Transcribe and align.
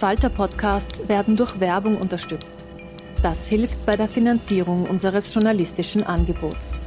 Falter-Podcasts 0.00 1.08
werden 1.10 1.36
durch 1.36 1.60
Werbung 1.60 1.98
unterstützt. 1.98 2.64
Das 3.22 3.46
hilft 3.46 3.84
bei 3.84 3.96
der 3.96 4.08
Finanzierung 4.08 4.88
unseres 4.88 5.34
journalistischen 5.34 6.02
Angebots. 6.02 6.78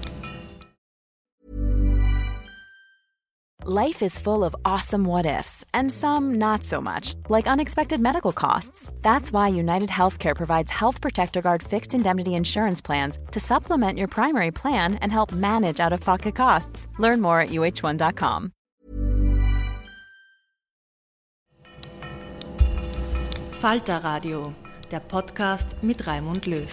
Life 3.66 4.02
is 4.02 4.18
full 4.18 4.44
of 4.44 4.56
awesome 4.66 5.06
what 5.06 5.26
ifs, 5.28 5.64
and 5.74 5.92
some 5.92 6.38
not 6.40 6.64
so 6.64 6.82
much, 6.82 7.14
like 7.30 7.46
unexpected 7.46 8.02
medical 8.02 8.34
costs. 8.34 8.92
That's 9.04 9.32
why 9.32 9.48
United 9.48 9.90
Healthcare 9.90 10.36
provides 10.36 10.72
Health 10.72 11.00
Protector 11.00 11.42
Guard 11.42 11.62
fixed 11.62 11.94
indemnity 11.94 12.34
insurance 12.34 12.82
plans 12.82 13.20
to 13.32 13.40
supplement 13.40 14.00
your 14.00 14.08
primary 14.08 14.52
plan 14.52 14.96
and 15.04 15.12
help 15.12 15.32
manage 15.32 15.80
out 15.80 15.94
of 15.94 16.02
pocket 16.02 16.36
costs. 16.36 16.88
Learn 16.98 17.22
more 17.22 17.40
at 17.40 17.52
uh1.com. 17.52 18.52
Falter 23.64 24.00
Radio, 24.00 24.54
der 24.92 25.00
Podcast 25.00 25.82
mit 25.82 26.06
Raimund 26.06 26.48
Löw. 26.48 26.68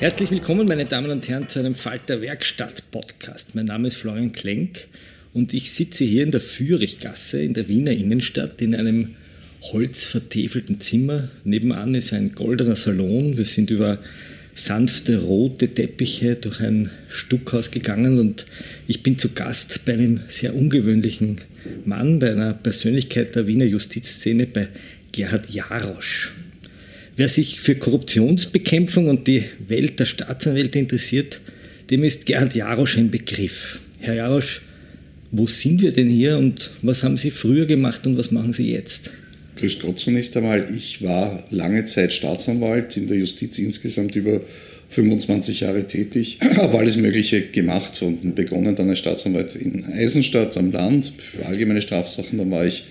Herzlich 0.00 0.32
willkommen, 0.32 0.66
meine 0.66 0.86
Damen 0.86 1.12
und 1.12 1.28
Herren, 1.28 1.48
zu 1.48 1.60
einem 1.60 1.76
Falter 1.76 2.20
Werkstatt 2.20 2.90
Podcast. 2.90 3.54
Mein 3.54 3.66
Name 3.66 3.86
ist 3.86 3.94
Florian 3.94 4.32
Klenk 4.32 4.88
und 5.32 5.54
ich 5.54 5.70
sitze 5.70 6.02
hier 6.02 6.24
in 6.24 6.32
der 6.32 6.40
Führichgasse 6.40 7.40
in 7.40 7.54
der 7.54 7.68
Wiener 7.68 7.92
Innenstadt 7.92 8.60
in 8.60 8.74
einem 8.74 9.14
holzvertäfelten 9.62 10.80
Zimmer. 10.80 11.28
Nebenan 11.44 11.94
ist 11.94 12.12
ein 12.12 12.34
goldener 12.34 12.74
Salon. 12.74 13.36
Wir 13.36 13.44
sind 13.44 13.70
über 13.70 14.00
sanfte 14.54 15.22
rote 15.22 15.68
Teppiche 15.74 16.34
durch 16.34 16.60
ein 16.60 16.90
Stuckhaus 17.08 17.70
gegangen 17.70 18.18
und 18.18 18.46
ich 18.88 19.04
bin 19.04 19.16
zu 19.16 19.28
Gast 19.28 19.84
bei 19.84 19.92
einem 19.92 20.22
sehr 20.26 20.56
ungewöhnlichen 20.56 21.36
Mann, 21.84 22.18
bei 22.18 22.32
einer 22.32 22.54
Persönlichkeit 22.54 23.34
der 23.36 23.46
Wiener 23.46 23.64
Justizszene, 23.64 24.46
bei 24.46 24.68
Gerhard 25.12 25.50
Jarosch. 25.50 26.32
Wer 27.16 27.28
sich 27.28 27.60
für 27.60 27.74
Korruptionsbekämpfung 27.74 29.08
und 29.08 29.26
die 29.26 29.44
Welt 29.68 29.98
der 30.00 30.06
Staatsanwälte 30.06 30.78
interessiert, 30.78 31.40
dem 31.90 32.04
ist 32.04 32.26
Gerhard 32.26 32.54
Jarosch 32.54 32.96
ein 32.96 33.10
Begriff. 33.10 33.80
Herr 33.98 34.14
Jarosch, 34.14 34.62
wo 35.32 35.46
sind 35.46 35.82
wir 35.82 35.92
denn 35.92 36.08
hier 36.08 36.38
und 36.38 36.70
was 36.82 37.02
haben 37.02 37.16
Sie 37.16 37.30
früher 37.30 37.66
gemacht 37.66 38.06
und 38.06 38.16
was 38.16 38.30
machen 38.30 38.52
Sie 38.52 38.70
jetzt? 38.70 39.10
Grüß 39.56 39.80
Gott 39.80 39.98
zunächst 39.98 40.36
einmal. 40.36 40.66
Ich 40.74 41.02
war 41.02 41.44
lange 41.50 41.84
Zeit 41.84 42.12
Staatsanwalt 42.12 42.96
in 42.96 43.06
der 43.06 43.18
Justiz 43.18 43.58
insgesamt 43.58 44.16
über 44.16 44.40
25 44.90 45.60
Jahre 45.60 45.86
tätig, 45.86 46.38
habe 46.56 46.78
alles 46.78 46.96
Mögliche 46.96 47.40
gemacht 47.42 48.02
und 48.02 48.34
begonnen 48.34 48.74
dann 48.74 48.90
als 48.90 48.98
Staatsanwalt 48.98 49.56
in 49.56 49.84
Eisenstadt 49.86 50.56
am 50.56 50.72
Land 50.72 51.12
für 51.16 51.46
allgemeine 51.46 51.80
Strafsachen. 51.80 52.38
Dann 52.38 52.50
war 52.50 52.66
ich 52.66 52.84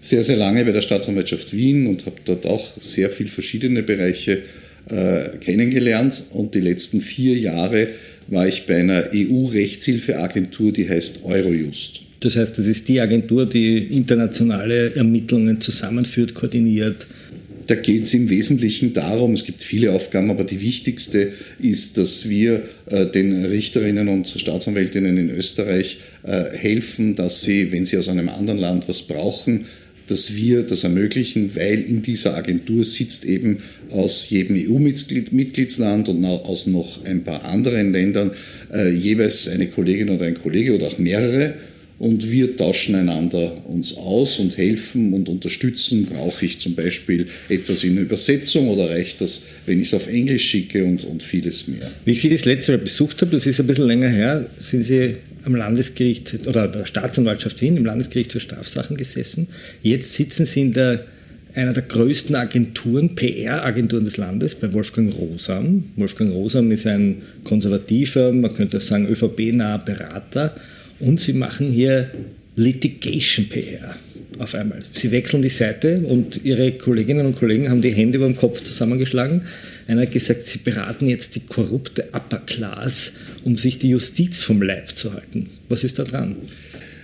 sehr, 0.00 0.22
sehr 0.22 0.36
lange 0.36 0.64
bei 0.64 0.72
der 0.72 0.82
Staatsanwaltschaft 0.82 1.54
Wien 1.54 1.86
und 1.86 2.06
habe 2.06 2.16
dort 2.24 2.46
auch 2.46 2.70
sehr 2.80 3.10
viele 3.10 3.30
verschiedene 3.30 3.82
Bereiche 3.82 4.42
äh, 4.90 5.36
kennengelernt. 5.40 6.24
Und 6.30 6.54
die 6.54 6.60
letzten 6.60 7.00
vier 7.00 7.36
Jahre 7.36 7.88
war 8.28 8.46
ich 8.46 8.66
bei 8.66 8.76
einer 8.76 9.06
EU-Rechtshilfeagentur, 9.14 10.72
die 10.72 10.88
heißt 10.88 11.24
Eurojust. 11.24 12.02
Das 12.20 12.36
heißt, 12.36 12.58
das 12.58 12.66
ist 12.66 12.88
die 12.88 13.00
Agentur, 13.00 13.46
die 13.46 13.78
internationale 13.78 14.94
Ermittlungen 14.94 15.60
zusammenführt, 15.60 16.34
koordiniert. 16.34 17.06
Da 17.68 17.74
geht 17.74 18.04
es 18.04 18.14
im 18.14 18.30
Wesentlichen 18.30 18.94
darum, 18.94 19.34
es 19.34 19.44
gibt 19.44 19.62
viele 19.62 19.92
Aufgaben, 19.92 20.30
aber 20.30 20.44
die 20.44 20.62
wichtigste 20.62 21.32
ist, 21.60 21.98
dass 21.98 22.26
wir 22.26 22.62
äh, 22.86 23.04
den 23.06 23.44
Richterinnen 23.44 24.08
und 24.08 24.26
Staatsanwältinnen 24.26 25.18
in 25.18 25.28
Österreich 25.28 26.00
äh, 26.22 26.44
helfen, 26.56 27.14
dass 27.14 27.42
sie, 27.42 27.70
wenn 27.70 27.84
sie 27.84 27.98
aus 27.98 28.08
einem 28.08 28.30
anderen 28.30 28.58
Land 28.58 28.88
was 28.88 29.02
brauchen, 29.02 29.66
dass 30.06 30.34
wir 30.34 30.62
das 30.62 30.84
ermöglichen, 30.84 31.54
weil 31.56 31.82
in 31.82 32.00
dieser 32.00 32.38
Agentur 32.38 32.84
sitzt 32.84 33.26
eben 33.26 33.58
aus 33.90 34.30
jedem 34.30 34.56
EU-Mitgliedsland 34.56 36.08
und 36.08 36.24
aus 36.24 36.66
noch 36.66 37.04
ein 37.04 37.22
paar 37.22 37.44
anderen 37.44 37.92
Ländern 37.92 38.30
äh, 38.72 38.90
jeweils 38.90 39.46
eine 39.46 39.66
Kollegin 39.66 40.08
oder 40.08 40.24
ein 40.24 40.40
Kollege 40.40 40.74
oder 40.74 40.86
auch 40.86 40.96
mehrere 40.96 41.52
und 41.98 42.30
wir 42.30 42.56
tauschen 42.56 42.94
einander 42.94 43.52
uns 43.66 43.96
aus 43.96 44.38
und 44.38 44.56
helfen 44.56 45.12
und 45.12 45.28
unterstützen. 45.28 46.06
Brauche 46.06 46.46
ich 46.46 46.58
zum 46.60 46.74
Beispiel 46.74 47.26
etwas 47.48 47.82
in 47.82 47.98
Übersetzung 47.98 48.68
oder 48.68 48.90
reicht 48.90 49.20
das, 49.20 49.44
wenn 49.66 49.80
ich 49.80 49.88
es 49.88 49.94
auf 49.94 50.08
Englisch 50.08 50.48
schicke 50.48 50.84
und, 50.84 51.04
und 51.04 51.22
vieles 51.22 51.66
mehr. 51.66 51.90
Wie 52.04 52.12
ich 52.12 52.20
Sie 52.20 52.30
das 52.30 52.44
letzte 52.44 52.72
Mal 52.72 52.78
besucht 52.78 53.20
habe, 53.20 53.32
das 53.32 53.46
ist 53.46 53.60
ein 53.60 53.66
bisschen 53.66 53.86
länger 53.86 54.08
her, 54.08 54.46
sind 54.58 54.84
Sie 54.84 55.16
am 55.44 55.56
Landesgericht 55.56 56.46
oder 56.46 56.68
der 56.68 56.86
Staatsanwaltschaft 56.86 57.60
Wien, 57.60 57.76
im 57.76 57.84
Landesgericht 57.84 58.32
für 58.32 58.40
Strafsachen 58.40 58.96
gesessen. 58.96 59.48
Jetzt 59.82 60.14
sitzen 60.14 60.44
Sie 60.44 60.60
in 60.60 60.72
der 60.72 61.04
einer 61.54 61.72
der 61.72 61.82
größten 61.82 62.36
Agenturen, 62.36 63.16
PR-Agenturen 63.16 64.04
des 64.04 64.16
Landes, 64.16 64.54
bei 64.54 64.72
Wolfgang 64.72 65.12
Rosam. 65.18 65.84
Wolfgang 65.96 66.32
Rosam 66.32 66.70
ist 66.70 66.86
ein 66.86 67.22
konservativer, 67.42 68.32
man 68.32 68.54
könnte 68.54 68.76
auch 68.76 68.82
sagen 68.82 69.08
ÖVP-naher 69.08 69.78
Berater 69.78 70.54
und 71.00 71.20
sie 71.20 71.32
machen 71.32 71.70
hier 71.70 72.10
Litigation 72.56 73.48
PR 73.48 73.96
auf 74.38 74.54
einmal. 74.54 74.80
Sie 74.92 75.10
wechseln 75.10 75.42
die 75.42 75.48
Seite 75.48 76.00
und 76.00 76.44
ihre 76.44 76.72
Kolleginnen 76.72 77.26
und 77.26 77.36
Kollegen 77.36 77.70
haben 77.70 77.82
die 77.82 77.92
Hände 77.92 78.18
über 78.18 78.26
dem 78.26 78.36
Kopf 78.36 78.62
zusammengeschlagen. 78.62 79.42
Einer 79.86 80.02
hat 80.02 80.12
gesagt, 80.12 80.46
sie 80.46 80.58
beraten 80.58 81.06
jetzt 81.06 81.36
die 81.36 81.40
korrupte 81.40 82.08
Upper 82.12 82.42
Class, 82.46 83.14
um 83.44 83.56
sich 83.56 83.78
die 83.78 83.90
Justiz 83.90 84.42
vom 84.42 84.62
Leib 84.62 84.90
zu 84.90 85.12
halten. 85.12 85.48
Was 85.68 85.84
ist 85.84 85.98
da 85.98 86.04
dran? 86.04 86.36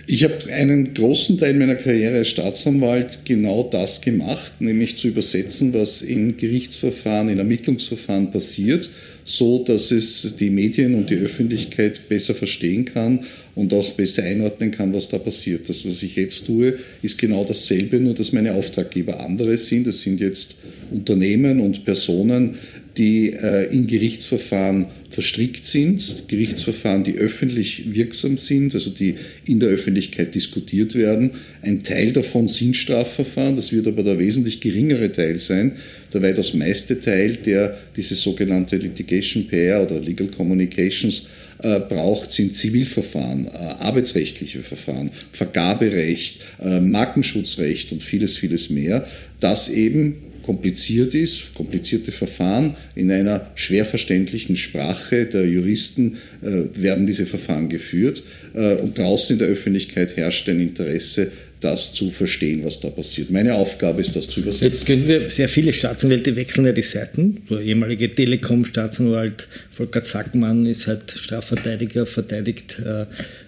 Ich 0.07 0.23
habe 0.23 0.35
einen 0.53 0.93
großen 0.93 1.39
Teil 1.39 1.55
meiner 1.55 1.73
Karriere 1.73 2.17
als 2.17 2.27
Staatsanwalt 2.29 3.25
genau 3.25 3.67
das 3.71 4.01
gemacht, 4.01 4.53
nämlich 4.59 4.97
zu 4.97 5.07
übersetzen, 5.07 5.73
was 5.73 6.03
in 6.03 6.37
Gerichtsverfahren, 6.37 7.29
in 7.29 7.39
Ermittlungsverfahren 7.39 8.29
passiert, 8.29 8.87
so 9.23 9.63
dass 9.63 9.89
es 9.89 10.35
die 10.35 10.51
Medien 10.51 10.93
und 10.93 11.09
die 11.09 11.15
Öffentlichkeit 11.15 12.07
besser 12.07 12.35
verstehen 12.35 12.85
kann 12.85 13.21
und 13.55 13.73
auch 13.73 13.93
besser 13.93 14.23
einordnen 14.23 14.69
kann, 14.69 14.93
was 14.93 15.09
da 15.09 15.17
passiert. 15.17 15.67
Das, 15.69 15.87
was 15.87 16.03
ich 16.03 16.15
jetzt 16.17 16.45
tue, 16.45 16.77
ist 17.01 17.17
genau 17.17 17.43
dasselbe, 17.43 17.99
nur 17.99 18.13
dass 18.13 18.31
meine 18.31 18.53
Auftraggeber 18.53 19.21
andere 19.21 19.57
sind. 19.57 19.87
Das 19.87 20.01
sind 20.01 20.19
jetzt 20.19 20.55
Unternehmen 20.91 21.59
und 21.59 21.83
Personen, 21.83 22.59
die 22.97 23.33
äh, 23.33 23.73
in 23.73 23.87
Gerichtsverfahren 23.87 24.87
verstrickt 25.09 25.65
sind, 25.65 26.27
Gerichtsverfahren, 26.27 27.03
die 27.03 27.15
öffentlich 27.15 27.93
wirksam 27.93 28.37
sind, 28.37 28.73
also 28.73 28.89
die 28.89 29.15
in 29.45 29.59
der 29.59 29.69
Öffentlichkeit 29.69 30.35
diskutiert 30.35 30.95
werden. 30.95 31.31
Ein 31.61 31.83
Teil 31.83 32.11
davon 32.11 32.47
sind 32.47 32.75
Strafverfahren, 32.75 33.55
das 33.55 33.71
wird 33.71 33.87
aber 33.87 34.03
der 34.03 34.19
wesentlich 34.19 34.61
geringere 34.61 35.11
Teil 35.11 35.39
sein. 35.39 35.73
Der 36.13 36.21
weitaus 36.21 36.53
meiste 36.53 36.99
Teil, 36.99 37.37
der 37.37 37.77
diese 37.95 38.15
sogenannte 38.15 38.77
Litigation 38.77 39.47
PR 39.47 39.83
oder 39.83 39.99
Legal 39.99 40.27
Communications 40.27 41.27
äh, 41.63 41.79
braucht, 41.79 42.31
sind 42.31 42.55
Zivilverfahren, 42.55 43.47
äh, 43.47 43.57
arbeitsrechtliche 43.79 44.59
Verfahren, 44.59 45.11
Vergaberecht, 45.31 46.41
äh, 46.61 46.81
Markenschutzrecht 46.81 47.91
und 47.93 48.03
vieles, 48.03 48.37
vieles 48.37 48.69
mehr, 48.69 49.07
das 49.39 49.69
eben 49.69 50.17
kompliziert 50.45 51.15
ist, 51.15 51.55
komplizierte 51.55 52.11
Verfahren 52.11 52.75
in 52.93 53.09
einer 53.11 53.49
schwer 53.55 53.83
verständlichen 53.83 54.55
Sprache 54.55 55.25
der 55.25 55.47
Juristen 55.47 56.17
äh, 56.43 56.63
werden 56.75 57.07
diese 57.07 57.25
Verfahren 57.25 57.67
geführt 57.67 58.21
äh, 58.53 58.75
und 58.75 58.97
draußen 58.97 59.35
in 59.35 59.39
der 59.39 59.47
Öffentlichkeit 59.47 60.15
herrscht 60.17 60.47
ein 60.47 60.61
Interesse, 60.61 61.31
das 61.61 61.93
zu 61.93 62.11
verstehen, 62.11 62.63
was 62.63 62.79
da 62.79 62.89
passiert. 62.89 63.31
Meine 63.31 63.55
Aufgabe 63.55 64.01
ist, 64.01 64.15
das 64.15 64.27
zu 64.27 64.41
übersetzen. 64.41 64.67
Jetzt 64.67 64.85
können 64.85 65.07
wir, 65.07 65.31
sehr 65.31 65.49
viele 65.49 65.73
Staatsanwälte 65.73 66.35
wechseln 66.35 66.67
ja 66.67 66.73
die 66.73 66.83
Seiten. 66.83 67.41
Der 67.49 67.61
ehemalige 67.61 68.13
Telekom-Staatsanwalt 68.13 69.47
Volker 69.71 70.03
Zackmann 70.03 70.67
ist 70.67 70.85
halt 70.85 71.09
Strafverteidiger, 71.09 72.05
verteidigt 72.05 72.75
äh, 72.85 73.07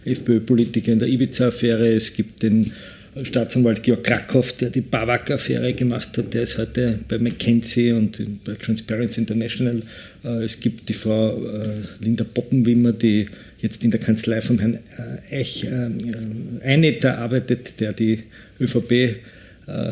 FPÖ-Politiker 0.09 0.93
in 0.93 0.99
der 0.99 1.09
Ibiza-Affäre. 1.09 1.93
Es 1.93 2.13
gibt 2.13 2.41
den 2.41 2.71
Staatsanwalt 3.23 3.83
Georg 3.83 4.03
Krakow, 4.03 4.51
der 4.53 4.69
die 4.69 4.81
Bawak-Affäre 4.81 5.73
gemacht 5.73 6.17
hat, 6.17 6.33
der 6.33 6.43
ist 6.43 6.57
heute 6.57 6.99
bei 7.07 7.17
McKinsey 7.17 7.91
und 7.91 8.21
bei 8.43 8.53
Transparency 8.53 9.21
International. 9.21 9.81
Äh, 10.23 10.43
es 10.43 10.59
gibt 10.59 10.89
die 10.89 10.93
Frau 10.93 11.37
äh, 11.45 11.69
Linda 11.99 12.23
Poppenwimmer, 12.23 12.93
die 12.93 13.27
jetzt 13.59 13.83
in 13.83 13.91
der 13.91 13.99
Kanzlei 13.99 14.41
von 14.41 14.59
Herrn 14.59 14.79
äh, 15.31 15.39
Eich 15.39 15.67
Einetter 16.63 17.17
arbeitet, 17.17 17.79
der 17.79 17.93
die 17.93 18.23
ÖVP 18.59 19.17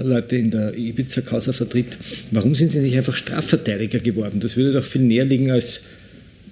Leute 0.01 0.37
in 0.37 0.51
der 0.51 0.73
Ibiza-Causa 0.73 1.51
vertritt. 1.51 1.97
Warum 2.31 2.55
sind 2.55 2.71
Sie 2.71 2.79
nicht 2.79 2.95
einfach 2.95 3.15
Strafverteidiger 3.15 3.99
geworden? 3.99 4.39
Das 4.39 4.55
würde 4.55 4.71
doch 4.71 4.85
viel 4.85 5.01
näher 5.01 5.25
liegen, 5.25 5.51
als 5.51 5.83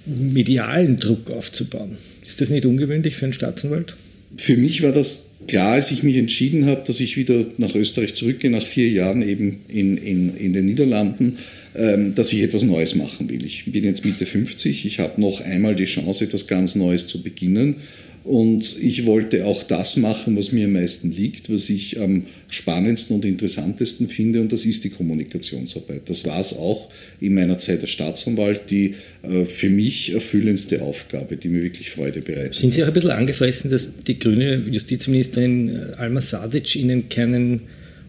medialen 0.05 0.97
Druck 0.97 1.31
aufzubauen. 1.31 1.97
Ist 2.25 2.41
das 2.41 2.49
nicht 2.49 2.65
ungewöhnlich 2.65 3.15
für 3.15 3.23
einen 3.23 3.31
Staatsanwalt? 3.31 3.95
Für 4.37 4.57
mich 4.57 4.81
war 4.81 4.91
das 4.91 5.29
klar, 5.47 5.73
als 5.73 5.91
ich 5.91 6.03
mich 6.03 6.17
entschieden 6.17 6.65
habe, 6.65 6.83
dass 6.85 6.99
ich 6.99 7.17
wieder 7.17 7.45
nach 7.57 7.75
Österreich 7.75 8.13
zurückgehe, 8.15 8.49
nach 8.49 8.65
vier 8.65 8.89
Jahren 8.89 9.21
eben 9.21 9.59
in, 9.67 9.97
in, 9.97 10.35
in 10.35 10.53
den 10.53 10.65
Niederlanden, 10.65 11.37
ähm, 11.75 12.15
dass 12.15 12.33
ich 12.33 12.41
etwas 12.41 12.63
Neues 12.63 12.95
machen 12.95 13.29
will. 13.29 13.45
Ich 13.45 13.65
bin 13.65 13.83
jetzt 13.83 14.05
Mitte 14.05 14.25
50, 14.25 14.85
ich 14.85 14.99
habe 14.99 15.19
noch 15.19 15.41
einmal 15.41 15.75
die 15.75 15.85
Chance, 15.85 16.25
etwas 16.25 16.47
ganz 16.47 16.75
Neues 16.75 17.07
zu 17.07 17.21
beginnen 17.21 17.75
und 18.23 18.77
ich 18.79 19.05
wollte 19.05 19.45
auch 19.45 19.63
das 19.63 19.97
machen, 19.97 20.37
was 20.37 20.53
mir 20.53 20.65
am 20.65 20.73
meisten 20.73 21.11
liegt, 21.11 21.51
was 21.51 21.69
ich 21.69 21.99
am 21.99 22.25
spannendsten 22.47 23.17
und 23.17 23.25
interessantesten 23.25 24.07
finde, 24.07 24.39
und 24.39 24.53
das 24.53 24.65
ist 24.65 24.85
die 24.85 24.89
Kommunikationsarbeit. 24.89 26.09
Das 26.09 26.23
war 26.25 26.39
es 26.39 26.57
auch 26.57 26.89
in 27.19 27.33
meiner 27.33 27.57
Zeit 27.57 27.81
als 27.81 27.89
Staatsanwalt, 27.89 28.69
die 28.69 28.95
äh, 29.23 29.43
für 29.43 29.69
mich 29.69 30.13
erfüllendste 30.13 30.81
Aufgabe, 30.81 31.35
die 31.35 31.49
mir 31.49 31.63
wirklich 31.63 31.89
Freude 31.89 32.21
bereitet. 32.21 32.55
Sind 32.55 32.71
Sie 32.71 32.81
auch 32.83 32.87
ein 32.87 32.93
bisschen 32.93 33.11
angefressen, 33.11 33.69
dass 33.69 33.91
die 33.97 34.17
grüne 34.17 34.55
Justizministerin 34.55 35.93
Alma 35.97 36.21
Sadic 36.21 36.77
Ihnen 36.77 37.09
keinen 37.09 37.63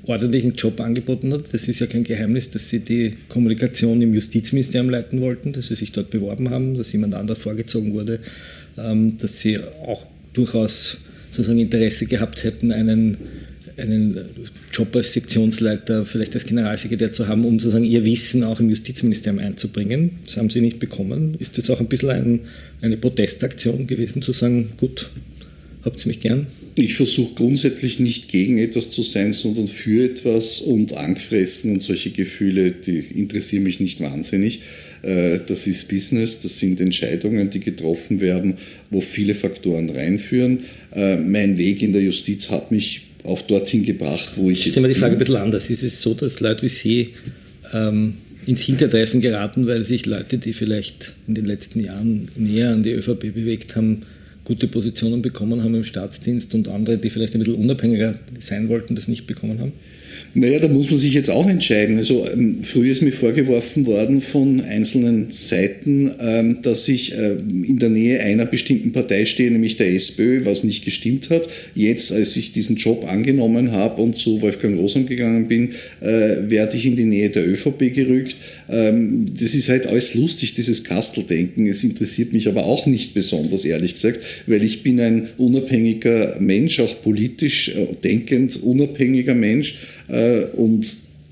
ordentlichen 0.06 0.54
Job 0.54 0.80
angeboten 0.80 1.32
hat. 1.32 1.52
Das 1.52 1.66
ist 1.68 1.80
ja 1.80 1.86
kein 1.86 2.04
Geheimnis, 2.04 2.50
dass 2.50 2.68
Sie 2.68 2.80
die 2.80 3.12
Kommunikation 3.28 4.00
im 4.02 4.14
Justizministerium 4.14 4.90
leiten 4.90 5.20
wollten, 5.20 5.52
dass 5.52 5.68
Sie 5.68 5.74
sich 5.74 5.92
dort 5.92 6.10
beworben 6.10 6.50
haben, 6.50 6.76
dass 6.76 6.92
jemand 6.92 7.14
anderes 7.14 7.40
vorgezogen 7.40 7.94
wurde. 7.94 8.20
Ähm, 8.76 9.18
dass 9.18 9.40
sie 9.40 9.58
auch 9.58 10.08
durchaus 10.32 10.98
sozusagen 11.30 11.60
Interesse 11.60 12.06
gehabt 12.06 12.42
hätten, 12.44 12.72
einen, 12.72 13.16
einen 13.76 14.18
Job 14.72 14.94
als 14.96 15.12
Sektionsleiter, 15.12 16.04
vielleicht 16.04 16.34
als 16.34 16.44
Generalsekretär 16.44 17.12
zu 17.12 17.28
haben, 17.28 17.44
um 17.44 17.58
sozusagen 17.58 17.84
ihr 17.84 18.04
Wissen 18.04 18.42
auch 18.42 18.60
im 18.60 18.70
Justizministerium 18.70 19.40
einzubringen. 19.40 20.18
Das 20.24 20.36
haben 20.36 20.50
sie 20.50 20.60
nicht 20.60 20.78
bekommen. 20.78 21.36
Ist 21.38 21.58
das 21.58 21.70
auch 21.70 21.80
ein 21.80 21.86
bisschen 21.86 22.10
ein, 22.10 22.40
eine 22.80 22.96
Protestaktion 22.96 23.86
gewesen, 23.86 24.22
zu 24.22 24.32
sagen, 24.32 24.72
gut, 24.76 25.08
habt 25.84 26.04
ihr 26.04 26.08
mich 26.08 26.20
gern? 26.20 26.46
Ich 26.76 26.94
versuche 26.94 27.34
grundsätzlich 27.34 28.00
nicht 28.00 28.28
gegen 28.28 28.58
etwas 28.58 28.90
zu 28.90 29.02
sein, 29.04 29.32
sondern 29.32 29.68
für 29.68 30.04
etwas 30.04 30.60
und 30.60 30.96
angefressen 30.96 31.70
und 31.72 31.80
solche 31.80 32.10
Gefühle, 32.10 32.72
die 32.72 32.98
interessieren 32.98 33.62
mich 33.62 33.78
nicht 33.78 34.00
wahnsinnig. 34.00 34.62
Äh, 35.04 35.40
das 35.46 35.66
ist 35.66 35.88
Business, 35.88 36.40
das 36.40 36.58
sind 36.58 36.80
Entscheidungen, 36.80 37.50
die 37.50 37.60
getroffen 37.60 38.20
werden, 38.20 38.54
wo 38.90 39.00
viele 39.00 39.34
Faktoren 39.34 39.90
reinführen. 39.90 40.60
Äh, 40.94 41.16
mein 41.16 41.58
Weg 41.58 41.82
in 41.82 41.92
der 41.92 42.02
Justiz 42.02 42.50
hat 42.50 42.70
mich 42.70 43.06
auch 43.22 43.42
dorthin 43.42 43.82
gebracht, 43.82 44.32
wo 44.36 44.50
ich, 44.50 44.60
ich 44.60 44.66
jetzt. 44.66 44.78
Ich 44.78 44.86
die 44.86 44.94
Frage 44.94 45.14
ein 45.14 45.18
bisschen 45.18 45.36
anders. 45.36 45.68
Ist 45.70 45.82
es 45.82 46.00
so, 46.00 46.14
dass 46.14 46.40
Leute 46.40 46.62
wie 46.62 46.68
Sie 46.68 47.10
ähm, 47.72 48.14
ins 48.46 48.62
Hintertreffen 48.62 49.20
geraten, 49.20 49.66
weil 49.66 49.84
sich 49.84 50.06
Leute, 50.06 50.38
die 50.38 50.52
vielleicht 50.52 51.14
in 51.26 51.34
den 51.34 51.46
letzten 51.46 51.80
Jahren 51.80 52.28
näher 52.36 52.70
an 52.70 52.82
die 52.82 52.92
ÖVP 52.92 53.34
bewegt 53.34 53.76
haben, 53.76 54.02
gute 54.44 54.68
Positionen 54.68 55.22
bekommen 55.22 55.62
haben 55.62 55.74
im 55.74 55.84
Staatsdienst 55.84 56.54
und 56.54 56.68
andere, 56.68 56.98
die 56.98 57.10
vielleicht 57.10 57.34
ein 57.34 57.38
bisschen 57.38 57.54
unabhängiger 57.54 58.18
sein 58.38 58.68
wollten, 58.68 58.94
das 58.94 59.08
nicht 59.08 59.26
bekommen 59.26 59.58
haben? 59.58 59.72
Naja, 60.34 60.58
da 60.58 60.68
muss 60.68 60.90
man 60.90 60.98
sich 60.98 61.14
jetzt 61.14 61.30
auch 61.30 61.48
entscheiden. 61.48 61.96
Also 61.96 62.28
ähm, 62.28 62.58
früher 62.62 62.90
ist 62.90 63.02
mir 63.02 63.12
vorgeworfen 63.12 63.86
worden 63.86 64.20
von 64.20 64.60
einzelnen 64.60 65.28
Seiten, 65.30 66.12
ähm, 66.20 66.58
dass 66.62 66.88
ich 66.88 67.14
ähm, 67.16 67.64
in 67.64 67.78
der 67.78 67.90
Nähe 67.90 68.20
einer 68.20 68.46
bestimmten 68.46 68.92
Partei 68.92 69.26
stehe, 69.26 69.50
nämlich 69.50 69.76
der 69.76 69.94
SPÖ, 69.94 70.44
was 70.44 70.64
nicht 70.64 70.84
gestimmt 70.84 71.30
hat. 71.30 71.48
Jetzt, 71.74 72.12
als 72.12 72.36
ich 72.36 72.52
diesen 72.52 72.76
Job 72.76 73.06
angenommen 73.08 73.72
habe 73.72 74.02
und 74.02 74.16
zu 74.16 74.42
Wolfgang 74.42 74.78
Rosam 74.78 75.06
gegangen 75.06 75.46
bin, 75.46 75.70
äh, 76.00 76.50
werde 76.50 76.76
ich 76.76 76.86
in 76.86 76.96
die 76.96 77.04
Nähe 77.04 77.30
der 77.30 77.46
ÖVP 77.46 77.94
gerückt. 77.94 78.36
Ähm, 78.68 79.26
das 79.38 79.54
ist 79.54 79.68
halt 79.68 79.86
alles 79.86 80.14
lustig, 80.14 80.54
dieses 80.54 80.84
Kasteldenken. 80.84 81.66
Es 81.66 81.84
interessiert 81.84 82.32
mich 82.32 82.48
aber 82.48 82.66
auch 82.66 82.86
nicht 82.86 83.14
besonders, 83.14 83.64
ehrlich 83.64 83.94
gesagt, 83.94 84.20
weil 84.46 84.62
ich 84.62 84.82
bin 84.82 85.00
ein 85.00 85.28
unabhängiger 85.36 86.36
Mensch, 86.40 86.80
auch 86.80 87.02
politisch 87.02 87.68
äh, 87.68 87.86
denkend 88.02 88.62
unabhängiger 88.62 89.34
Mensch 89.34 89.76
und 90.54 90.86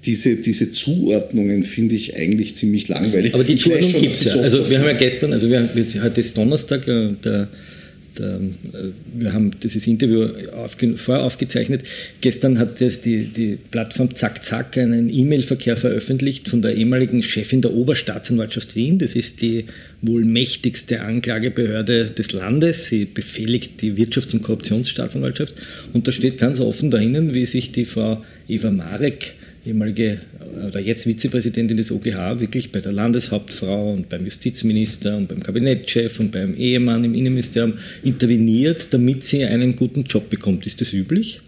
diese, 0.04 0.36
diese 0.36 0.72
Zuordnungen 0.72 1.62
finde 1.62 1.94
ich 1.94 2.16
eigentlich 2.16 2.56
ziemlich 2.56 2.88
langweilig. 2.88 3.34
Aber 3.34 3.44
die 3.44 3.56
Zuordnung 3.56 3.92
gibt 3.92 4.12
es 4.12 4.24
ja. 4.24 4.34
Also 4.40 4.68
wir 4.68 4.78
haben 4.78 4.86
ja 4.86 4.94
gestern, 4.94 5.32
also 5.32 5.48
wir, 5.48 5.68
wir, 5.74 6.02
heute 6.02 6.20
ist 6.20 6.36
Donnerstag, 6.36 6.88
äh, 6.88 7.10
der, 7.24 7.48
der, 8.18 8.36
äh, 8.36 8.90
wir 9.14 9.32
haben 9.32 9.50
dieses 9.62 9.86
Interview 9.86 10.28
aufge, 10.54 10.96
vorher 10.96 11.24
aufgezeichnet. 11.24 11.82
Gestern 12.20 12.58
hat 12.58 12.80
die, 12.80 13.26
die 13.26 13.58
Plattform 13.70 14.14
Zack 14.14 14.44
Zack 14.44 14.78
einen 14.78 15.08
E-Mail-Verkehr 15.08 15.76
veröffentlicht 15.76 16.48
von 16.48 16.62
der 16.62 16.74
ehemaligen 16.74 17.22
Chefin 17.22 17.62
der 17.62 17.72
Oberstaatsanwaltschaft 17.72 18.74
Wien. 18.76 18.98
Das 18.98 19.14
ist 19.14 19.42
die 19.42 19.66
wohl 20.00 20.24
mächtigste 20.24 21.00
Anklagebehörde 21.00 22.06
des 22.06 22.32
Landes. 22.32 22.86
Sie 22.86 23.04
befehligt 23.04 23.82
die 23.82 23.94
Wirtschafts- 23.94 24.34
und 24.34 24.42
Korruptionsstaatsanwaltschaft. 24.42 25.54
Und 25.92 26.08
da 26.08 26.12
steht 26.12 26.38
ganz 26.38 26.60
offen 26.60 26.90
dahin, 26.90 27.34
wie 27.34 27.46
sich 27.46 27.72
die 27.72 27.84
Frau 27.84 28.22
Eva 28.48 28.70
Marek, 28.70 29.34
ehemalige 29.64 30.20
oder 30.68 30.80
jetzt 30.80 31.04
Vizepräsidentin 31.04 31.76
des 31.76 31.92
OGH, 31.92 32.40
wirklich 32.40 32.72
bei 32.72 32.80
der 32.80 32.92
Landeshauptfrau 32.92 33.92
und 33.92 34.08
beim 34.08 34.24
Justizminister 34.24 35.16
und 35.16 35.28
beim 35.28 35.42
Kabinettschef 35.42 36.18
und 36.20 36.32
beim 36.32 36.54
Ehemann 36.54 37.04
im 37.04 37.14
Innenministerium 37.14 37.74
interveniert, 38.02 38.92
damit 38.92 39.22
sie 39.24 39.44
einen 39.44 39.76
guten 39.76 40.04
Job 40.04 40.30
bekommt. 40.30 40.66
Ist 40.66 40.80
das 40.80 40.92
üblich? 40.92 41.40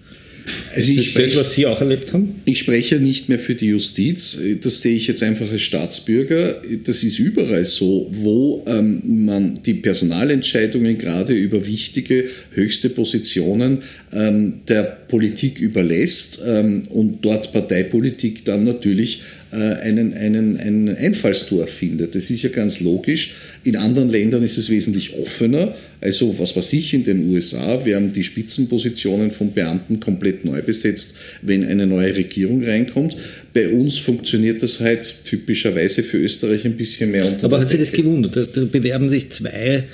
Also 0.74 0.92
ich 0.92 1.10
spreche, 1.10 1.36
das, 1.36 1.46
was 1.46 1.54
Sie 1.54 1.66
auch 1.66 1.80
erlebt 1.80 2.12
haben? 2.12 2.42
Ich 2.44 2.58
spreche 2.58 2.96
nicht 2.96 3.28
mehr 3.28 3.38
für 3.38 3.54
die 3.54 3.66
Justiz. 3.66 4.38
Das 4.60 4.82
sehe 4.82 4.94
ich 4.94 5.06
jetzt 5.06 5.22
einfach 5.22 5.50
als 5.50 5.62
Staatsbürger. 5.62 6.60
Das 6.84 7.04
ist 7.04 7.18
überall 7.18 7.64
so, 7.64 8.08
wo 8.10 8.64
ähm, 8.66 9.24
man 9.24 9.62
die 9.62 9.74
Personalentscheidungen 9.74 10.98
gerade 10.98 11.32
über 11.32 11.66
wichtige, 11.66 12.28
höchste 12.50 12.90
Positionen 12.90 13.82
ähm, 14.12 14.60
der 14.68 14.82
Politik 14.82 15.60
überlässt 15.60 16.40
ähm, 16.46 16.84
und 16.90 17.24
dort 17.24 17.52
Parteipolitik 17.52 18.44
dann 18.44 18.64
natürlich 18.64 19.22
einen, 19.54 20.14
einen, 20.14 20.56
einen 20.58 20.96
Einfallstor 20.96 21.66
findet. 21.66 22.14
Das 22.14 22.30
ist 22.30 22.42
ja 22.42 22.50
ganz 22.50 22.80
logisch. 22.80 23.34
In 23.62 23.76
anderen 23.76 24.08
Ländern 24.08 24.42
ist 24.42 24.58
es 24.58 24.70
wesentlich 24.70 25.14
offener. 25.14 25.74
Also 26.00 26.38
was 26.38 26.54
weiß 26.56 26.72
ich, 26.74 26.92
in 26.92 27.04
den 27.04 27.30
USA 27.30 27.84
werden 27.84 28.12
die 28.12 28.24
Spitzenpositionen 28.24 29.30
von 29.30 29.52
Beamten 29.52 30.00
komplett 30.00 30.44
neu 30.44 30.60
besetzt, 30.62 31.14
wenn 31.42 31.64
eine 31.64 31.86
neue 31.86 32.14
Regierung 32.14 32.64
reinkommt. 32.64 33.16
Bei 33.52 33.68
uns 33.68 33.98
funktioniert 33.98 34.62
das 34.62 34.80
halt 34.80 35.24
typischerweise 35.24 36.02
für 36.02 36.18
Österreich 36.18 36.64
ein 36.64 36.76
bisschen 36.76 37.10
mehr 37.10 37.26
unter. 37.26 37.44
Aber 37.46 37.60
hat 37.60 37.70
Sie 37.70 37.78
das 37.78 37.92
gewundert? 37.92 38.36
Da 38.36 38.64
bewerben 38.64 39.08
sich 39.08 39.30
zwei 39.30 39.84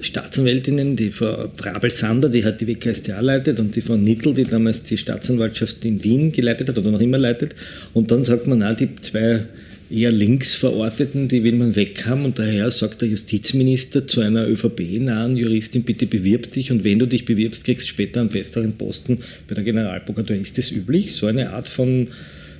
Staatsanwältinnen, 0.00 0.96
die 0.96 1.10
Frau 1.10 1.50
Brabel-Sander, 1.56 2.28
die 2.28 2.44
hat 2.44 2.60
die 2.60 2.66
WKStA 2.66 3.20
leitet, 3.20 3.60
und 3.60 3.76
die 3.76 3.80
Frau 3.80 3.96
Nittel, 3.96 4.34
die 4.34 4.44
damals 4.44 4.82
die 4.82 4.98
Staatsanwaltschaft 4.98 5.84
in 5.84 6.02
Wien 6.02 6.32
geleitet 6.32 6.68
hat 6.68 6.78
oder 6.78 6.90
noch 6.90 7.00
immer 7.00 7.18
leitet. 7.18 7.54
Und 7.92 8.10
dann 8.10 8.24
sagt 8.24 8.46
man, 8.46 8.58
na, 8.58 8.74
die 8.74 8.88
zwei 9.00 9.44
eher 9.90 10.12
links 10.12 10.54
verorteten, 10.54 11.28
die 11.28 11.42
will 11.42 11.56
man 11.56 11.74
weg 11.74 12.06
haben 12.06 12.24
und 12.24 12.38
daher 12.38 12.70
sagt 12.70 13.02
der 13.02 13.08
Justizminister 13.08 14.06
zu 14.06 14.20
einer 14.20 14.46
ÖVP-nahen 14.46 15.36
Juristin, 15.36 15.82
bitte 15.82 16.06
bewirb 16.06 16.52
dich 16.52 16.70
und 16.70 16.84
wenn 16.84 17.00
du 17.00 17.06
dich 17.06 17.24
bewirbst, 17.24 17.64
kriegst 17.64 17.86
du 17.86 17.88
später 17.88 18.20
einen 18.20 18.28
besseren 18.28 18.74
Posten 18.74 19.18
bei 19.48 19.54
der 19.54 19.64
Generalprokuratur. 19.64 20.36
Ist 20.36 20.58
das 20.58 20.70
üblich, 20.70 21.12
so 21.12 21.26
eine 21.26 21.50
Art 21.50 21.66
von 21.66 22.06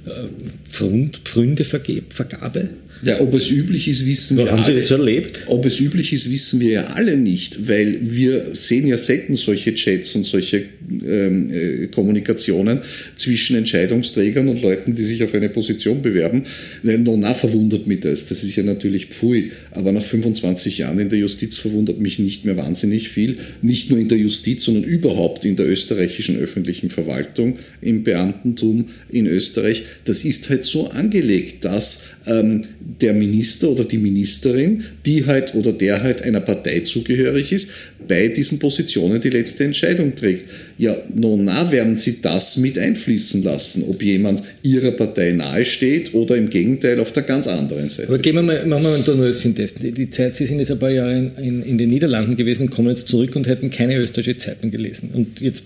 äh, 0.06 0.26
Pfründevergabe? 0.68 2.70
Ja, 3.02 3.20
ob 3.20 3.34
es 3.34 3.50
üblich 3.50 3.88
ist, 3.88 4.04
wissen 4.04 4.36
wir 4.36 4.50
Haben 4.50 4.58
alle. 4.58 4.66
Sie 4.66 4.74
das 4.74 4.90
erlebt? 4.90 5.44
Ob 5.46 5.64
es 5.64 5.80
üblich 5.80 6.12
ist, 6.12 6.30
wissen 6.30 6.60
wir 6.60 6.70
ja 6.70 6.86
alle 6.88 7.16
nicht, 7.16 7.68
weil 7.68 7.98
wir 8.02 8.48
sehen 8.52 8.86
ja 8.86 8.98
selten 8.98 9.36
solche 9.36 9.74
Chats 9.74 10.14
und 10.16 10.24
solche 10.24 10.66
ähm, 10.90 11.50
äh, 11.50 11.86
Kommunikationen 11.86 12.80
zwischen 13.16 13.56
Entscheidungsträgern 13.56 14.48
und 14.48 14.60
Leuten, 14.60 14.94
die 14.94 15.04
sich 15.04 15.22
auf 15.22 15.34
eine 15.34 15.48
Position 15.48 16.02
bewerben. 16.02 16.44
Nona 16.82 17.32
verwundert 17.34 17.86
mich 17.86 18.00
das. 18.00 18.26
Das 18.26 18.44
ist 18.44 18.56
ja 18.56 18.62
natürlich 18.62 19.06
pfui. 19.06 19.52
Aber 19.70 19.92
nach 19.92 20.04
25 20.04 20.78
Jahren 20.78 20.98
in 20.98 21.08
der 21.08 21.18
Justiz 21.18 21.58
verwundert 21.58 22.00
mich 22.00 22.18
nicht 22.18 22.44
mehr 22.44 22.56
wahnsinnig 22.56 23.08
viel. 23.08 23.38
Nicht 23.62 23.90
nur 23.90 23.98
in 23.98 24.08
der 24.08 24.18
Justiz, 24.18 24.64
sondern 24.64 24.84
überhaupt 24.84 25.44
in 25.44 25.56
der 25.56 25.68
österreichischen 25.68 26.38
öffentlichen 26.38 26.90
Verwaltung, 26.90 27.58
im 27.80 28.02
Beamtentum 28.02 28.86
in 29.08 29.26
Österreich. 29.26 29.84
Das 30.04 30.24
ist 30.24 30.50
halt 30.50 30.64
so 30.64 30.88
angelegt, 30.88 31.64
dass 31.64 32.04
ähm, 32.26 32.62
der 32.98 33.14
Minister 33.14 33.70
oder 33.70 33.84
die 33.84 33.98
Ministerin, 33.98 34.84
die 35.06 35.26
halt 35.26 35.54
oder 35.54 35.72
der 35.72 36.02
halt 36.02 36.22
einer 36.22 36.40
Partei 36.40 36.80
zugehörig 36.80 37.52
ist, 37.52 37.70
bei 38.08 38.28
diesen 38.28 38.58
Positionen 38.58 39.20
die 39.20 39.30
letzte 39.30 39.64
Entscheidung 39.64 40.14
trägt. 40.14 40.46
Ja, 40.78 40.96
nona 41.14 41.70
werden 41.70 41.94
Sie 41.94 42.20
das 42.20 42.56
mit 42.56 42.78
einfließen 42.78 43.42
lassen, 43.42 43.84
ob 43.88 44.02
jemand 44.02 44.42
Ihrer 44.62 44.92
Partei 44.92 45.32
nahesteht 45.32 46.14
oder 46.14 46.36
im 46.36 46.48
Gegenteil 46.48 46.98
auf 46.98 47.12
der 47.12 47.22
ganz 47.22 47.46
anderen 47.46 47.88
Seite. 47.88 48.08
Aber 48.08 48.18
gehen 48.18 48.34
wir 48.34 48.42
mal, 48.42 48.66
machen 48.66 48.82
wir 48.82 48.88
mal 48.88 48.94
einen 48.94 49.04
Donneröschen-Test. 49.04 49.76
Die 49.82 50.10
Zeit, 50.10 50.36
Sie 50.36 50.46
sind 50.46 50.58
jetzt 50.58 50.70
ein 50.70 50.78
paar 50.78 50.90
Jahre 50.90 51.16
in, 51.16 51.36
in, 51.36 51.62
in 51.62 51.78
den 51.78 51.90
Niederlanden 51.90 52.34
gewesen, 52.36 52.70
kommen 52.70 52.88
jetzt 52.88 53.08
zurück 53.08 53.36
und 53.36 53.46
hätten 53.46 53.70
keine 53.70 53.96
österreichische 53.96 54.38
Zeitung 54.38 54.70
gelesen. 54.70 55.10
Und 55.12 55.40
jetzt 55.40 55.62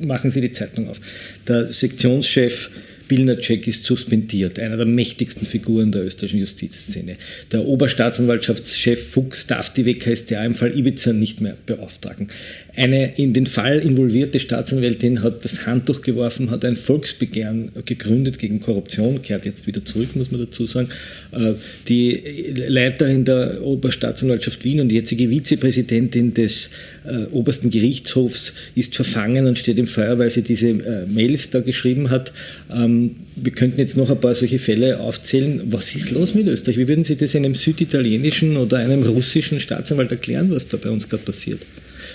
machen 0.00 0.30
Sie 0.30 0.40
die 0.40 0.52
Zeitung 0.52 0.88
auf. 0.88 1.00
Der 1.46 1.66
Sektionschef 1.66 2.70
Bilnacek 3.08 3.66
ist 3.66 3.84
suspendiert, 3.84 4.58
einer 4.58 4.76
der 4.76 4.86
mächtigsten 4.86 5.46
Figuren 5.46 5.92
der 5.92 6.04
österreichischen 6.04 6.40
Justizszene. 6.40 7.16
Der 7.52 7.64
Oberstaatsanwaltschaftschef 7.64 9.10
Fuchs 9.10 9.46
darf 9.46 9.72
die 9.72 9.86
WKStA 9.86 10.44
im 10.44 10.54
Fall 10.54 10.76
Ibiza 10.76 11.12
nicht 11.12 11.40
mehr 11.40 11.56
beauftragen. 11.66 12.28
Eine 12.74 13.14
in 13.16 13.32
den 13.32 13.46
Fall 13.46 13.78
involvierte 13.78 14.38
Staatsanwältin 14.38 15.22
hat 15.22 15.44
das 15.44 15.66
Handtuch 15.66 16.02
geworfen, 16.02 16.50
hat 16.50 16.64
ein 16.64 16.76
Volksbegehren 16.76 17.70
gegründet 17.84 18.38
gegen 18.38 18.60
Korruption, 18.60 19.22
kehrt 19.22 19.46
jetzt 19.46 19.66
wieder 19.66 19.84
zurück, 19.84 20.14
muss 20.14 20.30
man 20.30 20.40
dazu 20.40 20.66
sagen. 20.66 20.88
Äh, 21.32 21.54
die 21.88 22.22
Leiterin 22.68 23.24
der 23.24 23.62
Oberstaatsanwaltschaft 23.62 24.64
Wien 24.64 24.80
und 24.80 24.92
jetzige 24.92 25.30
Vizepräsidentin 25.30 26.34
des 26.34 26.70
äh, 27.04 27.24
obersten 27.30 27.70
Gerichtshofs 27.70 28.54
ist 28.74 28.94
verfangen 28.94 29.46
und 29.46 29.58
steht 29.58 29.78
im 29.78 29.86
Feuer, 29.86 30.18
weil 30.18 30.30
sie 30.30 30.42
diese 30.42 30.68
äh, 30.68 31.06
Mails 31.06 31.50
da 31.50 31.60
geschrieben 31.60 32.10
hat. 32.10 32.32
Ähm, 32.70 32.95
wir 33.36 33.52
könnten 33.52 33.78
jetzt 33.78 33.96
noch 33.96 34.10
ein 34.10 34.20
paar 34.20 34.34
solche 34.34 34.58
Fälle 34.58 35.00
aufzählen. 35.00 35.62
Was 35.70 35.94
ist 35.94 36.10
los 36.10 36.34
mit 36.34 36.46
Österreich? 36.46 36.78
Wie 36.78 36.88
würden 36.88 37.04
Sie 37.04 37.16
das 37.16 37.34
einem 37.36 37.54
süditalienischen 37.54 38.56
oder 38.56 38.78
einem 38.78 39.02
russischen 39.02 39.60
Staatsanwalt 39.60 40.10
erklären, 40.10 40.50
was 40.50 40.68
da 40.68 40.76
bei 40.76 40.90
uns 40.90 41.08
gerade 41.08 41.24
passiert? 41.24 41.60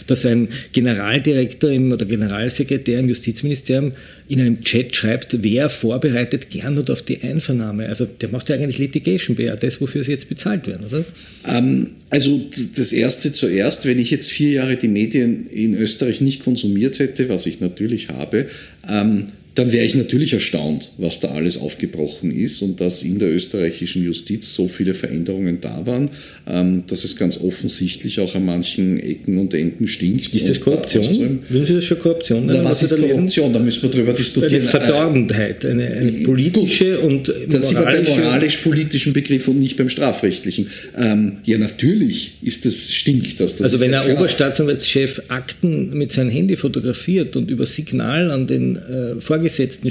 dass 0.07 0.25
ein 0.25 0.47
Generaldirektor 0.73 1.69
im, 1.69 1.91
oder 1.91 2.05
Generalsekretär 2.05 2.99
im 2.99 3.09
Justizministerium 3.09 3.93
in 4.27 4.39
einem 4.39 4.61
Chat 4.63 4.95
schreibt, 4.95 5.43
wer 5.43 5.69
vorbereitet 5.69 6.49
gern 6.49 6.77
und 6.77 6.89
auf 6.89 7.01
die 7.01 7.21
Einvernahme. 7.21 7.87
Also 7.87 8.05
der 8.05 8.29
macht 8.29 8.49
ja 8.49 8.55
eigentlich 8.55 8.77
Litigation 8.77 9.35
PR, 9.35 9.55
das, 9.55 9.81
wofür 9.81 10.03
sie 10.03 10.11
jetzt 10.11 10.29
bezahlt 10.29 10.67
werden, 10.67 10.85
oder? 10.87 11.03
Ähm, 11.47 11.91
also 12.09 12.41
das 12.75 12.91
Erste 12.91 13.31
zuerst, 13.31 13.85
wenn 13.85 13.99
ich 13.99 14.11
jetzt 14.11 14.31
vier 14.31 14.51
Jahre 14.51 14.77
die 14.77 14.87
Medien 14.87 15.47
in 15.47 15.75
Österreich 15.75 16.21
nicht 16.21 16.43
konsumiert 16.43 16.99
hätte, 16.99 17.29
was 17.29 17.45
ich 17.45 17.59
natürlich 17.59 18.09
habe, 18.09 18.47
ähm, 18.89 19.25
dann 19.55 19.71
wäre 19.73 19.83
ich 19.83 19.95
natürlich 19.95 20.31
erstaunt, 20.31 20.91
was 20.97 21.19
da 21.19 21.29
alles 21.31 21.59
aufgebrochen 21.59 22.31
ist 22.31 22.61
und 22.61 22.79
dass 22.79 23.03
in 23.03 23.19
der 23.19 23.33
österreichischen 23.33 24.03
Justiz 24.03 24.53
so 24.53 24.69
viele 24.69 24.93
Veränderungen 24.93 25.59
da 25.59 25.85
waren, 25.85 26.09
ähm, 26.47 26.83
dass 26.87 27.03
es 27.03 27.17
ganz 27.17 27.37
offensichtlich 27.41 28.21
auch 28.21 28.33
an 28.33 28.45
manchen 28.45 28.97
Ecken 28.97 29.37
und 29.39 29.53
Enden 29.53 29.87
stinkt. 29.87 30.33
Ist 30.33 30.47
das 30.47 30.59
Korruption? 30.61 31.39
Würden 31.49 31.65
Sie 31.65 31.73
das 31.75 31.83
schon 31.83 31.99
Korruption 31.99 32.45
nennen? 32.45 32.63
was 32.63 32.81
ist 32.81 32.93
da 32.93 32.97
Korruption? 32.97 33.51
Da 33.51 33.59
müssen 33.59 33.83
wir 33.83 33.89
drüber 33.89 34.13
diskutieren. 34.13 34.61
Eine 34.61 34.69
Verdorbenheit, 34.69 35.65
eine, 35.65 35.85
eine 35.85 36.11
politische 36.23 36.95
Gut, 36.95 37.03
und 37.03 37.27
moralische... 37.27 37.47
Das 37.49 37.67
sind 37.67 37.77
wir 37.77 37.85
beim 37.85 38.03
moralisch-politischen 38.05 39.11
Begriff 39.11 39.49
und 39.49 39.59
nicht 39.59 39.75
beim 39.75 39.89
strafrechtlichen. 39.89 40.67
Ähm, 40.97 41.39
ja, 41.43 41.57
natürlich 41.57 42.37
ist 42.41 42.65
das, 42.65 42.93
stinkt 42.93 43.41
das. 43.41 43.57
das 43.57 43.63
also 43.63 43.81
wenn 43.81 43.93
ein 43.93 44.15
Oberstaatsanwaltschef 44.15 45.23
Akten 45.27 45.89
mit 45.89 46.13
seinem 46.13 46.29
Handy 46.29 46.55
fotografiert 46.55 47.35
und 47.35 47.51
über 47.51 47.65
Signal 47.65 48.31
an 48.31 48.47
den 48.47 48.77
äh, 48.77 49.19
Vorgesetzten 49.19 49.40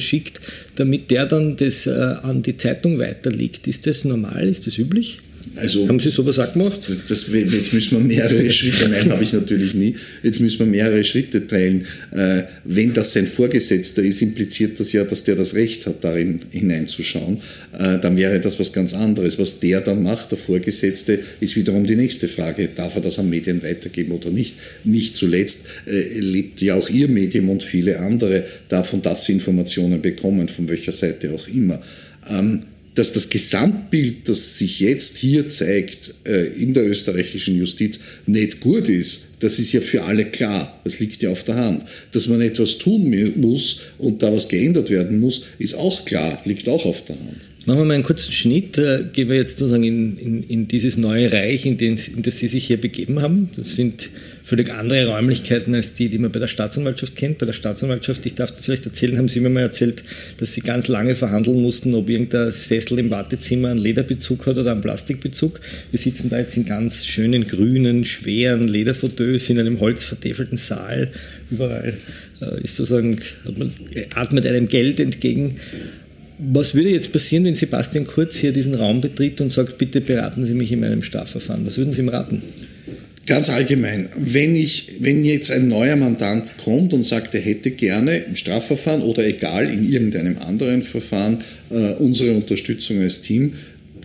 schickt, 0.00 0.40
damit 0.76 1.10
der 1.10 1.26
dann 1.26 1.56
das 1.56 1.86
äh, 1.86 1.90
an 1.90 2.42
die 2.42 2.56
Zeitung 2.56 2.98
weiterlegt. 2.98 3.66
Ist 3.66 3.86
das 3.86 4.04
normal? 4.04 4.48
Ist 4.48 4.66
das 4.66 4.78
üblich? 4.78 5.20
Also, 5.56 5.88
Haben 5.88 6.00
Sie 6.00 6.10
sowas 6.10 6.38
auch 6.38 6.52
gemacht? 6.52 6.78
Das, 6.86 7.04
das, 7.08 7.30
jetzt 7.32 7.72
müssen 7.72 7.98
wir 7.98 8.16
mehrere 8.16 8.50
Schritte, 8.52 8.88
nein, 8.88 9.10
habe 9.10 9.22
ich 9.22 9.32
natürlich 9.32 9.74
nie. 9.74 9.96
Jetzt 10.22 10.40
müssen 10.40 10.60
wir 10.60 10.66
mehrere 10.66 11.04
Schritte 11.04 11.46
teilen. 11.46 11.86
Äh, 12.12 12.42
wenn 12.64 12.92
das 12.92 13.12
sein 13.12 13.26
Vorgesetzter 13.26 14.02
ist, 14.02 14.22
impliziert 14.22 14.78
das 14.78 14.92
ja, 14.92 15.04
dass 15.04 15.24
der 15.24 15.36
das 15.36 15.54
Recht 15.54 15.86
hat, 15.86 16.04
darin 16.04 16.40
hineinzuschauen. 16.50 17.38
Äh, 17.78 17.98
dann 17.98 18.16
wäre 18.16 18.40
das 18.40 18.58
was 18.60 18.72
ganz 18.72 18.94
anderes. 18.94 19.38
Was 19.38 19.60
der 19.60 19.80
dann 19.80 20.02
macht, 20.02 20.30
der 20.30 20.38
Vorgesetzte, 20.38 21.18
ist 21.40 21.56
wiederum 21.56 21.86
die 21.86 21.96
nächste 21.96 22.28
Frage. 22.28 22.68
Darf 22.74 22.96
er 22.96 23.02
das 23.02 23.18
an 23.18 23.28
Medien 23.28 23.62
weitergeben 23.62 24.12
oder 24.12 24.30
nicht? 24.30 24.56
Nicht 24.84 25.16
zuletzt 25.16 25.66
äh, 25.86 26.18
lebt 26.18 26.60
ja 26.60 26.74
auch 26.74 26.88
Ihr 26.88 27.08
Medium 27.08 27.50
und 27.50 27.62
viele 27.62 27.98
andere 27.98 28.44
davon, 28.68 29.02
dass 29.02 29.24
Sie 29.24 29.32
Informationen 29.32 30.00
bekommen, 30.00 30.48
von 30.48 30.68
welcher 30.68 30.92
Seite 30.92 31.32
auch 31.32 31.48
immer. 31.48 31.80
Ähm, 32.28 32.60
dass 33.00 33.14
das 33.14 33.30
Gesamtbild, 33.30 34.28
das 34.28 34.58
sich 34.58 34.78
jetzt 34.80 35.16
hier 35.16 35.48
zeigt 35.48 36.16
äh, 36.26 36.48
in 36.48 36.74
der 36.74 36.86
österreichischen 36.86 37.56
Justiz, 37.56 38.00
nicht 38.26 38.60
gut 38.60 38.90
ist, 38.90 39.28
das 39.38 39.58
ist 39.58 39.72
ja 39.72 39.80
für 39.80 40.02
alle 40.02 40.26
klar. 40.26 40.78
Das 40.84 41.00
liegt 41.00 41.22
ja 41.22 41.30
auf 41.30 41.42
der 41.44 41.54
Hand. 41.54 41.82
Dass 42.12 42.28
man 42.28 42.42
etwas 42.42 42.76
tun 42.76 43.10
muss 43.40 43.80
und 43.96 44.22
da 44.22 44.30
was 44.30 44.50
geändert 44.50 44.90
werden 44.90 45.18
muss, 45.18 45.46
ist 45.58 45.76
auch 45.76 46.04
klar, 46.04 46.42
liegt 46.44 46.68
auch 46.68 46.84
auf 46.84 47.02
der 47.06 47.16
Hand. 47.16 47.48
Machen 47.64 47.78
wir 47.78 47.84
mal 47.86 47.94
einen 47.94 48.02
kurzen 48.02 48.32
Schnitt. 48.32 48.76
Äh, 48.76 49.06
gehen 49.10 49.30
wir 49.30 49.36
jetzt 49.36 49.56
sozusagen 49.56 49.84
in, 49.84 50.18
in, 50.18 50.42
in 50.42 50.68
dieses 50.68 50.98
neue 50.98 51.32
Reich, 51.32 51.64
in, 51.64 51.78
den, 51.78 51.96
in 52.14 52.20
das 52.20 52.38
Sie 52.38 52.48
sich 52.48 52.66
hier 52.66 52.78
begeben 52.78 53.22
haben. 53.22 53.48
Das 53.56 53.76
sind 53.76 54.10
völlig 54.50 54.72
andere 54.72 55.06
Räumlichkeiten 55.06 55.76
als 55.76 55.94
die, 55.94 56.08
die 56.08 56.18
man 56.18 56.32
bei 56.32 56.40
der 56.40 56.48
Staatsanwaltschaft 56.48 57.14
kennt. 57.14 57.38
Bei 57.38 57.46
der 57.46 57.52
Staatsanwaltschaft, 57.52 58.26
ich 58.26 58.34
darf 58.34 58.50
das 58.50 58.64
vielleicht 58.64 58.84
erzählen, 58.84 59.16
haben 59.16 59.28
Sie 59.28 59.38
mir 59.38 59.48
mal 59.48 59.60
erzählt, 59.60 60.02
dass 60.38 60.54
Sie 60.54 60.60
ganz 60.60 60.88
lange 60.88 61.14
verhandeln 61.14 61.62
mussten, 61.62 61.94
ob 61.94 62.10
irgendein 62.10 62.50
Sessel 62.50 62.98
im 62.98 63.10
Wartezimmer 63.10 63.68
einen 63.68 63.78
Lederbezug 63.78 64.44
hat 64.46 64.58
oder 64.58 64.72
einen 64.72 64.80
Plastikbezug. 64.80 65.60
Wir 65.92 66.00
sitzen 66.00 66.30
da 66.30 66.40
jetzt 66.40 66.56
in 66.56 66.64
ganz 66.64 67.06
schönen, 67.06 67.46
grünen, 67.46 68.04
schweren 68.04 68.66
Lederfauteuils 68.66 69.48
in 69.50 69.60
einem 69.60 69.78
holzvertäfelten 69.78 70.58
Saal. 70.58 71.12
Überall 71.52 71.94
äh, 72.40 72.64
ist 72.64 72.74
sozusagen, 72.74 73.20
atmet 74.16 74.46
einem 74.46 74.66
Geld 74.66 74.98
entgegen. 74.98 75.58
Was 76.38 76.74
würde 76.74 76.88
jetzt 76.88 77.12
passieren, 77.12 77.44
wenn 77.44 77.54
Sebastian 77.54 78.04
Kurz 78.04 78.38
hier 78.38 78.52
diesen 78.52 78.74
Raum 78.74 79.00
betritt 79.00 79.40
und 79.40 79.52
sagt, 79.52 79.78
bitte 79.78 80.00
beraten 80.00 80.44
Sie 80.44 80.54
mich 80.54 80.72
in 80.72 80.80
meinem 80.80 81.02
Strafverfahren? 81.02 81.64
Was 81.66 81.76
würden 81.76 81.92
Sie 81.92 82.00
ihm 82.00 82.08
raten? 82.08 82.42
Ganz 83.30 83.48
allgemein, 83.48 84.08
wenn, 84.16 84.56
ich, 84.56 84.94
wenn 84.98 85.24
jetzt 85.24 85.52
ein 85.52 85.68
neuer 85.68 85.94
Mandant 85.94 86.58
kommt 86.64 86.92
und 86.92 87.04
sagt, 87.04 87.32
er 87.32 87.40
hätte 87.40 87.70
gerne 87.70 88.16
im 88.16 88.34
Strafverfahren 88.34 89.02
oder 89.02 89.24
egal 89.24 89.70
in 89.70 89.88
irgendeinem 89.88 90.38
anderen 90.38 90.82
Verfahren 90.82 91.38
äh, 91.70 91.92
unsere 91.92 92.34
Unterstützung 92.34 92.98
als 92.98 93.22
Team, 93.22 93.52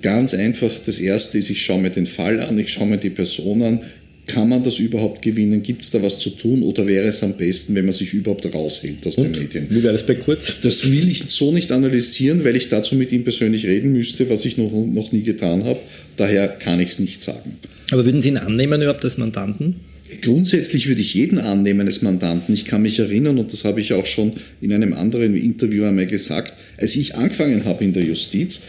ganz 0.03 0.36
einfach, 0.36 0.70
das 0.86 1.00
Erste 1.00 1.39
ist, 1.39 1.50
ich 1.50 1.60
schaue 1.60 1.82
mir 1.82 1.89
den 1.89 2.05
Fall 2.05 2.39
an, 2.39 2.60
ich 2.60 2.72
schaue 2.72 2.86
mir 2.86 3.00
die 3.00 3.10
Person 3.10 3.63
an, 3.63 3.79
kann 4.27 4.50
man 4.50 4.63
das 4.63 4.79
überhaupt 4.79 5.22
gewinnen? 5.22 5.62
Gibt 5.62 5.84
es 5.84 5.91
da 5.91 6.01
was 6.01 6.20
zu 6.20 6.32
tun 6.32 6.63
oder 6.63 6.88
wäre 6.88 7.08
es 7.08 7.22
am 7.22 7.38
besten, 7.38 7.75
wenn 7.75 7.86
man 7.86 7.94
sich 7.94 8.13
überhaupt 8.13 8.51
raushält 8.53 9.05
aus 9.05 9.17
Und? 9.17 9.36
den 9.36 9.44
Medien? 9.44 9.67
Wie 9.70 9.84
wäre 9.84 9.94
das 9.94 10.05
bei 10.05 10.15
Kurz? 10.15 10.55
Das 10.62 10.89
will 10.91 11.08
ich 11.10 11.24
so 11.27 11.51
nicht 11.51 11.72
analysieren, 11.72 12.44
weil 12.44 12.55
ich 12.55 12.70
dazu 12.70 12.96
mit 12.96 13.12
ihm 13.12 13.24
persönlich 13.24 13.65
reden 13.65 13.94
müsste, 13.94 14.29
was 14.29 14.46
ich 14.46 14.58
noch, 14.58 14.72
noch 14.72 15.12
nie 15.12 15.22
getan 15.22 15.63
habe. 15.63 15.79
Daher 16.17 16.48
kann 16.48 16.79
ich 16.79 16.89
es 16.89 17.00
nicht 17.00 17.22
sagen. 17.22 17.58
Aber 17.91 18.05
würden 18.05 18.22
Sie 18.22 18.29
ihn 18.29 18.38
annehmen 18.38 18.82
überhaupt 18.82 19.03
als 19.03 19.17
Mandanten? 19.17 19.75
Grundsätzlich 20.22 20.88
würde 20.88 21.01
ich 21.01 21.13
jeden 21.13 21.39
annehmen 21.39 21.86
als 21.86 22.01
Mandanten. 22.01 22.53
Ich 22.53 22.65
kann 22.65 22.82
mich 22.82 23.00
erinnern, 23.00 23.38
und 23.38 23.51
das 23.51 23.65
habe 23.65 23.82
ich 23.82 23.94
auch 23.94 24.05
schon 24.05 24.34
in 24.62 24.72
einem 24.72 24.94
anderen 24.94 25.36
Interview 25.36 25.84
einmal 25.84 26.05
gesagt, 26.05 26.53
als 26.77 26.96
ich 26.96 27.15
angefangen 27.15 27.65
habe 27.65 27.84
in 27.84 27.94
der 27.94 28.03
Justiz, 28.03 28.62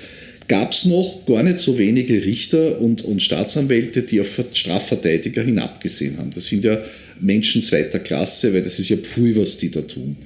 gab 0.49 0.73
es 0.73 0.85
noch 0.85 1.27
gar 1.27 1.43
nicht 1.43 1.59
so 1.59 1.79
wenige 1.79 2.25
Richter 2.25 2.81
und, 2.81 3.03
und 3.03 3.23
Staatsanwälte, 3.23 4.03
die 4.03 4.21
auf 4.21 4.41
Strafverteidiger 4.53 5.43
hinabgesehen 5.43 6.19
haben. 6.19 6.31
Das 6.35 6.47
sind 6.47 6.65
ja 6.65 6.79
Menschen 7.21 7.63
zweiter 7.63 7.99
Klasse, 7.99 8.53
weil 8.53 8.63
das 8.63 8.79
ist 8.79 8.89
ja 8.89 8.97
Pfui, 8.97 9.37
was 9.37 9.57
die 9.57 9.71
da 9.71 9.83
tun. 9.83 10.17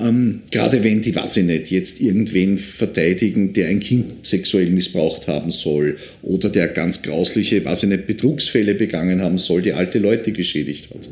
Ähm, 0.00 0.40
gerade 0.50 0.82
wenn 0.82 1.02
die, 1.02 1.14
weiß 1.14 1.36
ich 1.38 1.44
nicht, 1.44 1.70
jetzt 1.70 2.00
irgendwen 2.00 2.56
verteidigen, 2.58 3.52
der 3.52 3.68
ein 3.68 3.80
Kind 3.80 4.26
sexuell 4.26 4.70
missbraucht 4.70 5.28
haben 5.28 5.50
soll 5.50 5.98
oder 6.22 6.48
der 6.48 6.68
ganz 6.68 7.02
grausliche, 7.02 7.62
weiß 7.62 7.82
ich 7.82 7.88
nicht, 7.90 8.06
Betrugsfälle 8.06 8.74
begangen 8.74 9.20
haben 9.20 9.38
soll, 9.38 9.60
die 9.60 9.74
alte 9.74 9.98
Leute 9.98 10.32
geschädigt 10.32 10.88
hat. 10.94 11.10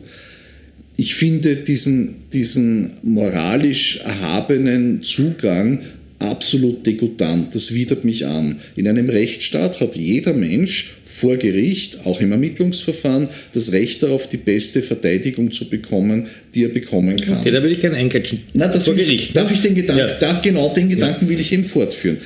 Ich 0.97 1.15
finde 1.15 1.57
diesen, 1.57 2.17
diesen 2.33 2.95
moralisch 3.03 4.01
erhabenen 4.03 5.03
Zugang 5.03 5.81
absolut 6.21 6.87
degutant. 6.87 7.55
Das 7.55 7.75
widert 7.75 8.05
mich 8.05 8.27
an. 8.27 8.61
In 8.77 8.87
einem 8.87 9.09
Rechtsstaat 9.09 9.81
hat 9.81 9.97
jeder 9.97 10.33
Mensch 10.33 10.95
vor 11.05 11.37
Gericht, 11.37 12.05
auch 12.05 12.21
im 12.21 12.31
Ermittlungsverfahren, 12.31 13.29
das 13.53 13.73
Recht 13.73 14.03
darauf, 14.03 14.29
die 14.29 14.37
beste 14.37 14.83
Verteidigung 14.83 15.51
zu 15.51 15.69
bekommen, 15.69 16.29
die 16.55 16.65
er 16.65 16.69
bekommen 16.69 17.17
kann. 17.17 17.39
Okay, 17.39 17.51
da 17.51 17.63
würde 17.63 17.75
ich 17.75 17.81
gerne 17.81 17.97
eingrätschen. 17.97 18.41
Na, 18.55 18.71
vor 18.71 18.95
Gericht. 18.95 19.29
Ich, 19.29 19.33
darf 19.33 19.51
ich 19.51 19.61
den 19.61 19.75
Gedanken, 19.75 20.01
Ja. 20.09 20.19
darf, 20.19 20.43
genau 20.43 20.73
den 20.73 20.89
Gedanken 20.89 21.29
will 21.29 21.41
ich 21.41 21.53
eben 21.53 21.65
fortführen. 21.65 22.19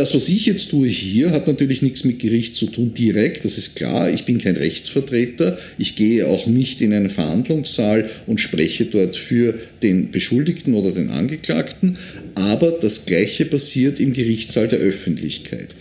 Das, 0.00 0.14
was 0.14 0.30
ich 0.30 0.46
jetzt 0.46 0.70
tue 0.70 0.88
hier, 0.88 1.30
hat 1.30 1.46
natürlich 1.46 1.82
nichts 1.82 2.04
mit 2.04 2.20
Gericht 2.20 2.54
zu 2.54 2.68
tun 2.68 2.94
direkt, 2.94 3.44
das 3.44 3.58
ist 3.58 3.76
klar. 3.76 4.10
Ich 4.10 4.24
bin 4.24 4.38
kein 4.38 4.56
Rechtsvertreter. 4.56 5.58
Ich 5.76 5.94
gehe 5.94 6.26
auch 6.26 6.46
nicht 6.46 6.80
in 6.80 6.94
einen 6.94 7.10
Verhandlungssaal 7.10 8.08
und 8.26 8.40
spreche 8.40 8.86
dort 8.86 9.16
für 9.16 9.58
den 9.82 10.10
Beschuldigten 10.10 10.72
oder 10.72 10.92
den 10.92 11.10
Angeklagten. 11.10 11.98
Aber 12.34 12.70
das 12.70 13.04
Gleiche 13.04 13.44
passiert 13.44 14.00
im 14.00 14.14
Gerichtssaal 14.14 14.68
der 14.68 14.78
Öffentlichkeit. 14.78 15.74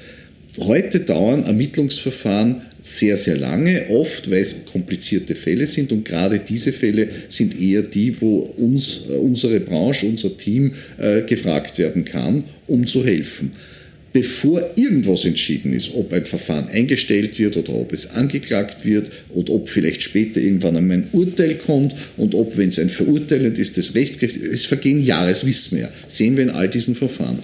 Heute 0.59 0.99
dauern 0.99 1.45
Ermittlungsverfahren 1.45 2.63
sehr, 2.83 3.15
sehr 3.15 3.37
lange, 3.37 3.85
oft 3.89 4.29
weil 4.29 4.41
es 4.41 4.65
komplizierte 4.65 5.33
Fälle 5.33 5.65
sind 5.65 5.93
und 5.93 6.03
gerade 6.03 6.39
diese 6.39 6.73
Fälle 6.73 7.07
sind 7.29 7.57
eher 7.57 7.83
die, 7.83 8.19
wo 8.19 8.39
uns, 8.39 9.03
äh, 9.09 9.13
unsere 9.13 9.61
Branche, 9.61 10.07
unser 10.07 10.35
Team 10.35 10.73
äh, 10.97 11.21
gefragt 11.21 11.77
werden 11.77 12.03
kann, 12.03 12.43
um 12.67 12.85
zu 12.85 13.05
helfen. 13.05 13.53
Bevor 14.11 14.71
irgendwas 14.75 15.23
entschieden 15.25 15.71
ist, 15.71 15.93
ob 15.93 16.11
ein 16.13 16.25
Verfahren 16.25 16.67
eingestellt 16.69 17.37
wird 17.37 17.57
oder 17.57 17.75
ob 17.75 17.93
es 17.93 18.09
angeklagt 18.11 18.83
wird 18.83 19.11
oder 19.29 19.53
ob 19.53 19.69
vielleicht 19.69 20.01
später 20.01 20.41
irgendwann 20.41 20.77
einmal 20.77 20.97
ein 20.97 21.07
Urteil 21.11 21.55
kommt 21.55 21.95
und 22.17 22.33
ob, 22.33 22.57
wenn 22.57 22.69
es 22.69 22.79
ein 22.79 22.89
verurteilend 22.89 23.59
ist, 23.59 23.77
das 23.77 23.93
rechtskräftig 23.93 24.41
es 24.43 24.65
vergehen 24.65 25.03
Jahre, 25.03 25.29
das 25.29 25.45
wissen 25.45 25.77
wir 25.77 25.83
ja, 25.83 25.91
sehen 26.07 26.37
wir 26.37 26.43
in 26.43 26.49
all 26.49 26.67
diesen 26.67 26.95
Verfahren. 26.95 27.37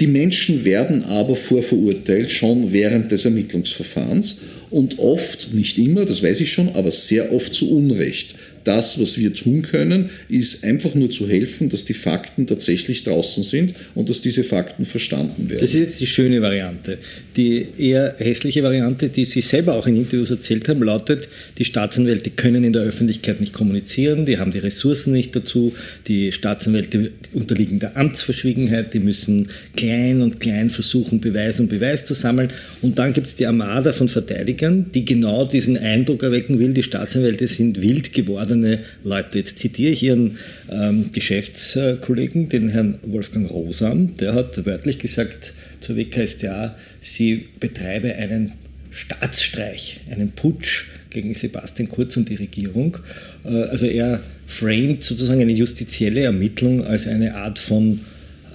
Die 0.00 0.08
Menschen 0.08 0.64
werden 0.64 1.04
aber 1.04 1.36
vorverurteilt 1.36 2.30
schon 2.30 2.72
während 2.72 3.12
des 3.12 3.24
Ermittlungsverfahrens 3.24 4.40
und 4.70 4.98
oft, 4.98 5.54
nicht 5.54 5.78
immer, 5.78 6.04
das 6.04 6.22
weiß 6.22 6.40
ich 6.40 6.52
schon, 6.52 6.74
aber 6.74 6.90
sehr 6.90 7.32
oft 7.32 7.54
zu 7.54 7.70
Unrecht. 7.70 8.34
Das, 8.66 9.00
was 9.00 9.16
wir 9.16 9.32
tun 9.32 9.62
können, 9.62 10.10
ist 10.28 10.64
einfach 10.64 10.96
nur 10.96 11.08
zu 11.08 11.28
helfen, 11.28 11.68
dass 11.68 11.84
die 11.84 11.94
Fakten 11.94 12.48
tatsächlich 12.48 13.04
draußen 13.04 13.44
sind 13.44 13.74
und 13.94 14.10
dass 14.10 14.20
diese 14.20 14.42
Fakten 14.42 14.84
verstanden 14.84 15.48
werden. 15.48 15.60
Das 15.60 15.72
ist 15.72 15.78
jetzt 15.78 16.00
die 16.00 16.06
schöne 16.06 16.42
Variante. 16.42 16.98
Die 17.36 17.66
eher 17.78 18.14
hässliche 18.16 18.62
Variante, 18.62 19.10
die 19.10 19.26
Sie 19.26 19.42
selber 19.42 19.74
auch 19.74 19.86
in 19.86 19.96
Interviews 19.96 20.30
erzählt 20.30 20.68
haben, 20.68 20.82
lautet, 20.82 21.28
die 21.58 21.66
Staatsanwälte 21.66 22.30
können 22.30 22.64
in 22.64 22.72
der 22.72 22.82
Öffentlichkeit 22.82 23.40
nicht 23.40 23.52
kommunizieren, 23.52 24.24
die 24.24 24.38
haben 24.38 24.52
die 24.52 24.58
Ressourcen 24.58 25.12
nicht 25.12 25.36
dazu, 25.36 25.74
die 26.06 26.32
Staatsanwälte 26.32 27.10
unterliegen 27.34 27.78
der 27.78 27.96
Amtsverschwiegenheit, 27.96 28.94
die 28.94 29.00
müssen 29.00 29.48
klein 29.76 30.22
und 30.22 30.40
klein 30.40 30.70
versuchen, 30.70 31.20
Beweis 31.20 31.60
und 31.60 31.68
Beweis 31.68 32.06
zu 32.06 32.14
sammeln. 32.14 32.50
Und 32.80 32.98
dann 32.98 33.12
gibt 33.12 33.26
es 33.26 33.34
die 33.34 33.46
Armada 33.46 33.92
von 33.92 34.08
Verteidigern, 34.08 34.86
die 34.94 35.04
genau 35.04 35.44
diesen 35.44 35.76
Eindruck 35.76 36.22
erwecken 36.22 36.58
will, 36.58 36.72
die 36.72 36.82
Staatsanwälte 36.82 37.48
sind 37.48 37.82
wild 37.82 38.14
gewordene 38.14 38.80
Leute. 39.04 39.38
Jetzt 39.38 39.58
zitiere 39.58 39.92
ich 39.92 40.02
Ihren 40.02 40.38
ähm, 40.70 41.10
Geschäftskollegen, 41.12 42.48
den 42.48 42.70
Herrn 42.70 42.98
Wolfgang 43.02 43.50
Rosam, 43.50 44.14
der 44.16 44.32
hat 44.32 44.64
wörtlich 44.64 44.98
gesagt 44.98 45.52
zur 45.80 45.96
WKStA, 45.96 46.76
sie 47.00 47.46
betreibe 47.60 48.14
einen 48.14 48.52
Staatsstreich, 48.90 50.00
einen 50.10 50.30
Putsch 50.32 50.86
gegen 51.10 51.32
Sebastian 51.34 51.88
Kurz 51.88 52.16
und 52.16 52.28
die 52.28 52.34
Regierung. 52.36 52.96
Äh, 53.44 53.48
Also 53.64 53.86
er 53.86 54.20
framet 54.46 55.02
sozusagen 55.04 55.40
eine 55.40 55.52
justizielle 55.52 56.22
Ermittlung 56.22 56.84
als 56.84 57.06
eine 57.06 57.34
Art 57.34 57.58
von 57.58 58.00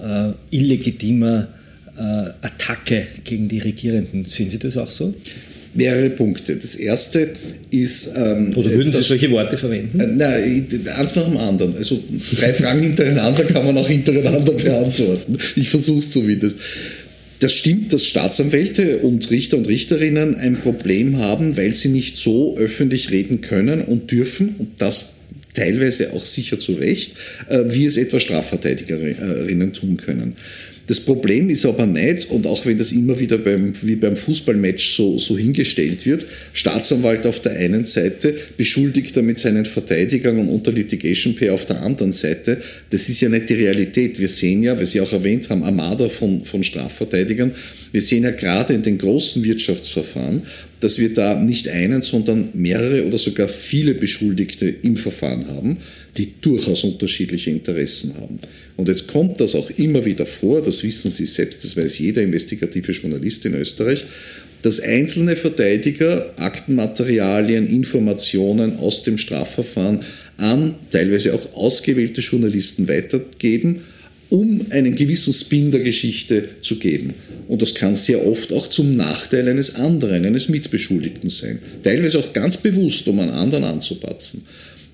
äh, 0.02 0.30
illegitimer 0.50 1.48
äh, 1.96 2.00
Attacke 2.00 3.06
gegen 3.24 3.48
die 3.48 3.58
Regierenden. 3.58 4.24
Sehen 4.24 4.50
Sie 4.50 4.58
das 4.58 4.76
auch 4.76 4.90
so? 4.90 5.14
Mehrere 5.74 6.10
Punkte. 6.10 6.54
Das 6.56 6.74
erste 6.76 7.30
ist. 7.70 8.12
Ähm, 8.16 8.52
Oder 8.56 8.70
würden 8.72 8.92
Sie 8.92 8.98
das- 8.98 9.08
solche 9.08 9.30
Worte 9.30 9.56
verwenden? 9.56 10.00
Äh, 10.00 10.06
Nein, 10.06 10.66
eins 10.96 11.16
nach 11.16 11.24
dem 11.24 11.36
anderen. 11.38 11.76
Also 11.76 12.02
drei 12.36 12.52
Fragen 12.52 12.82
hintereinander 12.82 13.44
kann 13.44 13.64
man 13.64 13.78
auch 13.78 13.88
hintereinander 13.88 14.52
beantworten. 14.52 15.36
Ich 15.56 15.70
versuche 15.70 16.00
es 16.00 16.10
zumindest. 16.10 16.58
Das 17.42 17.54
stimmt, 17.54 17.92
dass 17.92 18.06
Staatsanwälte 18.06 18.98
und 18.98 19.28
Richter 19.32 19.56
und 19.56 19.66
Richterinnen 19.66 20.36
ein 20.36 20.60
Problem 20.60 21.18
haben, 21.18 21.56
weil 21.56 21.74
sie 21.74 21.88
nicht 21.88 22.16
so 22.16 22.56
öffentlich 22.56 23.10
reden 23.10 23.40
können 23.40 23.82
und 23.82 24.12
dürfen 24.12 24.54
und 24.58 24.80
das 24.80 25.14
teilweise 25.52 26.12
auch 26.12 26.24
sicher 26.24 26.60
zu 26.60 26.74
Recht, 26.74 27.16
äh, 27.48 27.64
wie 27.66 27.84
es 27.84 27.96
etwa 27.96 28.20
Strafverteidigerinnen 28.20 29.72
tun 29.72 29.96
können. 29.96 30.36
Das 30.92 31.00
Problem 31.00 31.48
ist 31.48 31.64
aber 31.64 31.86
nicht, 31.86 32.30
und 32.30 32.46
auch 32.46 32.66
wenn 32.66 32.76
das 32.76 32.92
immer 32.92 33.18
wieder 33.18 33.38
beim, 33.38 33.72
wie 33.80 33.96
beim 33.96 34.14
Fußballmatch 34.14 34.94
so, 34.94 35.16
so 35.16 35.38
hingestellt 35.38 36.04
wird, 36.04 36.26
Staatsanwalt 36.52 37.26
auf 37.26 37.40
der 37.40 37.52
einen 37.52 37.86
Seite, 37.86 38.34
Beschuldigter 38.58 39.22
mit 39.22 39.38
seinen 39.38 39.64
Verteidigern 39.64 40.38
und 40.38 40.50
unter 40.50 40.70
Litigation 40.70 41.34
Pay 41.34 41.48
auf 41.48 41.64
der 41.64 41.80
anderen 41.80 42.12
Seite, 42.12 42.60
das 42.90 43.08
ist 43.08 43.22
ja 43.22 43.30
nicht 43.30 43.48
die 43.48 43.54
Realität. 43.54 44.20
Wir 44.20 44.28
sehen 44.28 44.62
ja, 44.62 44.78
wie 44.78 44.84
Sie 44.84 45.00
auch 45.00 45.14
erwähnt 45.14 45.48
haben, 45.48 45.62
Armada 45.62 46.10
von, 46.10 46.44
von 46.44 46.62
Strafverteidigern, 46.62 47.52
wir 47.90 48.02
sehen 48.02 48.24
ja 48.24 48.30
gerade 48.32 48.74
in 48.74 48.82
den 48.82 48.98
großen 48.98 49.42
Wirtschaftsverfahren, 49.42 50.42
dass 50.82 50.98
wir 50.98 51.14
da 51.14 51.38
nicht 51.38 51.68
einen, 51.68 52.02
sondern 52.02 52.48
mehrere 52.54 53.06
oder 53.06 53.16
sogar 53.18 53.48
viele 53.48 53.94
Beschuldigte 53.94 54.68
im 54.68 54.96
Verfahren 54.96 55.46
haben, 55.46 55.76
die 56.16 56.34
durchaus 56.40 56.82
unterschiedliche 56.84 57.50
Interessen 57.50 58.14
haben. 58.16 58.40
Und 58.76 58.88
jetzt 58.88 59.06
kommt 59.06 59.40
das 59.40 59.54
auch 59.54 59.70
immer 59.76 60.04
wieder 60.04 60.26
vor, 60.26 60.60
das 60.60 60.82
wissen 60.82 61.10
Sie 61.10 61.26
selbst, 61.26 61.64
das 61.64 61.76
weiß 61.76 62.00
jeder 62.00 62.22
investigative 62.22 62.92
Journalist 62.92 63.46
in 63.46 63.54
Österreich, 63.54 64.04
dass 64.62 64.80
einzelne 64.80 65.36
Verteidiger 65.36 66.32
Aktenmaterialien, 66.36 67.68
Informationen 67.68 68.78
aus 68.78 69.02
dem 69.02 69.18
Strafverfahren 69.18 70.00
an 70.36 70.74
teilweise 70.90 71.34
auch 71.34 71.54
ausgewählte 71.54 72.20
Journalisten 72.20 72.88
weitergeben, 72.88 73.82
um 74.32 74.64
einen 74.70 74.94
gewissen 74.94 75.34
Spin 75.34 75.70
der 75.70 75.82
Geschichte 75.82 76.48
zu 76.62 76.76
geben. 76.76 77.12
Und 77.48 77.60
das 77.60 77.74
kann 77.74 77.96
sehr 77.96 78.26
oft 78.26 78.50
auch 78.54 78.66
zum 78.66 78.96
Nachteil 78.96 79.46
eines 79.46 79.74
anderen, 79.74 80.24
eines 80.24 80.48
Mitbeschuldigten 80.48 81.28
sein. 81.28 81.58
Teilweise 81.82 82.18
auch 82.18 82.32
ganz 82.32 82.56
bewusst, 82.56 83.06
um 83.08 83.20
einen 83.20 83.32
anderen 83.32 83.64
anzupatzen. 83.64 84.46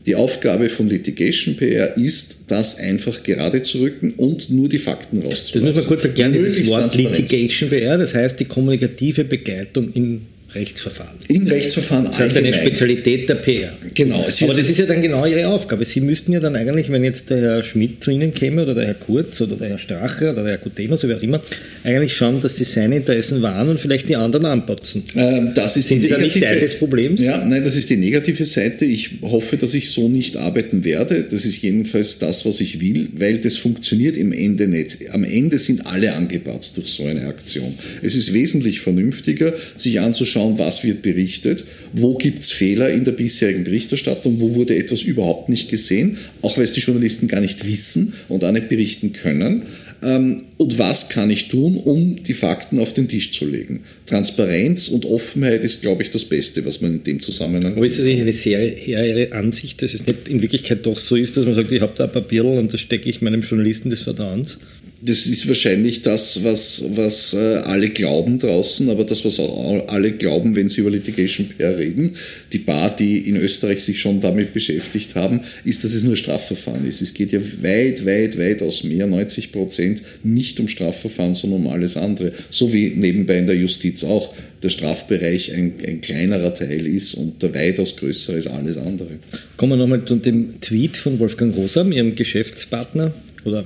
Die 0.07 0.16
Aufgabe 0.16 0.68
von 0.68 0.88
Litigation 0.88 1.55
PR 1.55 1.96
ist, 1.96 2.38
das 2.48 2.79
einfach 2.81 3.22
gerade 3.22 3.62
zu 3.62 3.79
rücken 3.79 4.14
und 4.16 4.51
nur 4.51 4.68
die 4.68 4.79
Fakten 4.79 5.22
Das 5.22 5.27
rauszulassen. 5.27 5.68
muss 5.68 5.77
man 5.77 5.87
kurz 5.87 6.05
erklären, 6.05 6.33
dieses 6.33 6.66
Wort. 6.68 6.96
Litigation 6.96 7.70
PR, 7.70 7.96
das 7.96 8.14
heißt 8.14 8.40
die 8.40 8.46
kommunikative 8.46 9.22
Begleitung 9.22 9.92
in 9.92 10.22
Rechtsverfahren. 10.55 11.17
In 11.29 11.47
Rechtsverfahren 11.47 12.07
Das 12.11 12.33
ist 12.33 12.37
eine. 12.39 12.53
Spezialität 12.55 13.29
der 13.29 13.35
PR. 13.35 13.73
Genau, 13.95 14.21
Aber 14.41 14.55
das 14.55 14.69
ist 14.71 14.79
ja 14.79 14.87
dann 14.87 15.03
genau 15.03 15.27
Ihre 15.27 15.47
Aufgabe. 15.49 15.85
Sie 15.85 16.01
müssten 16.01 16.33
ja 16.33 16.41
dann 16.41 16.57
eigentlich, 16.57 16.91
wenn 16.91 17.05
jetzt 17.05 17.29
der 17.29 17.39
Herr 17.41 17.63
Schmidt 17.63 18.03
zu 18.03 18.11
Ihnen 18.11 18.33
käme 18.33 18.63
oder 18.63 18.75
der 18.75 18.87
Herr 18.87 18.95
Kurz 18.95 19.41
oder 19.43 19.57
der 19.57 19.69
Herr 19.69 19.79
Strache 19.79 20.31
oder 20.31 20.43
der 20.43 20.53
Herr 20.53 20.59
Gutenos, 20.59 21.05
oder 21.05 21.11
wer 21.11 21.19
auch 21.19 21.23
immer, 21.23 21.43
eigentlich 21.85 22.17
schauen, 22.17 22.41
dass 22.41 22.57
Sie 22.57 22.65
seine 22.65 22.97
Interessen 22.97 23.43
wahren 23.43 23.69
und 23.69 23.79
vielleicht 23.79 24.09
die 24.09 24.17
anderen 24.17 24.47
anpatzen. 24.47 25.03
Ähm, 25.17 25.53
Das 25.55 25.77
ist 25.77 25.89
Sind 25.89 25.99
die 25.99 26.03
Sie 26.03 26.09
da 26.09 26.17
nicht 26.17 26.35
negative- 26.35 26.47
Teil 26.53 26.61
des 26.61 26.79
Problems? 26.79 27.23
Ja, 27.23 27.45
nein, 27.45 27.63
das 27.63 27.77
ist 27.77 27.91
die 27.91 27.97
negative 27.99 28.45
Seite. 28.47 28.87
Ich 28.87 29.11
hoffe, 29.21 29.59
dass 29.59 29.75
ich 29.75 29.91
so 29.91 30.09
nicht 30.09 30.37
arbeiten 30.39 30.83
werde. 30.85 31.25
Das 31.31 31.45
ist 31.45 31.61
jedenfalls 31.63 32.19
das, 32.19 32.47
was 32.47 32.61
ich 32.63 32.81
will, 32.81 33.11
weil 33.17 33.37
das 33.39 33.59
funktioniert 33.59 34.17
im 34.17 34.33
Ende 34.33 34.67
nicht. 34.67 35.11
Am 35.11 35.25
Ende 35.25 35.59
sind 35.59 35.87
alle 35.87 36.15
angepatzt 36.15 36.79
durch 36.79 36.89
so 36.89 37.05
eine 37.05 37.27
Aktion. 37.27 37.75
Es 38.03 38.15
ist 38.15 38.33
wesentlich 38.33 38.81
vernünftiger, 38.81 39.53
sich 39.77 40.01
anzuschauen, 40.01 40.38
was 40.59 40.85
wird 40.85 41.03
berichtet, 41.03 41.64
wo 41.92 42.16
gibt 42.16 42.40
es 42.40 42.51
Fehler 42.51 42.90
in 42.90 43.05
der 43.05 43.12
bisherigen 43.12 43.64
Berichterstattung, 43.64 44.40
wo 44.40 44.55
wurde 44.55 44.77
etwas 44.77 45.03
überhaupt 45.03 45.48
nicht 45.48 45.68
gesehen, 45.68 46.18
auch 46.42 46.57
weil 46.57 46.64
es 46.64 46.72
die 46.72 46.81
Journalisten 46.81 47.29
gar 47.29 47.40
nicht 47.40 47.66
wissen 47.66 48.12
und 48.29 48.44
auch 48.44 48.53
nicht 48.53 48.68
berichten 48.68 49.12
können. 49.12 49.62
Ähm, 50.03 50.44
Und 50.59 50.79
was 50.79 51.09
kann 51.09 51.31
ich 51.31 51.48
tun, 51.48 51.77
um 51.77 52.22
die 52.22 52.33
Fakten 52.33 52.79
auf 52.79 52.94
den 52.94 53.09
Tisch 53.09 53.33
zu 53.33 53.46
legen? 53.46 53.81
Transparenz 54.07 54.88
und 54.88 55.05
Offenheit 55.05 55.64
ist, 55.64 55.83
glaube 55.83 56.03
ich, 56.03 56.11
das 56.11 56.24
Beste, 56.24 56.64
was 56.64 56.81
man 56.81 56.94
in 56.94 57.05
dem 57.05 57.20
Zusammenhang 57.20 57.74
Aber 57.77 57.87
ist 57.87 57.98
das 57.98 58.07
nicht 58.07 58.20
eine 58.20 58.33
sehr 58.33 59.33
Ansicht, 59.33 59.83
dass 59.83 59.94
es 59.94 60.07
nicht 60.07 60.29
in 60.29 60.40
Wirklichkeit 60.42 60.87
doch 60.87 60.98
so 60.98 61.16
ist, 61.16 61.37
dass 61.37 61.46
man 61.46 61.55
sagt, 61.55 61.72
ich 61.72 61.81
habe 61.81 61.94
da 61.96 62.05
ein 62.05 62.12
Papier 62.12 62.44
und 62.44 62.72
das 62.72 62.81
stecke 62.81 63.09
ich 63.09 63.22
meinem 63.22 63.42
Journalisten 63.42 63.90
des 63.90 64.03
Vertrauens? 64.03 64.59
Das 65.01 65.27
ist 65.27 65.47
wahrscheinlich 65.47 66.03
das, 66.03 66.43
was, 66.43 66.85
was 66.91 67.33
äh, 67.33 67.57
alle 67.65 67.91
glauben 67.91 68.41
draußen, 68.41 68.89
aber 68.91 69.05
das, 69.05 69.25
was 69.25 69.39
auch 69.39 69.87
alle 69.89 70.13
glauben, 70.13 70.57
wenn 70.57 70.69
sie 70.69 70.81
über 70.81 70.91
Litigation 70.91 71.49
PR 71.49 71.79
reden, 71.79 72.17
die 72.53 72.59
Bar, 72.59 72.95
die 72.97 73.19
in 73.29 73.37
Österreich 73.37 73.85
sich 73.85 74.01
schon 74.01 74.21
damit 74.21 74.53
beschäftigt 74.53 75.15
haben, 75.15 75.41
ist, 75.65 75.85
dass 75.85 75.95
es 75.95 76.03
nur 76.03 76.17
Strafverfahren 76.17 76.85
ist. 76.85 77.01
Es 77.01 77.15
geht 77.15 77.31
ja 77.31 77.41
weit, 77.63 78.05
weit, 78.07 78.39
weit 78.39 78.61
aus 78.63 78.83
mehr, 78.83 79.07
90 79.07 79.53
Prozent, 79.53 80.03
nicht 80.25 80.59
um 80.59 80.67
Strafverfahren, 80.67 81.35
sondern 81.35 81.67
um 81.67 81.69
alles 81.69 81.97
andere. 81.97 82.33
So 82.51 82.73
wie 82.73 82.91
nebenbei 82.91 83.39
in 83.39 83.47
der 83.47 83.57
Justiz 83.57 84.03
auch 84.03 84.35
der 84.65 84.71
Strafbereich 84.71 85.55
ein, 85.55 85.75
ein 85.87 86.01
kleinerer 86.01 86.53
Teil 86.55 86.87
ist 86.89 87.15
und 87.15 87.41
der 87.41 87.55
weitaus 87.55 87.95
größere 87.97 88.37
ist 88.37 88.49
alles 88.49 88.77
andere. 88.77 89.11
Kommen 89.57 89.73
wir 89.73 89.77
nochmal 89.77 90.05
zu 90.05 90.17
dem 90.17 90.61
Tweet 90.61 90.97
von 90.97 91.21
Wolfgang 91.21 91.55
Rosam, 91.55 91.93
Ihrem 91.93 92.17
Geschäftspartner 92.17 93.13
oder 93.45 93.65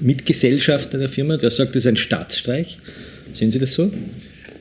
Mitgesellschafter 0.00 0.98
der 0.98 1.08
Firma, 1.08 1.36
der 1.36 1.50
sagt, 1.50 1.70
das 1.70 1.84
ist 1.84 1.86
ein 1.86 1.96
Staatsstreich. 1.96 2.78
Sehen 3.34 3.50
Sie 3.50 3.58
das 3.58 3.72
so? 3.72 3.90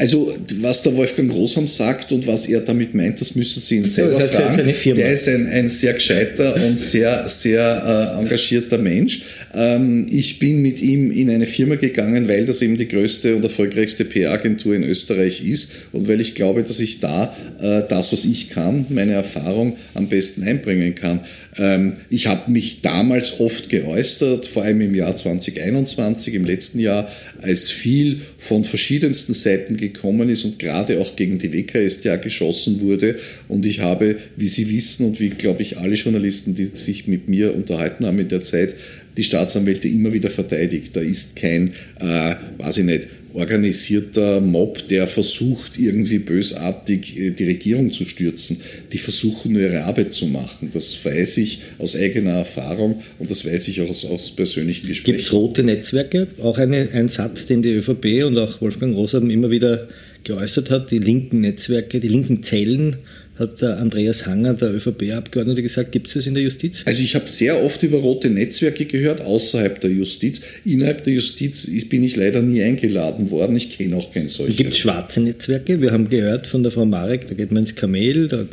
Also, 0.01 0.35
was 0.61 0.81
der 0.81 0.97
Wolfgang 0.97 1.29
Großham 1.29 1.67
sagt 1.67 2.11
und 2.11 2.25
was 2.25 2.49
er 2.49 2.61
damit 2.61 2.95
meint, 2.95 3.21
das 3.21 3.35
müssen 3.35 3.59
Sie 3.59 3.75
ihn 3.75 3.87
selber 3.87 4.17
das 4.17 4.31
heißt, 4.31 4.59
fragen. 4.59 4.95
Der 4.95 5.13
ist 5.13 5.27
ein, 5.27 5.47
ein 5.47 5.69
sehr 5.69 5.93
gescheiter 5.93 6.55
und 6.55 6.79
sehr, 6.79 7.29
sehr 7.29 8.15
äh, 8.17 8.19
engagierter 8.19 8.79
Mensch. 8.79 9.21
Ähm, 9.53 10.07
ich 10.09 10.39
bin 10.39 10.63
mit 10.63 10.81
ihm 10.81 11.11
in 11.11 11.29
eine 11.29 11.45
Firma 11.45 11.75
gegangen, 11.75 12.27
weil 12.27 12.47
das 12.47 12.63
eben 12.63 12.77
die 12.77 12.87
größte 12.87 13.35
und 13.35 13.43
erfolgreichste 13.43 14.05
PR-Agentur 14.05 14.73
in 14.73 14.83
Österreich 14.83 15.45
ist 15.45 15.73
und 15.91 16.07
weil 16.07 16.19
ich 16.19 16.33
glaube, 16.33 16.63
dass 16.63 16.79
ich 16.79 16.99
da 16.99 17.35
äh, 17.61 17.83
das, 17.87 18.11
was 18.11 18.25
ich 18.25 18.49
kann, 18.49 18.87
meine 18.89 19.13
Erfahrung 19.13 19.77
am 19.93 20.07
besten 20.09 20.41
einbringen 20.41 20.95
kann. 20.95 21.21
Ähm, 21.57 21.97
ich 22.09 22.27
habe 22.27 22.49
mich 22.51 22.81
damals 22.81 23.39
oft 23.39 23.69
geäußert, 23.69 24.45
vor 24.45 24.63
allem 24.63 24.81
im 24.81 24.95
Jahr 24.95 25.15
2021, 25.15 26.33
im 26.33 26.45
letzten 26.45 26.79
Jahr, 26.79 27.09
als 27.41 27.71
viel 27.71 28.21
von 28.37 28.63
verschiedensten 28.63 29.33
Seiten 29.33 29.77
gekommen 29.77 30.29
ist 30.29 30.45
und 30.45 30.59
gerade 30.59 30.99
auch 30.99 31.15
gegen 31.15 31.39
die 31.39 31.51
WKStA 31.53 32.15
geschossen 32.17 32.81
wurde. 32.81 33.17
Und 33.47 33.65
ich 33.65 33.79
habe, 33.79 34.17
wie 34.37 34.47
Sie 34.47 34.69
wissen 34.69 35.05
und 35.05 35.19
wie, 35.19 35.29
glaube 35.29 35.61
ich, 35.61 35.77
alle 35.77 35.95
Journalisten, 35.95 36.55
die 36.55 36.65
sich 36.65 37.07
mit 37.07 37.27
mir 37.27 37.53
unterhalten 37.55 38.05
haben 38.05 38.19
in 38.19 38.29
der 38.29 38.41
Zeit, 38.41 38.75
die 39.17 39.23
Staatsanwälte 39.23 39.87
immer 39.87 40.13
wieder 40.13 40.29
verteidigt. 40.29 40.95
Da 40.95 41.01
ist 41.01 41.35
kein, 41.35 41.73
äh, 41.99 42.35
weiß 42.57 42.77
ich 42.77 42.85
nicht, 42.85 43.07
organisierter 43.33 44.41
Mob, 44.41 44.87
der 44.87 45.07
versucht, 45.07 45.77
irgendwie 45.77 46.19
bösartig 46.19 47.17
äh, 47.17 47.31
die 47.31 47.45
Regierung 47.45 47.91
zu 47.91 48.05
stürzen. 48.05 48.61
Die 48.91 48.97
versuchen 48.97 49.53
nur 49.53 49.61
ihre 49.61 49.83
Arbeit 49.83 50.13
zu 50.13 50.27
machen. 50.27 50.69
Das 50.73 51.03
weiß 51.03 51.37
ich 51.37 51.61
aus 51.77 51.95
eigener 51.95 52.31
Erfahrung 52.31 53.01
und 53.19 53.31
das 53.31 53.45
weiß 53.45 53.67
ich 53.69 53.81
auch 53.81 53.89
aus, 53.89 54.05
aus 54.05 54.31
persönlichen 54.31 54.87
Gesprächen. 54.87 55.17
Gibt 55.17 55.27
es 55.27 55.33
rote 55.33 55.63
Netzwerke? 55.63 56.27
Auch 56.41 56.57
eine, 56.57 56.89
ein 56.93 57.07
Satz, 57.07 57.45
den 57.45 57.61
die 57.61 57.71
ÖVP 57.71 58.25
und 58.25 58.37
auch 58.37 58.61
Wolfgang 58.61 58.95
Rosa 58.95 59.19
immer 59.19 59.51
wieder 59.51 59.87
geäußert 60.23 60.69
hat, 60.69 60.91
die 60.91 60.99
linken 60.99 61.41
Netzwerke, 61.41 61.99
die 61.99 62.07
linken 62.07 62.43
Zellen 62.43 62.97
hat 63.41 63.61
der 63.61 63.79
Andreas 63.79 64.25
Hanger, 64.25 64.53
der 64.53 64.73
ÖVP-Abgeordnete, 64.75 65.61
gesagt, 65.61 65.91
gibt 65.91 66.07
es 66.07 66.13
das 66.13 66.27
in 66.27 66.33
der 66.33 66.43
Justiz? 66.43 66.83
Also 66.85 67.01
ich 67.01 67.15
habe 67.15 67.27
sehr 67.27 67.63
oft 67.63 67.81
über 67.83 67.97
rote 67.97 68.29
Netzwerke 68.29 68.85
gehört, 68.85 69.21
außerhalb 69.21 69.79
der 69.79 69.89
Justiz. 69.89 70.41
Innerhalb 70.63 71.03
der 71.03 71.13
Justiz 71.13 71.69
bin 71.89 72.03
ich 72.03 72.15
leider 72.15 72.41
nie 72.41 72.61
eingeladen 72.61 73.31
worden. 73.31 73.55
Ich 73.55 73.77
kenne 73.77 73.95
auch 73.95 74.13
kein 74.13 74.27
solches. 74.27 74.57
Gibt 74.57 74.71
es 74.71 74.77
schwarze 74.77 75.21
Netzwerke? 75.21 75.81
Wir 75.81 75.91
haben 75.91 76.09
gehört 76.09 76.47
von 76.47 76.63
der 76.63 76.71
Frau 76.71 76.85
Marek, 76.85 77.27
da 77.27 77.33
geht 77.33 77.51
man 77.51 77.63
ins 77.63 77.75
Kamel, 77.75 78.27
da, 78.27 78.45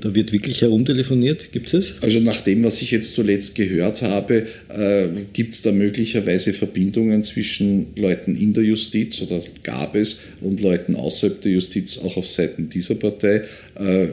da 0.00 0.14
wird 0.14 0.32
wirklich 0.32 0.62
herumtelefoniert. 0.62 1.52
Gibt 1.52 1.72
es 1.74 1.94
Also 2.00 2.20
nach 2.20 2.40
dem, 2.40 2.62
was 2.64 2.82
ich 2.82 2.90
jetzt 2.90 3.14
zuletzt 3.14 3.54
gehört 3.54 4.02
habe, 4.02 4.46
äh, 4.68 5.06
gibt 5.32 5.54
es 5.54 5.62
da 5.62 5.72
möglicherweise 5.72 6.52
Verbindungen 6.52 7.22
zwischen 7.22 7.86
Leuten 7.96 8.36
in 8.36 8.52
der 8.52 8.62
Justiz 8.62 9.20
oder 9.22 9.40
gab 9.62 9.96
es 9.96 10.20
und 10.40 10.60
Leuten 10.60 10.83
außerhalb 10.94 11.40
der 11.40 11.52
Justiz, 11.52 11.98
auch 11.98 12.16
auf 12.16 12.28
Seiten 12.28 12.68
dieser 12.68 12.96
Partei. 12.96 13.42
Äh, 13.78 14.08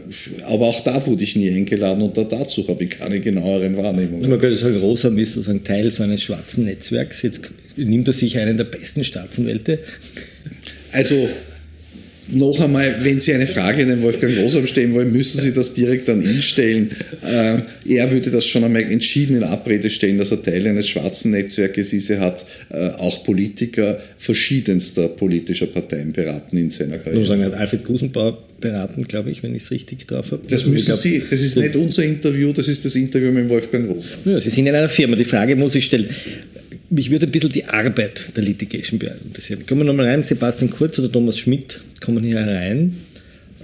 aber 0.46 0.68
auch 0.68 0.80
da 0.84 1.06
wurde 1.06 1.24
ich 1.24 1.36
nie 1.36 1.50
eingeladen 1.50 2.02
und 2.02 2.18
dazu 2.18 2.68
habe 2.68 2.84
ich 2.84 2.92
keine 2.92 3.20
genaueren 3.20 3.76
Wahrnehmungen. 3.78 4.30
Man 4.30 4.40
könnte 4.40 4.58
sagen, 4.58 4.78
Rosam 4.78 5.18
ist 5.18 5.34
sozusagen 5.34 5.64
Teil 5.64 5.90
so 5.90 6.04
eines 6.04 6.24
schwarzen 6.24 6.66
Netzwerks. 6.66 7.22
Jetzt 7.22 7.42
nimmt 7.76 8.08
er 8.08 8.14
sich 8.14 8.38
einen 8.38 8.58
der 8.58 8.66
besten 8.66 9.04
Staatsanwälte. 9.04 9.80
Also 10.92 11.28
noch 12.30 12.60
einmal, 12.62 12.96
wenn 13.02 13.20
Sie 13.20 13.34
eine 13.34 13.48
Frage 13.48 13.84
an 13.84 13.90
den 13.90 14.02
Wolfgang 14.02 14.38
Rosam 14.38 14.66
stellen 14.68 14.94
wollen, 14.94 15.12
müssen 15.12 15.40
Sie 15.40 15.54
das 15.54 15.74
direkt 15.74 16.10
an 16.10 16.22
ihn 16.22 16.42
stellen. 16.42 16.92
Äh, 17.24 17.60
er 17.94 18.12
würde 18.12 18.32
das 18.32 18.46
schon 18.46 18.64
einmal 18.64 18.84
entschieden 18.84 19.38
in 19.38 19.44
Abrede 19.44 19.90
stellen, 19.90 20.18
dass 20.18 20.32
er 20.32 20.42
Teil 20.42 20.66
eines 20.68 20.88
schwarzen 20.88 21.32
Netzwerkes 21.32 21.94
ist. 21.94 22.10
Er 22.10 22.20
hat 22.20 22.46
äh, 22.70 22.90
auch 22.90 23.24
Politiker 23.24 24.00
verschiedenster 24.18 25.10
politischer 25.10 25.68
Parteien 25.68 26.12
beraten 26.12 26.58
in 26.58 26.70
seiner 26.70 26.98
Karriere. 26.98 27.22
Ich 27.22 27.28
sagen, 27.28 27.42
er 27.42 27.48
hat 27.48 27.56
Alfred 27.56 27.84
Gusenbauer 27.84 28.38
beraten, 28.60 29.04
glaube 29.04 29.32
ich, 29.32 29.42
wenn 29.44 29.56
ich 29.56 29.64
es 29.64 29.72
richtig 29.72 30.08
drauf 30.08 30.32
habe. 30.32 30.44
Das 30.48 30.66
müssen 30.66 30.86
glaub, 30.86 31.00
Sie, 31.00 31.22
das 31.28 31.42
ist 31.42 31.58
nicht 31.58 31.76
unser 31.76 32.04
Interview, 32.04 32.54
das 32.54 32.68
ist 32.68 32.86
das 32.86 32.96
Interview 32.96 33.32
mit 33.32 33.50
Wolfgang 33.50 33.90
Rosam. 33.90 34.12
Ja, 34.26 34.40
Sie 34.40 34.52
sind 34.52 34.68
in 34.68 34.76
einer 34.76 34.90
Firma, 34.90 35.16
die 35.16 35.26
Frage 35.26 35.56
muss 35.56 35.76
ich 35.76 35.86
stellen 35.86 36.08
mich 36.92 37.10
würde 37.10 37.26
ein 37.26 37.32
bisschen 37.32 37.52
die 37.52 37.66
Arbeit 37.66 38.36
der 38.36 38.44
Litigation 38.44 39.00
interessieren. 39.00 39.66
Kommen 39.66 39.82
wir 39.82 39.86
nochmal 39.86 40.08
rein, 40.08 40.24
Sebastian 40.24 40.70
Kurz 40.70 41.00
oder 41.00 41.12
Thomas 41.12 41.40
Schmidt 41.40 41.82
kommen 42.02 42.24
hier 42.24 42.40
herein 42.40 42.96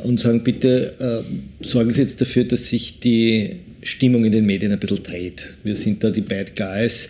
und 0.04 0.20
sagen, 0.20 0.44
bitte 0.44 1.24
äh, 1.30 1.64
sorgen 1.64 1.92
Sie 1.94 2.02
jetzt 2.02 2.22
dafür, 2.22 2.46
dass 2.46 2.70
sich 2.70 3.00
die 3.00 3.58
Stimmung 3.84 4.24
in 4.26 4.32
den 4.32 4.46
Medien 4.46 4.72
ein 4.72 4.80
bisschen 4.80 5.04
dreht. 5.04 5.54
Wir 5.64 5.76
sind 5.76 6.04
da 6.04 6.10
die 6.10 6.22
Bad 6.22 6.56
Guys, 6.56 7.10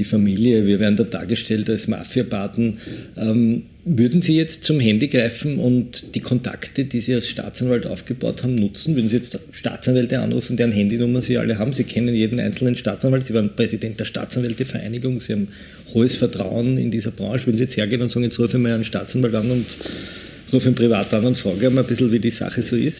die 0.00 0.04
Familie, 0.04 0.66
wir 0.66 0.80
werden 0.80 0.96
da 0.96 1.04
dargestellt 1.04 1.68
als 1.70 1.86
Mafia-Baten. 1.86 2.78
Ähm, 3.16 3.62
würden 3.84 4.20
Sie 4.20 4.36
jetzt 4.36 4.64
zum 4.64 4.80
Handy 4.80 5.08
greifen 5.08 5.58
und 5.58 6.14
die 6.14 6.20
Kontakte, 6.20 6.84
die 6.84 7.00
Sie 7.00 7.14
als 7.14 7.28
Staatsanwalt 7.28 7.86
aufgebaut 7.86 8.42
haben, 8.42 8.54
nutzen? 8.54 8.96
Würden 8.96 9.08
Sie 9.08 9.16
jetzt 9.16 9.38
Staatsanwälte 9.52 10.20
anrufen, 10.20 10.56
deren 10.56 10.72
Handynummer 10.72 11.22
Sie 11.22 11.38
alle 11.38 11.58
haben? 11.58 11.72
Sie 11.72 11.84
kennen 11.84 12.14
jeden 12.14 12.40
einzelnen 12.40 12.76
Staatsanwalt. 12.76 13.26
Sie 13.26 13.34
waren 13.34 13.54
Präsident 13.54 14.00
der 14.00 14.06
Staatsanwältevereinigung. 14.06 15.20
Sie 15.20 15.32
haben 15.32 15.48
hohes 15.92 16.16
Vertrauen 16.16 16.78
in 16.78 16.90
dieser 16.90 17.10
Branche. 17.10 17.46
Würden 17.46 17.58
Sie 17.58 17.64
jetzt 17.64 17.76
hergehen 17.76 18.02
und 18.02 18.10
sagen, 18.10 18.24
jetzt 18.24 18.38
rufe 18.38 18.56
ich 18.56 18.62
mal 18.62 18.72
einen 18.72 18.84
Staatsanwalt 18.84 19.34
an 19.34 19.50
und 19.50 19.66
rufe 20.52 20.68
ihn 20.68 20.74
privat 20.74 21.12
an 21.14 21.26
und 21.26 21.36
frage 21.36 21.70
mal 21.70 21.82
ein 21.82 21.86
bisschen, 21.86 22.10
wie 22.10 22.20
die 22.20 22.30
Sache 22.30 22.62
so 22.62 22.76
ist? 22.76 22.99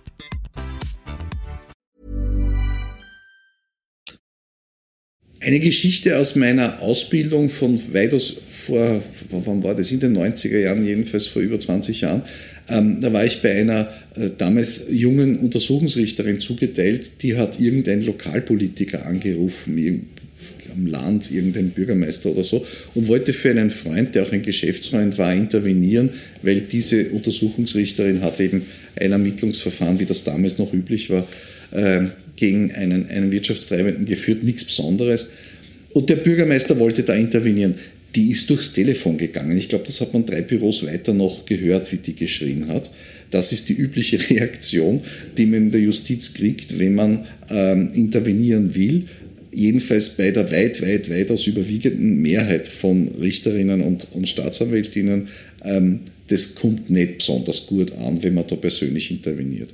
Eine 5.43 5.59
Geschichte 5.59 6.19
aus 6.19 6.35
meiner 6.35 6.81
Ausbildung 6.83 7.49
von 7.49 7.79
weitaus 7.93 8.37
vor, 8.51 9.01
wann 9.31 9.63
war 9.63 9.73
das, 9.73 9.91
in 9.91 9.99
den 9.99 10.15
90er 10.15 10.59
Jahren, 10.59 10.85
jedenfalls 10.85 11.25
vor 11.25 11.41
über 11.41 11.57
20 11.57 12.01
Jahren. 12.01 12.21
Ähm, 12.69 12.99
da 13.01 13.11
war 13.11 13.25
ich 13.25 13.41
bei 13.41 13.55
einer 13.55 13.89
äh, 14.15 14.29
damals 14.37 14.85
jungen 14.91 15.39
Untersuchungsrichterin 15.39 16.39
zugeteilt, 16.39 17.23
die 17.23 17.37
hat 17.37 17.59
irgendein 17.59 18.03
Lokalpolitiker 18.03 19.07
angerufen, 19.07 20.05
am 20.73 20.85
Land, 20.85 21.31
irgendein 21.31 21.71
Bürgermeister 21.71 22.29
oder 22.29 22.43
so, 22.43 22.63
und 22.93 23.07
wollte 23.07 23.33
für 23.33 23.49
einen 23.49 23.71
Freund, 23.71 24.13
der 24.13 24.23
auch 24.23 24.31
ein 24.31 24.43
Geschäftsfreund 24.43 25.17
war, 25.17 25.33
intervenieren, 25.33 26.11
weil 26.43 26.61
diese 26.61 27.09
Untersuchungsrichterin 27.09 28.21
hat 28.21 28.39
eben 28.39 28.63
ein 28.95 29.11
Ermittlungsverfahren, 29.11 29.99
wie 29.99 30.05
das 30.05 30.23
damals 30.23 30.59
noch 30.59 30.71
üblich 30.71 31.09
war, 31.09 31.27
äh, 31.71 32.05
gegen 32.35 32.71
einen, 32.71 33.09
einen 33.09 33.31
Wirtschaftstreibenden 33.31 34.05
geführt, 34.05 34.43
nichts 34.43 34.63
Besonderes. 34.65 35.31
Und 35.93 36.09
der 36.09 36.15
Bürgermeister 36.17 36.79
wollte 36.79 37.03
da 37.03 37.13
intervenieren. 37.13 37.75
Die 38.15 38.31
ist 38.31 38.49
durchs 38.49 38.73
Telefon 38.73 39.17
gegangen. 39.17 39.57
Ich 39.57 39.69
glaube, 39.69 39.85
das 39.85 40.01
hat 40.01 40.13
man 40.13 40.25
drei 40.25 40.41
Büros 40.41 40.85
weiter 40.85 41.13
noch 41.13 41.45
gehört, 41.45 41.91
wie 41.91 41.97
die 41.97 42.15
geschrien 42.15 42.67
hat. 42.67 42.91
Das 43.29 43.51
ist 43.51 43.69
die 43.69 43.73
übliche 43.73 44.17
Reaktion, 44.29 45.01
die 45.37 45.45
man 45.45 45.63
in 45.63 45.71
der 45.71 45.81
Justiz 45.81 46.33
kriegt, 46.33 46.77
wenn 46.77 46.95
man 46.95 47.25
ähm, 47.49 47.89
intervenieren 47.93 48.75
will. 48.75 49.05
Jedenfalls 49.53 50.09
bei 50.09 50.31
der 50.31 50.49
weit, 50.51 50.81
weit, 50.81 51.09
weitaus 51.09 51.47
überwiegenden 51.47 52.21
Mehrheit 52.21 52.67
von 52.67 53.09
Richterinnen 53.19 53.81
und, 53.81 54.07
und 54.13 54.27
Staatsanwältinnen, 54.27 55.27
ähm, 55.63 55.99
das 56.27 56.55
kommt 56.55 56.89
nicht 56.89 57.17
besonders 57.17 57.67
gut 57.67 57.91
an, 57.93 58.23
wenn 58.23 58.33
man 58.33 58.47
da 58.47 58.55
persönlich 58.55 59.11
interveniert. 59.11 59.73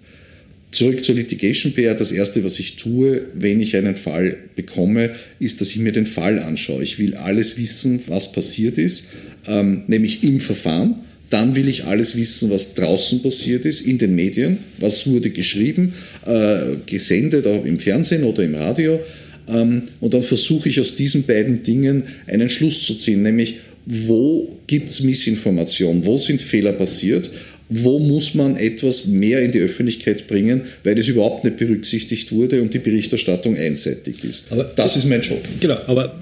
Zurück 0.71 1.03
zur 1.03 1.15
Litigation 1.15 1.73
PR. 1.73 1.95
Das 1.95 2.11
Erste, 2.11 2.43
was 2.43 2.59
ich 2.59 2.75
tue, 2.75 3.27
wenn 3.33 3.61
ich 3.61 3.75
einen 3.75 3.95
Fall 3.95 4.37
bekomme, 4.55 5.11
ist, 5.39 5.61
dass 5.61 5.69
ich 5.71 5.77
mir 5.77 5.93
den 5.93 6.05
Fall 6.05 6.39
anschaue. 6.39 6.83
Ich 6.83 6.99
will 6.99 7.15
alles 7.15 7.57
wissen, 7.57 8.01
was 8.07 8.31
passiert 8.31 8.77
ist, 8.77 9.09
ähm, 9.47 9.83
nämlich 9.87 10.23
im 10.23 10.39
Verfahren. 10.39 10.95
Dann 11.29 11.55
will 11.55 11.67
ich 11.67 11.85
alles 11.85 12.15
wissen, 12.17 12.49
was 12.49 12.73
draußen 12.73 13.21
passiert 13.21 13.65
ist, 13.65 13.81
in 13.81 13.97
den 13.97 14.15
Medien. 14.15 14.59
Was 14.79 15.07
wurde 15.07 15.29
geschrieben, 15.29 15.93
äh, 16.25 16.75
gesendet, 16.85 17.47
auch 17.47 17.65
im 17.65 17.79
Fernsehen 17.79 18.23
oder 18.23 18.43
im 18.43 18.55
Radio. 18.55 18.99
Ähm, 19.47 19.83
und 19.99 20.13
dann 20.13 20.23
versuche 20.23 20.69
ich 20.69 20.79
aus 20.79 20.95
diesen 20.95 21.23
beiden 21.23 21.63
Dingen 21.63 22.03
einen 22.27 22.49
Schluss 22.49 22.83
zu 22.83 22.95
ziehen, 22.95 23.23
nämlich 23.23 23.59
wo 23.85 24.57
gibt 24.67 24.89
es 24.89 25.01
Missinformation, 25.01 26.05
wo 26.05 26.17
sind 26.17 26.41
Fehler 26.41 26.73
passiert 26.73 27.31
wo 27.69 27.99
muss 27.99 28.33
man 28.33 28.55
etwas 28.55 29.07
mehr 29.07 29.41
in 29.41 29.51
die 29.51 29.59
Öffentlichkeit 29.59 30.27
bringen, 30.27 30.61
weil 30.83 30.95
das 30.95 31.07
überhaupt 31.07 31.43
nicht 31.43 31.57
berücksichtigt 31.57 32.31
wurde 32.31 32.61
und 32.61 32.73
die 32.73 32.79
Berichterstattung 32.79 33.57
einseitig 33.57 34.23
ist. 34.23 34.51
Aber 34.51 34.63
das 34.63 34.95
ist 34.95 35.05
mein 35.05 35.21
Job. 35.21 35.43
Genau, 35.59 35.77
aber 35.87 36.17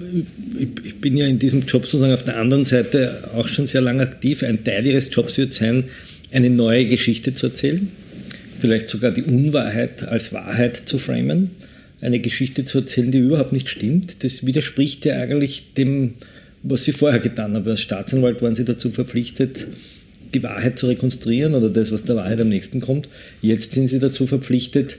ich 0.84 0.96
bin 0.96 1.16
ja 1.16 1.26
in 1.26 1.38
diesem 1.38 1.62
Job 1.62 1.84
sozusagen 1.84 2.12
auf 2.12 2.24
der 2.24 2.38
anderen 2.38 2.64
Seite 2.64 3.28
auch 3.34 3.46
schon 3.46 3.66
sehr 3.66 3.80
lange 3.80 4.02
aktiv. 4.02 4.42
Ein 4.42 4.64
Teil 4.64 4.84
Ihres 4.86 5.08
Jobs 5.12 5.38
wird 5.38 5.54
sein, 5.54 5.84
eine 6.32 6.50
neue 6.50 6.86
Geschichte 6.86 7.34
zu 7.34 7.46
erzählen, 7.46 7.88
vielleicht 8.58 8.88
sogar 8.88 9.12
die 9.12 9.22
Unwahrheit 9.22 10.02
als 10.02 10.32
Wahrheit 10.32 10.76
zu 10.76 10.98
framen, 10.98 11.52
eine 12.00 12.18
Geschichte 12.18 12.64
zu 12.64 12.78
erzählen, 12.78 13.12
die 13.12 13.18
überhaupt 13.18 13.52
nicht 13.52 13.68
stimmt. 13.68 14.24
Das 14.24 14.44
widerspricht 14.44 15.04
ja 15.04 15.14
eigentlich 15.14 15.74
dem, 15.74 16.14
was 16.62 16.84
Sie 16.84 16.92
vorher 16.92 17.20
getan 17.20 17.54
haben. 17.54 17.68
Als 17.68 17.80
Staatsanwalt 17.80 18.42
waren 18.42 18.56
Sie 18.56 18.64
dazu 18.64 18.90
verpflichtet, 18.90 19.68
die 20.34 20.42
Wahrheit 20.42 20.78
zu 20.78 20.86
rekonstruieren 20.86 21.54
oder 21.54 21.70
das, 21.70 21.92
was 21.92 22.04
der 22.04 22.16
Wahrheit 22.16 22.40
am 22.40 22.48
nächsten 22.48 22.80
kommt. 22.80 23.08
Jetzt 23.42 23.72
sind 23.72 23.88
Sie 23.88 23.98
dazu 23.98 24.26
verpflichtet, 24.26 24.98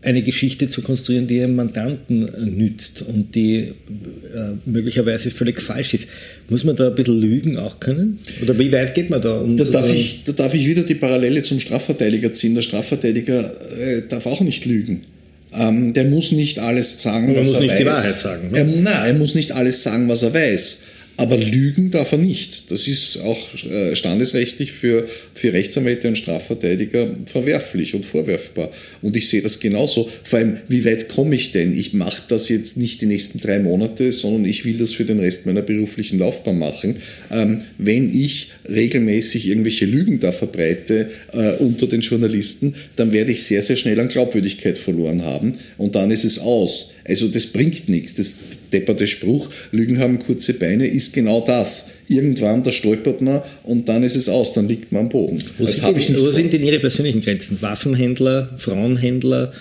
eine 0.00 0.22
Geschichte 0.22 0.68
zu 0.68 0.82
konstruieren, 0.82 1.26
die 1.26 1.38
Ihrem 1.38 1.56
Mandanten 1.56 2.56
nützt 2.56 3.02
und 3.02 3.34
die 3.34 3.56
äh, 3.56 3.72
möglicherweise 4.64 5.30
völlig 5.30 5.60
falsch 5.60 5.94
ist. 5.94 6.08
Muss 6.48 6.64
man 6.64 6.76
da 6.76 6.88
ein 6.88 6.94
bisschen 6.94 7.20
lügen 7.20 7.58
auch 7.58 7.80
können? 7.80 8.18
Oder 8.40 8.56
wie 8.58 8.70
weit 8.72 8.94
geht 8.94 9.10
man 9.10 9.20
da? 9.20 9.38
Um 9.40 9.56
da, 9.56 9.64
darf 9.64 9.92
ich, 9.92 10.22
da 10.24 10.32
darf 10.32 10.54
ich 10.54 10.66
wieder 10.66 10.84
die 10.84 10.94
Parallele 10.94 11.42
zum 11.42 11.58
Strafverteidiger 11.58 12.32
ziehen. 12.32 12.54
Der 12.54 12.62
Strafverteidiger 12.62 13.52
äh, 13.76 14.02
darf 14.08 14.26
auch 14.26 14.40
nicht 14.40 14.66
lügen. 14.66 15.02
Ähm, 15.52 15.92
der 15.94 16.04
muss 16.04 16.30
nicht 16.30 16.58
alles 16.60 17.02
sagen, 17.02 17.34
was 17.34 17.52
er 17.52 17.54
weiß. 17.54 17.54
Er 17.54 17.60
muss 17.60 17.60
nicht 17.60 17.80
die 17.80 17.86
Wahrheit 17.86 18.20
sagen. 18.20 18.50
Ne? 18.52 18.58
Er, 18.58 18.64
nein, 18.64 19.06
er 19.06 19.14
muss 19.14 19.34
nicht 19.34 19.52
alles 19.52 19.82
sagen, 19.82 20.08
was 20.08 20.22
er 20.22 20.32
weiß. 20.32 20.82
Aber 21.18 21.36
lügen 21.36 21.90
darf 21.90 22.12
er 22.12 22.18
nicht. 22.18 22.70
Das 22.70 22.86
ist 22.86 23.18
auch 23.22 23.38
äh, 23.64 23.96
standesrechtlich 23.96 24.70
für, 24.70 25.08
für 25.34 25.52
Rechtsanwälte 25.52 26.06
und 26.06 26.16
Strafverteidiger 26.16 27.10
verwerflich 27.26 27.96
und 27.96 28.06
vorwerfbar. 28.06 28.70
Und 29.02 29.16
ich 29.16 29.28
sehe 29.28 29.42
das 29.42 29.58
genauso. 29.58 30.08
Vor 30.22 30.38
allem, 30.38 30.58
wie 30.68 30.84
weit 30.84 31.08
komme 31.08 31.34
ich 31.34 31.50
denn? 31.50 31.76
Ich 31.76 31.92
mache 31.92 32.22
das 32.28 32.48
jetzt 32.48 32.76
nicht 32.76 33.00
die 33.00 33.06
nächsten 33.06 33.40
drei 33.40 33.58
Monate, 33.58 34.12
sondern 34.12 34.44
ich 34.44 34.64
will 34.64 34.78
das 34.78 34.92
für 34.92 35.04
den 35.04 35.18
Rest 35.18 35.44
meiner 35.44 35.62
beruflichen 35.62 36.20
Laufbahn 36.20 36.56
machen. 36.56 36.98
Ähm, 37.32 37.62
wenn 37.78 38.16
ich 38.16 38.52
regelmäßig 38.68 39.48
irgendwelche 39.48 39.86
Lügen 39.86 40.20
da 40.20 40.30
verbreite 40.30 41.10
äh, 41.32 41.54
unter 41.54 41.88
den 41.88 42.02
Journalisten, 42.02 42.76
dann 42.94 43.10
werde 43.10 43.32
ich 43.32 43.42
sehr, 43.42 43.62
sehr 43.62 43.76
schnell 43.76 43.98
an 43.98 44.06
Glaubwürdigkeit 44.06 44.78
verloren 44.78 45.24
haben. 45.24 45.54
Und 45.78 45.96
dann 45.96 46.12
ist 46.12 46.22
es 46.22 46.38
aus. 46.38 46.92
Also 47.04 47.26
das 47.26 47.46
bringt 47.46 47.88
nichts. 47.88 48.14
Das 48.14 48.36
depperte 48.72 49.06
Spruch, 49.06 49.50
Lügen 49.72 49.98
haben 49.98 50.18
kurze 50.18 50.54
Beine, 50.54 50.86
ist 50.86 51.12
genau 51.12 51.40
das. 51.40 51.90
Irgendwann, 52.08 52.62
da 52.62 52.72
stolpert 52.72 53.20
man 53.20 53.42
und 53.64 53.88
dann 53.88 54.02
ist 54.02 54.16
es 54.16 54.28
aus, 54.28 54.54
dann 54.54 54.68
liegt 54.68 54.92
man 54.92 55.02
am 55.02 55.08
Boden. 55.08 55.42
Wo, 55.58 55.66
sind, 55.66 56.08
denn, 56.08 56.20
wo 56.20 56.30
sind 56.30 56.52
denn 56.52 56.62
Ihre 56.62 56.80
persönlichen 56.80 57.20
Grenzen? 57.20 57.58
Waffenhändler, 57.60 58.50
Frauenhändler, 58.56 59.52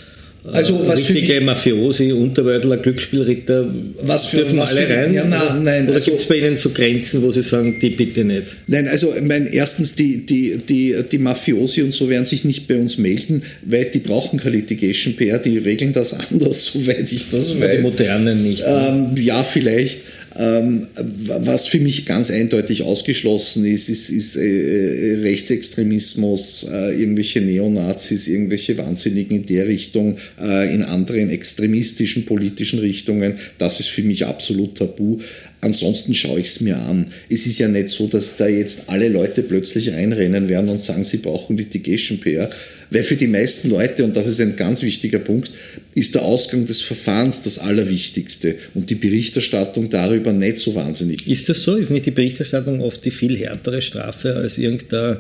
also 0.54 0.88
was 0.88 1.00
richtige 1.00 1.36
mich, 1.36 1.44
Mafiosi, 1.44 2.12
Unterwäldler, 2.12 2.78
Glücksspielritter, 2.78 3.74
was 4.02 4.26
für, 4.26 4.38
dürfen 4.38 4.58
was 4.58 4.72
alle 4.72 4.88
für, 4.88 4.96
rein? 4.96 5.14
Ja, 5.14 5.26
nein, 5.26 5.64
nein, 5.64 5.86
oder 5.86 5.96
also, 5.96 6.12
gibt 6.12 6.22
es 6.22 6.28
bei 6.28 6.36
Ihnen 6.36 6.58
so 6.58 6.70
Grenzen, 6.70 7.22
wo 7.22 7.32
Sie 7.32 7.42
sagen, 7.42 7.78
die 7.82 7.90
bitte 7.90 8.24
nicht? 8.24 8.58
Nein, 8.68 8.88
also 8.88 9.14
mein, 9.22 9.48
erstens, 9.48 9.96
die, 9.96 10.26
die, 10.26 10.58
die, 10.58 10.96
die 11.12 11.18
Mafiosi 11.18 11.82
und 11.82 11.94
so 11.94 12.10
werden 12.10 12.26
sich 12.26 12.46
nicht 12.46 12.68
bei 12.68 12.78
uns 12.78 12.98
melden, 12.98 13.44
weil 13.64 13.86
die 13.86 14.00
brauchen 14.00 14.40
keine 14.40 14.58
Litigation 14.58 15.16
PR, 15.16 15.40
die 15.40 15.58
regeln 15.58 15.94
das 15.94 16.14
anders, 16.32 16.66
soweit 16.66 17.12
ich 17.12 17.30
das 17.30 17.60
weiß. 17.60 17.78
Die 17.78 17.84
modernen 17.84 18.44
nicht. 18.44 18.62
Ne? 18.62 19.14
Ähm, 19.16 19.24
ja, 19.24 19.44
vielleicht. 19.44 20.02
Ähm, 20.38 20.88
was 20.96 21.66
für 21.66 21.80
mich 21.80 22.06
ganz 22.06 22.30
eindeutig 22.30 22.84
ausgeschlossen 22.84 23.66
ist, 23.66 23.90
ist, 23.90 24.12
ist 24.12 24.36
äh, 24.36 25.14
äh, 25.14 25.22
Rechtsextremismus, 25.22 26.68
äh, 26.72 27.00
irgendwelche 27.00 27.42
Neonazis, 27.42 28.28
irgendwelche 28.28 28.78
Wahnsinnigen 28.78 29.38
in 29.38 29.46
der 29.48 29.68
Richtung, 29.68 30.18
äh, 30.40 30.74
in 30.74 30.84
anderen 30.84 31.32
extremistischen 31.32 32.26
politischen 32.26 32.80
Richtungen. 32.80 33.36
Das 33.58 33.80
ist 33.80 33.90
für 33.90 34.04
mich 34.04 34.26
absolut 34.28 34.78
tabu. 34.78 35.18
Ansonsten 35.60 36.14
schaue 36.14 36.40
ich 36.40 36.48
es 36.48 36.62
mir 36.62 36.78
an. 36.78 37.08
Es 37.30 37.48
ist 37.48 37.58
ja 37.58 37.68
nicht 37.68 37.90
so, 37.90 38.08
dass 38.08 38.36
da 38.36 38.48
jetzt 38.48 38.84
alle 38.88 39.10
Leute 39.10 39.42
plötzlich 39.42 39.92
reinrennen 39.92 40.48
werden 40.50 40.70
und 40.70 40.80
sagen, 40.80 41.04
sie 41.04 41.18
brauchen 41.18 41.58
Litigation 41.58 42.20
PR, 42.20 42.50
weil 42.92 43.04
für 43.04 43.16
die 43.16 43.28
meisten 43.28 43.70
Leute, 43.70 44.04
und 44.04 44.16
das 44.16 44.28
ist 44.28 44.40
ein 44.40 44.56
ganz 44.56 44.84
wichtiger 44.84 45.20
Punkt, 45.20 45.52
ist 45.96 46.14
der 46.14 46.22
Ausgang 46.22 46.66
des 46.66 46.82
Verfahrens 46.82 47.42
das 47.42 47.58
Allerwichtigste 47.58 48.56
und 48.76 48.90
die 48.90 48.96
Berichterstattung 48.96 49.90
darüber 49.90 50.32
nicht 50.32 50.58
so 50.58 50.76
wahnsinnig. 50.76 51.28
Ist 51.28 51.50
das 51.50 51.64
so? 51.64 51.76
Ist 51.76 51.90
nicht 51.90 52.06
die 52.06 52.12
Berichterstattung 52.12 52.80
oft 52.82 53.04
die 53.04 53.12
viel 53.12 53.36
härtere 53.36 53.82
Strafe 53.82 54.36
als 54.36 54.60
irgendein 54.60 55.18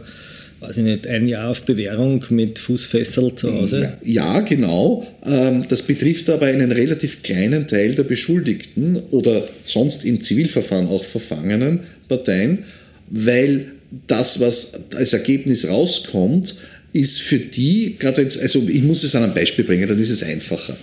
weiß 0.60 0.78
ich 0.78 0.84
nicht, 0.84 1.08
ein 1.08 1.28
Jahr 1.28 1.50
auf 1.50 1.63
Bewährung 1.63 2.24
mit 2.30 2.58
Fußfessel 2.58 3.36
zu 3.36 3.54
Hause? 3.54 3.93
Ja, 4.04 4.39
genau. 4.39 5.06
Ähm, 5.26 5.65
das 5.67 5.84
betrifft 5.84 6.30
aber 6.30 6.48
einen 6.48 6.72
relativ 6.72 7.22
kleinen 7.22 7.67
Teil 7.67 7.93
der 7.93 8.04
Beschuldigten 8.04 8.98
oder 9.12 9.48
sonst 9.63 10.04
in 10.04 10.20
Zivilverfahren 10.20 10.88
auch 10.88 11.04
verfangenen 11.04 11.82
Parteien, 12.08 12.63
weil 13.10 13.72
das, 14.08 14.39
was 14.39 14.74
als 14.96 15.13
Ergebnis 15.13 15.67
rauskommt, 15.67 16.56
ist 16.91 17.20
für 17.20 17.39
die, 17.39 17.96
gerade 18.00 18.24
jetzt, 18.24 18.41
also 18.41 18.67
ich 18.67 18.82
muss 18.82 19.04
es 19.04 19.15
an 19.15 19.24
einem 19.24 19.34
Beispiel 19.34 19.63
bringen, 19.63 19.88
dann 19.88 20.00
ist 20.00 20.10
es 20.10 20.24
einfacher. 20.24 20.76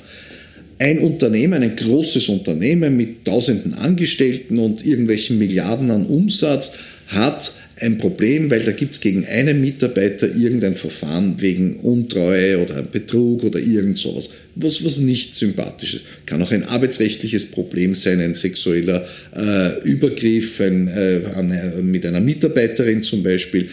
Ein 0.79 1.01
Unternehmen, 1.01 1.63
ein 1.63 1.77
großes 1.77 2.29
Unternehmen 2.29 2.97
mit 2.97 3.25
tausenden 3.25 3.75
Angestellten 3.75 4.59
und 4.59 4.85
irgendwelchen 4.85 5.39
Milliarden 5.39 5.91
an 5.91 6.07
Umsatz 6.07 6.75
hat 7.09 7.55
ein 7.81 7.99
Problem, 7.99 8.51
weil 8.51 8.63
da 8.63 8.73
gibt 8.73 8.95
es 8.95 9.01
gegen 9.01 9.27
einen 9.27 9.61
Mitarbeiter 9.61 10.29
irgendein 10.35 10.77
Verfahren 10.77 11.41
wegen 11.41 11.77
Untreue 11.77 12.63
oder 12.63 12.83
Betrug 12.83 13.43
oder 13.43 13.59
irgend 13.59 13.99
sowas, 13.99 14.31
was, 14.55 14.85
was 14.85 15.01
nicht 15.01 15.35
sympathisch 15.35 15.95
ist. 15.95 16.05
Kann 16.27 16.41
auch 16.43 16.53
ein 16.53 16.65
arbeitsrechtliches 16.65 17.47
Problem 17.47 17.95
sein, 17.95 18.21
ein 18.21 18.35
sexueller 18.35 19.05
äh, 19.37 19.81
Übergriff 19.83 20.61
ein, 20.61 20.87
äh, 20.89 21.23
eine, 21.35 21.83
mit 21.83 22.07
einer 22.07 22.21
Mitarbeiterin 22.21 23.03
zum 23.03 23.23
Beispiel. 23.23 23.69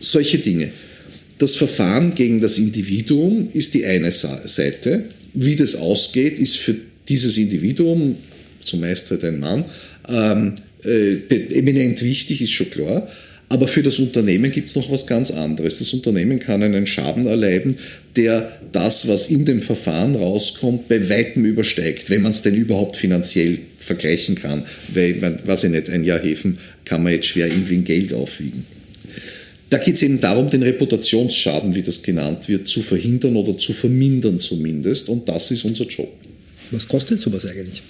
Solche 0.00 0.38
Dinge. 0.38 0.70
Das 1.38 1.56
Verfahren 1.56 2.14
gegen 2.14 2.40
das 2.40 2.58
Individuum 2.58 3.48
ist 3.52 3.74
die 3.74 3.84
eine 3.84 4.10
Seite. 4.10 5.04
Wie 5.34 5.56
das 5.56 5.74
ausgeht, 5.74 6.38
ist 6.38 6.56
für 6.56 6.76
dieses 7.08 7.36
Individuum, 7.36 8.16
zumeist 8.62 9.10
halt 9.10 9.24
ein 9.24 9.40
Mann, 9.40 9.64
ähm, 10.08 10.54
äh, 10.84 11.16
eminent 11.58 12.02
wichtig, 12.02 12.40
ist 12.40 12.52
schon 12.52 12.70
klar. 12.70 13.08
Aber 13.48 13.68
für 13.68 13.82
das 13.82 13.98
Unternehmen 13.98 14.50
gibt 14.50 14.68
es 14.68 14.74
noch 14.74 14.90
was 14.90 15.06
ganz 15.06 15.30
anderes. 15.30 15.78
Das 15.78 15.92
Unternehmen 15.92 16.38
kann 16.38 16.62
einen 16.62 16.86
Schaden 16.86 17.26
erleiden, 17.26 17.76
der 18.16 18.58
das, 18.72 19.06
was 19.06 19.28
in 19.28 19.44
dem 19.44 19.60
Verfahren 19.60 20.14
rauskommt, 20.14 20.88
bei 20.88 21.08
weitem 21.08 21.44
übersteigt, 21.44 22.10
wenn 22.10 22.22
man 22.22 22.32
es 22.32 22.42
denn 22.42 22.54
überhaupt 22.54 22.96
finanziell 22.96 23.58
vergleichen 23.78 24.34
kann. 24.34 24.64
Weil, 24.94 25.38
weiß 25.44 25.64
ich 25.64 25.70
nicht, 25.70 25.90
ein 25.90 26.04
Jahr 26.04 26.20
Häfen 26.20 26.58
kann 26.84 27.02
man 27.02 27.12
jetzt 27.12 27.26
schwer 27.26 27.46
irgendwie 27.48 27.74
in 27.74 27.84
Geld 27.84 28.12
aufwiegen. 28.14 28.64
Da 29.70 29.78
geht 29.78 29.96
es 29.96 30.02
eben 30.02 30.20
darum, 30.20 30.48
den 30.50 30.62
Reputationsschaden, 30.62 31.74
wie 31.74 31.82
das 31.82 32.02
genannt 32.02 32.48
wird, 32.48 32.68
zu 32.68 32.80
verhindern 32.80 33.36
oder 33.36 33.58
zu 33.58 33.72
vermindern 33.72 34.38
zumindest. 34.38 35.08
Und 35.08 35.28
das 35.28 35.50
ist 35.50 35.64
unser 35.64 35.84
Job. 35.86 36.08
Was 36.70 36.86
kostet 36.86 37.18
sowas 37.18 37.46
eigentlich? 37.46 37.82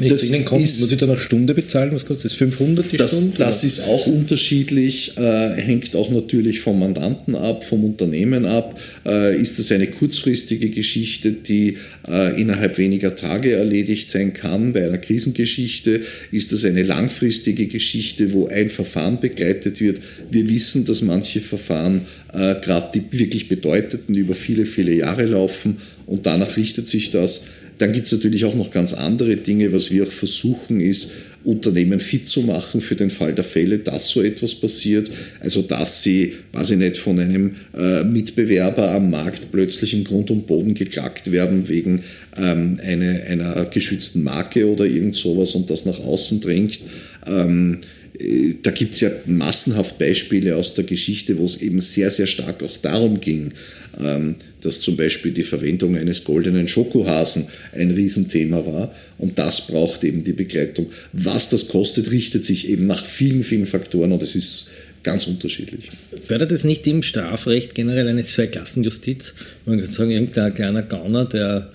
Ihnen 0.00 0.44
komme, 0.44 0.62
ist, 0.62 0.80
muss 0.80 0.92
ich 0.92 0.98
dann 0.98 1.10
eine 1.10 1.18
Stunde 1.18 1.54
bezahlen? 1.54 1.90
Was 1.92 2.04
kostet 2.04 2.26
das? 2.26 2.34
500 2.34 2.92
die 2.92 2.96
das, 2.96 3.10
Stunde? 3.10 3.36
Das 3.38 3.64
ist 3.64 3.84
auch 3.84 4.06
unterschiedlich, 4.06 5.16
äh, 5.16 5.54
hängt 5.56 5.94
auch 5.96 6.10
natürlich 6.10 6.60
vom 6.60 6.78
Mandanten 6.78 7.34
ab, 7.34 7.64
vom 7.64 7.84
Unternehmen 7.84 8.46
ab. 8.46 8.80
Äh, 9.06 9.40
ist 9.40 9.58
das 9.58 9.72
eine 9.72 9.86
kurzfristige 9.86 10.70
Geschichte, 10.70 11.32
die 11.32 11.76
äh, 12.08 12.40
innerhalb 12.40 12.78
weniger 12.78 13.14
Tage 13.14 13.52
erledigt 13.52 14.10
sein 14.10 14.32
kann 14.32 14.72
bei 14.72 14.86
einer 14.86 14.98
Krisengeschichte? 14.98 16.02
Ist 16.32 16.52
das 16.52 16.64
eine 16.64 16.82
langfristige 16.82 17.66
Geschichte, 17.66 18.32
wo 18.32 18.46
ein 18.46 18.70
Verfahren 18.70 19.20
begleitet 19.20 19.80
wird? 19.80 20.00
Wir 20.30 20.48
wissen, 20.48 20.84
dass 20.84 21.02
manche 21.02 21.40
Verfahren, 21.40 22.02
äh, 22.32 22.54
gerade 22.60 22.90
die 22.94 23.18
wirklich 23.18 23.48
bedeuteten, 23.48 24.14
über 24.14 24.34
viele, 24.34 24.66
viele 24.66 24.94
Jahre 24.94 25.26
laufen 25.26 25.76
und 26.06 26.26
danach 26.26 26.56
richtet 26.56 26.88
sich 26.88 27.10
das. 27.10 27.46
Dann 27.80 27.92
gibt 27.92 28.06
es 28.06 28.12
natürlich 28.12 28.44
auch 28.44 28.54
noch 28.54 28.70
ganz 28.70 28.92
andere 28.92 29.36
Dinge. 29.36 29.72
Was 29.72 29.90
wir 29.90 30.04
auch 30.04 30.12
versuchen, 30.12 30.80
ist, 30.80 31.14
Unternehmen 31.44 31.98
fit 31.98 32.28
zu 32.28 32.42
machen 32.42 32.82
für 32.82 32.94
den 32.94 33.08
Fall 33.08 33.34
der 33.34 33.44
Fälle, 33.44 33.78
dass 33.78 34.08
so 34.08 34.22
etwas 34.22 34.54
passiert. 34.54 35.10
Also 35.40 35.62
dass 35.62 36.02
sie, 36.02 36.34
ich 36.60 36.70
nicht, 36.76 36.98
von 36.98 37.18
einem 37.18 37.54
äh, 37.74 38.04
Mitbewerber 38.04 38.90
am 38.90 39.10
Markt 39.10 39.50
plötzlich 39.50 39.94
im 39.94 40.04
Grund 40.04 40.30
und 40.30 40.46
Boden 40.46 40.74
geklagt 40.74 41.32
werden 41.32 41.70
wegen 41.70 42.02
ähm, 42.36 42.78
eine, 42.84 43.22
einer 43.22 43.64
geschützten 43.64 44.22
Marke 44.24 44.70
oder 44.70 44.84
irgend 44.84 45.14
sowas 45.14 45.54
und 45.54 45.70
das 45.70 45.86
nach 45.86 46.00
außen 46.00 46.42
drängt. 46.42 46.80
Ähm, 47.26 47.78
äh, 48.18 48.56
da 48.62 48.72
gibt 48.72 48.92
es 48.92 49.00
ja 49.00 49.10
massenhaft 49.24 49.98
Beispiele 49.98 50.54
aus 50.56 50.74
der 50.74 50.84
Geschichte, 50.84 51.38
wo 51.38 51.46
es 51.46 51.62
eben 51.62 51.80
sehr, 51.80 52.10
sehr 52.10 52.26
stark 52.26 52.62
auch 52.62 52.76
darum 52.76 53.20
ging, 53.20 53.52
ähm, 53.98 54.34
dass 54.60 54.80
zum 54.80 54.96
Beispiel 54.96 55.32
die 55.32 55.44
Verwendung 55.44 55.96
eines 55.96 56.24
goldenen 56.24 56.68
Schokohasen 56.68 57.46
ein 57.72 57.90
Riesenthema 57.90 58.64
war. 58.66 58.94
Und 59.18 59.38
das 59.38 59.66
braucht 59.66 60.04
eben 60.04 60.24
die 60.24 60.32
Begleitung. 60.32 60.90
Was 61.12 61.50
das 61.50 61.68
kostet, 61.68 62.10
richtet 62.10 62.44
sich 62.44 62.68
eben 62.68 62.86
nach 62.86 63.04
vielen, 63.04 63.42
vielen 63.42 63.66
Faktoren 63.66 64.12
und 64.12 64.22
es 64.22 64.34
ist 64.34 64.70
ganz 65.02 65.26
unterschiedlich. 65.26 65.90
Fördert 66.22 66.52
es 66.52 66.64
nicht 66.64 66.86
im 66.86 67.02
Strafrecht 67.02 67.74
generell 67.74 68.08
eine 68.08 68.22
Zweiklassenjustiz? 68.22 69.34
Man 69.66 69.80
kann 69.80 69.92
sagen, 69.92 70.10
irgendein 70.10 70.54
kleiner 70.54 70.82
Gauner, 70.82 71.24
der 71.24 71.70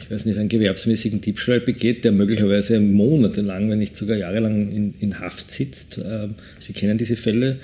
ich 0.00 0.10
weiß 0.10 0.26
nicht, 0.26 0.38
einen 0.38 0.48
gewerbsmäßigen 0.48 1.20
Diebstahl 1.20 1.60
begeht, 1.60 2.04
der 2.04 2.12
möglicherweise 2.12 2.78
monatelang, 2.80 3.70
wenn 3.70 3.78
nicht 3.78 3.96
sogar 3.96 4.16
jahrelang 4.16 4.70
in, 4.70 4.94
in 5.00 5.20
Haft 5.20 5.50
sitzt. 5.50 5.98
Ähm, 6.04 6.34
Sie 6.58 6.72
kennen 6.72 6.98
diese 6.98 7.16
Fälle. 7.16 7.58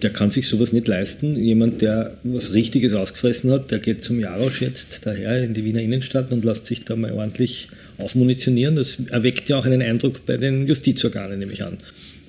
Der 0.00 0.10
kann 0.10 0.30
sich 0.30 0.46
sowas 0.48 0.72
nicht 0.72 0.88
leisten. 0.88 1.36
Jemand, 1.36 1.82
der 1.82 2.16
was 2.24 2.54
Richtiges 2.54 2.94
ausgefressen 2.94 3.50
hat, 3.50 3.70
der 3.70 3.78
geht 3.78 4.02
zum 4.02 4.20
Jarosch 4.20 4.62
jetzt 4.62 5.06
daher 5.06 5.44
in 5.44 5.52
die 5.52 5.64
Wiener 5.64 5.82
Innenstadt 5.82 6.32
und 6.32 6.44
lässt 6.44 6.66
sich 6.66 6.84
da 6.84 6.96
mal 6.96 7.12
ordentlich 7.12 7.68
aufmunitionieren. 7.98 8.74
Das 8.74 8.98
erweckt 9.10 9.48
ja 9.50 9.58
auch 9.58 9.66
einen 9.66 9.82
Eindruck 9.82 10.24
bei 10.24 10.38
den 10.38 10.66
Justizorganen, 10.66 11.38
nehme 11.38 11.52
ich 11.52 11.62
an. 11.62 11.76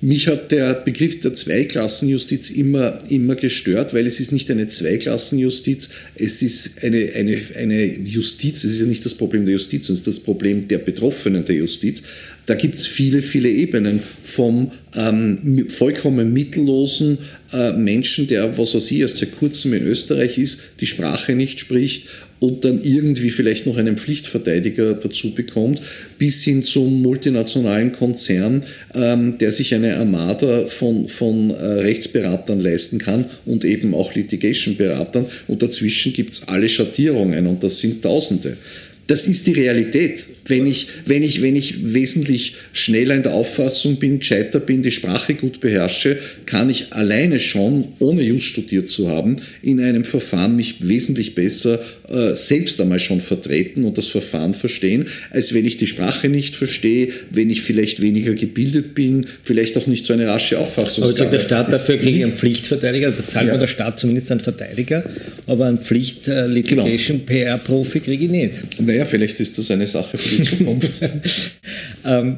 Mich 0.04 0.28
hat 0.28 0.52
der 0.52 0.74
Begriff 0.74 1.20
der 1.20 1.32
Zweiklassenjustiz 1.32 2.50
immer, 2.50 2.98
immer 3.08 3.36
gestört, 3.36 3.94
weil 3.94 4.06
es 4.06 4.20
ist 4.20 4.32
nicht 4.32 4.50
eine 4.50 4.66
Zweiklassenjustiz, 4.66 5.88
es 6.14 6.42
ist 6.42 6.84
eine, 6.84 7.12
eine, 7.14 7.40
eine 7.58 7.86
Justiz, 7.86 8.64
es 8.64 8.74
ist 8.74 8.80
ja 8.80 8.86
nicht 8.86 9.06
das 9.06 9.14
Problem 9.14 9.46
der 9.46 9.54
Justiz, 9.54 9.88
es 9.88 10.00
ist 10.00 10.06
das 10.06 10.20
Problem 10.20 10.68
der 10.68 10.76
Betroffenen 10.76 11.46
der 11.46 11.56
Justiz. 11.56 12.02
Da 12.46 12.54
gibt 12.54 12.74
es 12.74 12.86
viele, 12.86 13.22
viele 13.22 13.48
Ebenen 13.48 14.00
vom 14.22 14.70
ähm, 14.94 15.66
vollkommen 15.68 16.32
mittellosen 16.32 17.18
äh, 17.52 17.72
Menschen, 17.72 18.26
der, 18.26 18.58
was 18.58 18.74
weiß 18.74 18.90
ich, 18.90 19.00
erst 19.00 19.18
seit 19.18 19.38
kurzem 19.38 19.72
in 19.72 19.86
Österreich 19.86 20.38
ist, 20.38 20.60
die 20.80 20.86
Sprache 20.86 21.34
nicht 21.34 21.58
spricht 21.60 22.08
und 22.40 22.64
dann 22.64 22.82
irgendwie 22.82 23.30
vielleicht 23.30 23.66
noch 23.66 23.78
einen 23.78 23.96
Pflichtverteidiger 23.96 24.94
dazu 24.94 25.32
bekommt, 25.32 25.80
bis 26.18 26.42
hin 26.42 26.62
zum 26.62 27.00
multinationalen 27.00 27.92
Konzern, 27.92 28.62
ähm, 28.94 29.38
der 29.38 29.50
sich 29.50 29.74
eine 29.74 29.96
Armada 29.96 30.66
von, 30.66 31.08
von 31.08 31.50
äh, 31.50 31.54
Rechtsberatern 31.54 32.60
leisten 32.60 32.98
kann 32.98 33.24
und 33.46 33.64
eben 33.64 33.94
auch 33.94 34.14
Litigation-Beratern. 34.14 35.24
Und 35.48 35.62
dazwischen 35.62 36.12
gibt 36.12 36.34
es 36.34 36.48
alle 36.48 36.68
Schattierungen 36.68 37.46
und 37.46 37.62
das 37.62 37.78
sind 37.78 38.02
Tausende. 38.02 38.58
Das 39.06 39.26
ist 39.26 39.46
die 39.46 39.52
Realität. 39.52 40.26
Wenn 40.46 40.66
ich, 40.66 40.88
wenn, 41.06 41.22
ich, 41.22 41.42
wenn 41.42 41.56
ich 41.56 41.92
wesentlich 41.92 42.54
schneller 42.72 43.14
in 43.14 43.22
der 43.22 43.34
Auffassung 43.34 43.96
bin, 43.96 44.18
gescheiter 44.18 44.60
bin, 44.60 44.82
die 44.82 44.92
Sprache 44.92 45.34
gut 45.34 45.60
beherrsche, 45.60 46.18
kann 46.46 46.70
ich 46.70 46.92
alleine 46.92 47.38
schon, 47.40 47.88
ohne 47.98 48.22
Just 48.22 48.46
studiert 48.46 48.88
zu 48.88 49.10
haben, 49.10 49.36
in 49.62 49.80
einem 49.80 50.04
Verfahren 50.04 50.56
mich 50.56 50.86
wesentlich 50.86 51.34
besser 51.34 51.80
äh, 52.08 52.36
selbst 52.36 52.80
einmal 52.80 53.00
schon 53.00 53.20
vertreten 53.20 53.84
und 53.84 53.98
das 53.98 54.06
Verfahren 54.08 54.54
verstehen, 54.54 55.06
als 55.30 55.54
wenn 55.54 55.64
ich 55.64 55.78
die 55.78 55.86
Sprache 55.86 56.28
nicht 56.28 56.54
verstehe, 56.54 57.08
wenn 57.30 57.48
ich 57.50 57.62
vielleicht 57.62 58.00
weniger 58.00 58.34
gebildet 58.34 58.94
bin, 58.94 59.26
vielleicht 59.42 59.76
auch 59.78 59.86
nicht 59.86 60.04
so 60.04 60.12
eine 60.12 60.26
rasche 60.26 60.58
Auffassung 60.58 61.04
habe. 61.04 61.18
Aber 61.18 61.30
der 61.30 61.40
Staat 61.40 61.72
dafür 61.72 61.96
kriegt 61.98 62.22
einen 62.22 62.34
Pflichtverteidiger, 62.34 63.10
da 63.10 63.26
zahlt 63.26 63.48
ja. 63.48 63.56
der 63.56 63.66
Staat 63.66 63.98
zumindest 63.98 64.30
einen 64.30 64.40
Verteidiger, 64.40 65.02
aber 65.46 65.64
einen 65.66 65.78
Pflicht-Litigation-PR-Profi 65.78 68.00
genau. 68.00 68.04
kriege 68.04 68.24
ich 68.24 68.30
nicht. 68.30 68.54
Naja, 68.94 69.06
vielleicht 69.06 69.40
ist 69.40 69.58
das 69.58 69.72
eine 69.72 69.88
Sache 69.88 70.16
für 70.16 70.36
die 70.36 70.42
Zukunft. 70.42 71.00
ähm, 72.04 72.36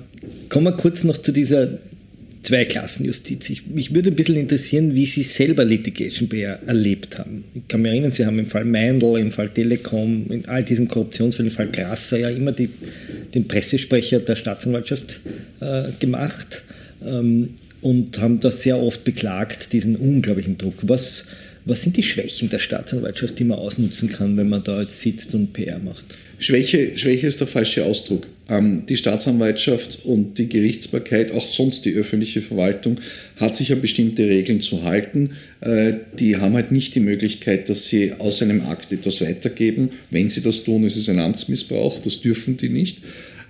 kommen 0.48 0.64
wir 0.64 0.72
kurz 0.72 1.04
noch 1.04 1.18
zu 1.18 1.30
dieser 1.30 1.78
Zweiklassenjustiz. 2.40 3.50
Ich, 3.50 3.66
mich 3.66 3.92
würde 3.92 4.08
ein 4.08 4.16
bisschen 4.16 4.36
interessieren, 4.36 4.94
wie 4.94 5.04
Sie 5.04 5.20
selber 5.20 5.66
Litigation 5.66 6.30
PR 6.30 6.58
erlebt 6.66 7.18
haben. 7.18 7.44
Ich 7.54 7.68
kann 7.68 7.82
mich 7.82 7.90
erinnern, 7.90 8.10
Sie 8.10 8.24
haben 8.24 8.38
im 8.38 8.46
Fall 8.46 8.64
Meindl, 8.64 9.18
im 9.18 9.32
Fall 9.32 9.50
Telekom, 9.50 10.24
in 10.30 10.46
all 10.46 10.64
diesen 10.64 10.88
Korruptionsfällen, 10.88 11.50
im 11.50 11.54
Fall 11.54 11.68
Grasser 11.68 12.16
ja 12.16 12.30
immer 12.30 12.52
die, 12.52 12.70
den 13.34 13.46
Pressesprecher 13.46 14.20
der 14.20 14.36
Staatsanwaltschaft 14.36 15.20
äh, 15.60 15.90
gemacht 15.98 16.62
ähm, 17.04 17.50
und 17.82 18.18
haben 18.18 18.40
das 18.40 18.62
sehr 18.62 18.78
oft 18.78 19.04
beklagt, 19.04 19.74
diesen 19.74 19.94
unglaublichen 19.94 20.56
Druck. 20.56 20.76
Was, 20.84 21.26
was 21.66 21.82
sind 21.82 21.98
die 21.98 22.02
Schwächen 22.02 22.48
der 22.48 22.60
Staatsanwaltschaft, 22.60 23.38
die 23.38 23.44
man 23.44 23.58
ausnutzen 23.58 24.08
kann, 24.08 24.38
wenn 24.38 24.48
man 24.48 24.64
da 24.64 24.80
jetzt 24.80 25.00
sitzt 25.02 25.34
und 25.34 25.52
PR 25.52 25.78
macht? 25.78 26.06
Schwäche, 26.38 26.96
Schwäche 26.96 27.26
ist 27.26 27.40
der 27.40 27.46
falsche 27.46 27.84
Ausdruck. 27.84 28.26
Ähm, 28.48 28.84
die 28.86 28.96
Staatsanwaltschaft 28.96 30.04
und 30.04 30.38
die 30.38 30.48
Gerichtsbarkeit, 30.48 31.32
auch 31.32 31.48
sonst 31.48 31.84
die 31.84 31.94
öffentliche 31.94 32.42
Verwaltung, 32.42 32.96
hat 33.36 33.56
sich 33.56 33.72
an 33.72 33.80
bestimmte 33.80 34.26
Regeln 34.28 34.60
zu 34.60 34.84
halten. 34.84 35.30
Äh, 35.60 35.94
die 36.18 36.36
haben 36.36 36.54
halt 36.54 36.72
nicht 36.72 36.94
die 36.94 37.00
Möglichkeit, 37.00 37.68
dass 37.68 37.88
sie 37.88 38.12
aus 38.12 38.42
einem 38.42 38.62
Akt 38.66 38.92
etwas 38.92 39.20
weitergeben. 39.20 39.90
Wenn 40.10 40.28
sie 40.28 40.42
das 40.42 40.64
tun, 40.64 40.84
ist 40.84 40.96
es 40.96 41.08
ein 41.08 41.18
Amtsmissbrauch, 41.18 42.00
das 42.00 42.20
dürfen 42.20 42.56
die 42.56 42.68
nicht. 42.68 42.98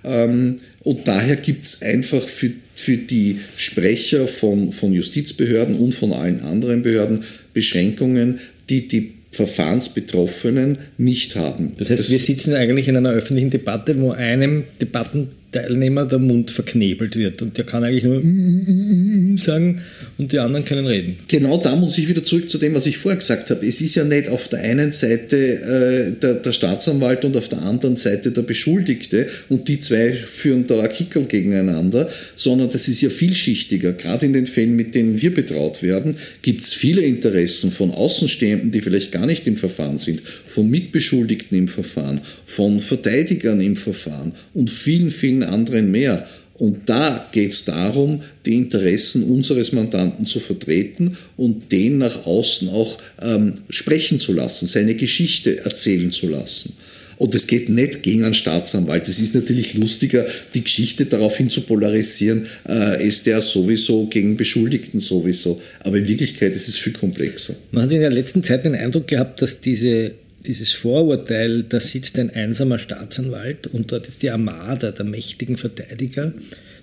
Ähm, 0.03 0.59
und 0.81 1.07
daher 1.07 1.35
gibt 1.35 1.65
es 1.65 1.81
einfach 1.81 2.27
für, 2.27 2.51
für 2.75 2.97
die 2.97 3.39
Sprecher 3.57 4.27
von, 4.27 4.71
von 4.71 4.93
Justizbehörden 4.93 5.75
und 5.75 5.93
von 5.93 6.13
allen 6.13 6.39
anderen 6.39 6.81
Behörden 6.81 7.23
Beschränkungen, 7.53 8.39
die 8.69 8.87
die 8.87 9.16
Verfahrensbetroffenen 9.31 10.77
nicht 10.97 11.35
haben. 11.35 11.73
Das 11.77 11.89
heißt, 11.89 11.99
das 11.99 12.11
wir 12.11 12.19
sitzen 12.19 12.53
eigentlich 12.53 12.87
in 12.87 12.97
einer 12.97 13.11
öffentlichen 13.11 13.49
Debatte, 13.49 13.99
wo 13.99 14.11
einem 14.11 14.63
Debatten 14.81 15.29
Teilnehmer 15.57 16.05
der 16.05 16.19
Mund 16.19 16.51
verknebelt 16.51 17.15
wird 17.15 17.41
und 17.41 17.57
der 17.57 17.65
kann 17.65 17.83
eigentlich 17.83 18.03
nur 18.03 18.21
sagen 19.37 19.81
und 20.17 20.31
die 20.31 20.39
anderen 20.39 20.65
können 20.65 20.85
reden. 20.85 21.17
Genau 21.27 21.57
da 21.57 21.75
muss 21.75 21.97
ich 21.97 22.07
wieder 22.07 22.23
zurück 22.23 22.49
zu 22.49 22.57
dem, 22.57 22.73
was 22.73 22.85
ich 22.85 22.97
vorher 22.97 23.17
gesagt 23.17 23.49
habe. 23.49 23.65
Es 23.65 23.81
ist 23.81 23.95
ja 23.95 24.03
nicht 24.03 24.29
auf 24.29 24.47
der 24.47 24.59
einen 24.59 24.91
Seite 24.91 25.37
äh, 25.37 26.19
der, 26.19 26.35
der, 26.35 26.53
Staatsanwalt 26.53 27.25
und 27.25 27.35
auf 27.37 27.49
der 27.49 27.61
anderen 27.61 27.95
Seite 27.95 28.31
der 28.31 28.41
Beschuldigte 28.41 29.27
und 29.49 29.67
die 29.67 29.79
zwei 29.79 30.13
führen 30.13 30.67
da 30.67 30.87
Kickel 30.87 31.25
gegeneinander, 31.25 32.09
sondern 32.35 32.69
das 32.69 32.87
ist 32.87 33.01
ja 33.01 33.09
vielschichtiger. 33.09 33.93
Gerade 33.93 34.25
in 34.25 34.33
den 34.33 34.47
Fällen, 34.47 34.75
mit 34.75 34.95
denen 34.95 35.21
wir 35.21 35.33
betraut 35.33 35.81
werden, 35.83 36.15
gibt 36.41 36.61
es 36.61 36.73
viele 36.73 37.01
Interessen 37.01 37.71
von 37.71 37.91
Außenstehenden, 37.91 38.71
die 38.71 38.81
vielleicht 38.81 39.11
gar 39.11 39.25
nicht 39.25 39.47
im 39.47 39.57
Verfahren 39.57 39.97
sind, 39.97 40.21
von 40.45 40.69
Mitbeschuldigten 40.69 41.57
im 41.57 41.67
Verfahren, 41.67 42.21
von 42.45 42.79
Verteidigern 42.79 43.61
im 43.61 43.75
Verfahren 43.75 44.33
und 44.53 44.69
vielen, 44.69 45.11
vielen 45.11 45.43
vielen 45.47 45.53
anderen 45.53 45.91
mehr. 45.91 46.27
Und 46.55 46.89
da 46.89 47.27
geht 47.31 47.51
es 47.51 47.65
darum, 47.65 48.21
die 48.45 48.55
Interessen 48.55 49.23
unseres 49.25 49.73
Mandanten 49.73 50.25
zu 50.25 50.39
vertreten 50.39 51.15
und 51.37 51.71
den 51.71 51.99
nach 51.99 52.25
außen 52.25 52.69
auch 52.69 52.97
ähm, 53.21 53.53
sprechen 53.69 54.17
zu 54.19 54.33
lassen, 54.33 54.67
seine 54.67 54.95
Geschichte 54.95 55.63
erzählen 55.63 56.11
zu 56.11 56.27
lassen. 56.27 56.73
Und 57.19 57.33
es 57.35 57.47
geht 57.47 57.69
nicht 57.69 58.03
gegen 58.03 58.23
einen 58.23 58.35
Staatsanwalt. 58.35 59.07
Es 59.07 59.19
ist 59.19 59.33
natürlich 59.35 59.73
lustiger, 59.73 60.25
die 60.53 60.63
Geschichte 60.63 61.05
daraufhin 61.05 61.49
zu 61.49 61.61
polarisieren, 61.61 62.47
äh, 62.67 63.07
ist 63.07 63.25
der 63.25 63.41
sowieso 63.41 64.07
gegen 64.07 64.35
Beschuldigten 64.37 64.99
sowieso. 64.99 65.59
Aber 65.83 65.97
in 65.97 66.07
Wirklichkeit 66.07 66.55
ist 66.55 66.67
es 66.67 66.77
viel 66.77 66.93
komplexer. 66.93 67.55
Man 67.71 67.83
hat 67.83 67.91
in 67.91 68.01
der 68.01 68.11
letzten 68.11 68.43
Zeit 68.43 68.65
den 68.65 68.75
Eindruck 68.75 69.07
gehabt, 69.07 69.41
dass 69.41 69.61
diese 69.61 70.13
dieses 70.45 70.71
Vorurteil, 70.71 71.63
da 71.63 71.79
sitzt 71.79 72.17
ein 72.19 72.29
einsamer 72.29 72.79
Staatsanwalt 72.79 73.67
und 73.67 73.91
dort 73.91 74.07
ist 74.07 74.23
die 74.23 74.29
Armada 74.29 74.91
der 74.91 75.05
mächtigen 75.05 75.57
Verteidiger, 75.57 76.33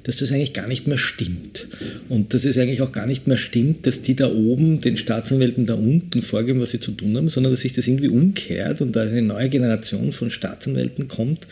dass 0.02 0.16
das 0.16 0.32
eigentlich 0.32 0.52
gar 0.52 0.68
nicht 0.68 0.86
mehr 0.86 0.98
stimmt. 0.98 1.66
Und 2.10 2.34
dass 2.34 2.44
es 2.44 2.58
eigentlich 2.58 2.82
auch 2.82 2.92
gar 2.92 3.06
nicht 3.06 3.26
mehr 3.26 3.38
stimmt, 3.38 3.86
dass 3.86 4.02
die 4.02 4.14
da 4.14 4.30
oben 4.30 4.82
den 4.82 4.98
Staatsanwälten 4.98 5.64
da 5.64 5.74
unten 5.74 6.20
vorgeben, 6.20 6.60
was 6.60 6.70
sie 6.70 6.80
zu 6.80 6.92
tun 6.92 7.16
haben, 7.16 7.30
sondern 7.30 7.52
dass 7.52 7.62
sich 7.62 7.72
das 7.72 7.88
irgendwie 7.88 8.08
umkehrt 8.08 8.82
und 8.82 8.94
da 8.94 9.02
eine 9.02 9.22
neue 9.22 9.48
Generation 9.48 10.12
von 10.12 10.28
Staatsanwälten 10.28 11.08
kommt, 11.08 11.46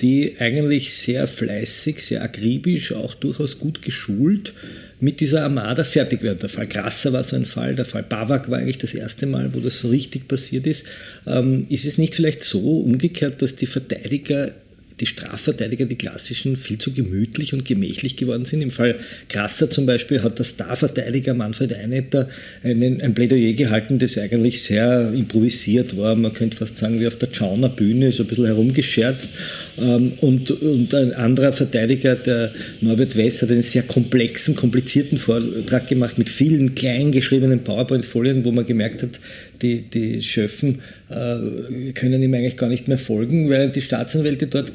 die 0.00 0.36
eigentlich 0.38 0.92
sehr 0.92 1.26
fleißig, 1.26 2.00
sehr 2.00 2.22
akribisch, 2.22 2.92
auch 2.92 3.14
durchaus 3.14 3.58
gut 3.58 3.82
geschult 3.82 4.54
mit 5.00 5.20
dieser 5.20 5.42
Armada 5.42 5.84
fertig 5.84 6.22
werden. 6.22 6.38
Der 6.40 6.48
Fall 6.48 6.66
Grasser 6.66 7.12
war 7.12 7.22
so 7.22 7.36
ein 7.36 7.44
Fall, 7.44 7.74
der 7.74 7.84
Fall 7.84 8.02
Bavak 8.02 8.50
war 8.50 8.58
eigentlich 8.58 8.78
das 8.78 8.94
erste 8.94 9.26
Mal, 9.26 9.54
wo 9.54 9.60
das 9.60 9.80
so 9.80 9.88
richtig 9.88 10.28
passiert 10.28 10.66
ist. 10.66 10.86
Ähm, 11.26 11.66
ist 11.68 11.84
es 11.84 11.98
nicht 11.98 12.14
vielleicht 12.14 12.42
so 12.42 12.80
umgekehrt, 12.80 13.42
dass 13.42 13.56
die 13.56 13.66
Verteidiger 13.66 14.52
die 15.00 15.06
Strafverteidiger, 15.06 15.84
die 15.84 15.96
klassischen, 15.96 16.56
viel 16.56 16.78
zu 16.78 16.92
gemütlich 16.92 17.52
und 17.52 17.66
gemächlich 17.66 18.16
geworden 18.16 18.46
sind. 18.46 18.62
Im 18.62 18.70
Fall 18.70 18.98
Grasser 19.28 19.68
zum 19.68 19.84
Beispiel 19.84 20.22
hat 20.22 20.38
der 20.38 20.44
Starverteidiger 20.44 21.34
Manfred 21.34 21.74
Einetter 21.74 22.28
einen, 22.62 23.02
ein 23.02 23.12
Plädoyer 23.12 23.52
gehalten, 23.52 23.98
das 23.98 24.16
eigentlich 24.16 24.62
sehr 24.62 25.12
improvisiert 25.12 25.96
war. 25.98 26.14
Man 26.16 26.32
könnte 26.32 26.56
fast 26.56 26.78
sagen, 26.78 26.98
wie 26.98 27.06
auf 27.06 27.16
der 27.16 27.30
Tschauner 27.30 27.68
Bühne, 27.68 28.10
so 28.10 28.22
ein 28.22 28.28
bisschen 28.28 28.46
herumgescherzt. 28.46 29.32
Ähm, 29.78 30.12
und, 30.22 30.50
und 30.50 30.94
ein 30.94 31.12
anderer 31.12 31.52
Verteidiger, 31.52 32.16
der 32.16 32.52
Norbert 32.80 33.16
Wess, 33.16 33.42
hat 33.42 33.50
einen 33.50 33.62
sehr 33.62 33.82
komplexen, 33.82 34.54
komplizierten 34.54 35.18
Vortrag 35.18 35.88
gemacht 35.88 36.16
mit 36.16 36.30
vielen 36.30 36.74
klein 36.74 37.12
geschriebenen 37.12 37.64
PowerPoint-Folien, 37.64 38.46
wo 38.46 38.52
man 38.52 38.66
gemerkt 38.66 39.02
hat, 39.02 39.20
die, 39.60 39.82
die 39.82 40.22
Schöffen 40.22 40.80
äh, 41.08 41.92
können 41.92 42.22
ihm 42.22 42.34
eigentlich 42.34 42.56
gar 42.56 42.68
nicht 42.68 42.88
mehr 42.88 42.98
folgen, 42.98 43.50
weil 43.50 43.70
die 43.70 43.82
Staatsanwälte 43.82 44.46
dort 44.46 44.72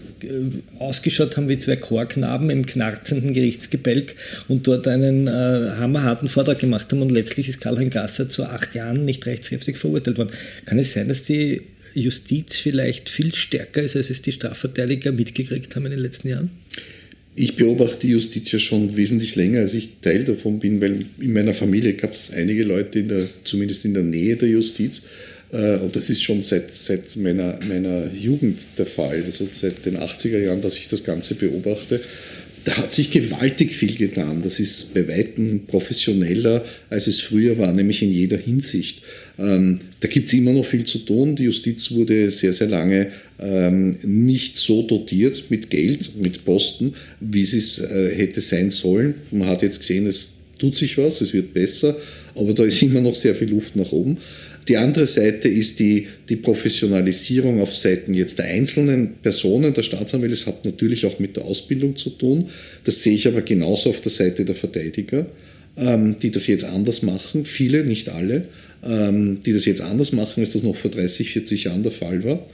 ausgeschaut 0.80 1.38
haben 1.38 1.50
wie 1.50 1.58
zwei 1.58 1.76
Chorknaben 1.76 2.50
im 2.50 2.66
knarzenden 2.66 3.34
Gerichtsgebälk 3.34 4.16
und 4.48 4.68
dort 4.68 4.88
einen 4.88 5.28
äh, 5.28 5.72
hammerharten 5.78 6.28
Vortrag 6.28 6.60
gemacht 6.60 6.92
haben 6.92 7.02
und 7.02 7.12
letztlich 7.12 7.50
ist 7.50 7.62
Karl-Heinz 7.62 7.94
Gasser 7.94 8.30
zu 8.30 8.46
acht 8.46 8.76
Jahren 8.76 9.06
nicht 9.06 9.26
rechtskräftig 9.26 9.78
verurteilt 9.78 10.18
worden. 10.18 10.32
Kann 10.66 10.80
es 10.80 10.94
sein, 10.94 11.08
dass 11.08 11.24
die 11.24 11.62
Justiz 11.94 12.56
vielleicht 12.56 13.10
viel 13.10 13.34
stärker 13.36 13.82
ist, 13.82 13.96
als 13.96 14.10
es 14.10 14.22
die 14.22 14.32
Strafverteidiger 14.32 15.12
mitgekriegt 15.12 15.76
haben 15.76 15.86
in 15.86 15.92
den 15.92 16.00
letzten 16.00 16.30
Jahren? 16.30 16.52
Ich 17.36 17.56
beobachte 17.56 18.08
die 18.08 18.14
Justiz 18.14 18.52
ja 18.52 18.60
schon 18.60 18.98
wesentlich 18.98 19.36
länger, 19.36 19.62
als 19.62 19.74
ich 19.74 20.02
Teil 20.02 20.26
davon 20.26 20.60
bin, 20.60 20.82
weil 20.82 21.06
in 21.20 21.32
meiner 21.32 21.54
Familie 21.54 21.94
gab 21.94 22.12
es 22.12 22.32
einige 22.32 22.64
Leute, 22.64 23.00
in 23.00 23.08
der, 23.08 23.28
zumindest 23.46 23.86
in 23.86 23.94
der 23.94 24.04
Nähe 24.04 24.36
der 24.36 24.50
Justiz. 24.50 25.04
Äh, 25.52 25.78
und 25.78 25.96
das 25.96 26.10
ist 26.10 26.24
schon 26.24 26.42
seit, 26.42 26.72
seit 26.72 27.16
meiner, 27.18 27.60
meiner 27.68 28.12
Jugend 28.14 28.68
der 28.78 28.86
Fall, 28.86 29.24
also 29.26 29.46
seit 29.50 29.86
den 29.86 29.98
80er 29.98 30.40
Jahren, 30.40 30.62
dass 30.62 30.78
ich 30.78 30.88
das 30.88 31.04
Ganze 31.04 31.36
beobachte. 31.36 32.02
Da 32.64 32.78
hat 32.78 32.94
sich 32.94 33.10
gewaltig 33.10 33.76
viel 33.76 33.96
getan. 33.96 34.44
Das 34.44 34.60
ist 34.60 34.94
bei 34.94 35.08
weitem 35.08 35.66
professioneller, 35.66 36.64
als 36.92 37.08
es 37.08 37.20
früher 37.20 37.58
war, 37.58 37.74
nämlich 37.74 38.04
in 38.04 38.12
jeder 38.12 38.38
Hinsicht. 38.38 39.02
Ähm, 39.40 39.80
da 40.00 40.08
gibt 40.08 40.28
es 40.28 40.34
immer 40.34 40.54
noch 40.54 40.66
viel 40.66 40.84
zu 40.84 41.00
tun. 41.00 41.36
Die 41.36 41.46
Justiz 41.46 41.90
wurde 41.90 42.30
sehr, 42.30 42.54
sehr 42.54 42.68
lange 42.68 43.08
ähm, 43.40 43.98
nicht 44.04 44.58
so 44.58 44.84
dotiert 44.84 45.46
mit 45.50 45.72
Geld, 45.72 46.16
mit 46.18 46.46
Posten, 46.46 46.94
wie 47.20 47.42
es 47.42 47.80
äh, 47.80 48.14
hätte 48.16 48.42
sein 48.42 48.70
sollen. 48.70 49.16
Man 49.32 49.48
hat 49.48 49.64
jetzt 49.64 49.80
gesehen, 49.80 50.06
es 50.06 50.34
tut 50.60 50.76
sich 50.76 51.00
was, 51.00 51.22
es 51.22 51.34
wird 51.34 51.56
besser, 51.56 51.98
aber 52.36 52.54
da 52.54 52.64
ist 52.64 52.84
immer 52.84 53.02
noch 53.02 53.16
sehr 53.16 53.34
viel 53.34 53.50
Luft 53.50 53.76
nach 53.76 53.92
oben. 53.92 54.18
Die 54.68 54.78
andere 54.78 55.08
Seite 55.08 55.48
ist 55.48 55.80
die, 55.80 56.08
die 56.30 56.36
Professionalisierung 56.36 57.62
auf 57.62 57.76
Seiten 57.76 58.14
jetzt 58.14 58.40
der 58.40 58.46
einzelnen 58.46 59.16
Personen 59.22 59.74
der 59.74 59.84
Staatsanwälte. 59.84 60.34
Es 60.34 60.48
hat 60.48 60.66
natürlich 60.66 61.06
auch 61.06 61.20
mit 61.20 61.36
der 61.36 61.46
Ausbildung 61.46 61.96
zu 61.96 62.12
tun. 62.12 62.50
Das 62.84 63.02
sehe 63.04 63.16
ich 63.16 63.28
aber 63.28 63.42
genauso 63.42 63.90
auf 63.90 64.02
der 64.02 64.12
Seite 64.12 64.46
der 64.46 64.56
Verteidiger, 64.56 65.26
ähm, 65.78 66.16
die 66.22 66.32
das 66.32 66.48
jetzt 66.48 66.64
anders 66.64 67.02
machen. 67.02 67.46
Viele, 67.46 67.84
nicht 67.84 68.10
alle, 68.10 68.46
ähm, 68.84 69.40
die 69.46 69.54
das 69.54 69.66
jetzt 69.66 69.82
anders 69.82 70.12
machen, 70.12 70.42
als 70.42 70.54
das 70.54 70.64
noch 70.64 70.76
vor 70.76 70.92
30, 70.92 71.32
40 71.32 71.64
Jahren 71.66 71.84
der 71.84 71.92
Fall 71.92 72.24
war. 72.24 72.46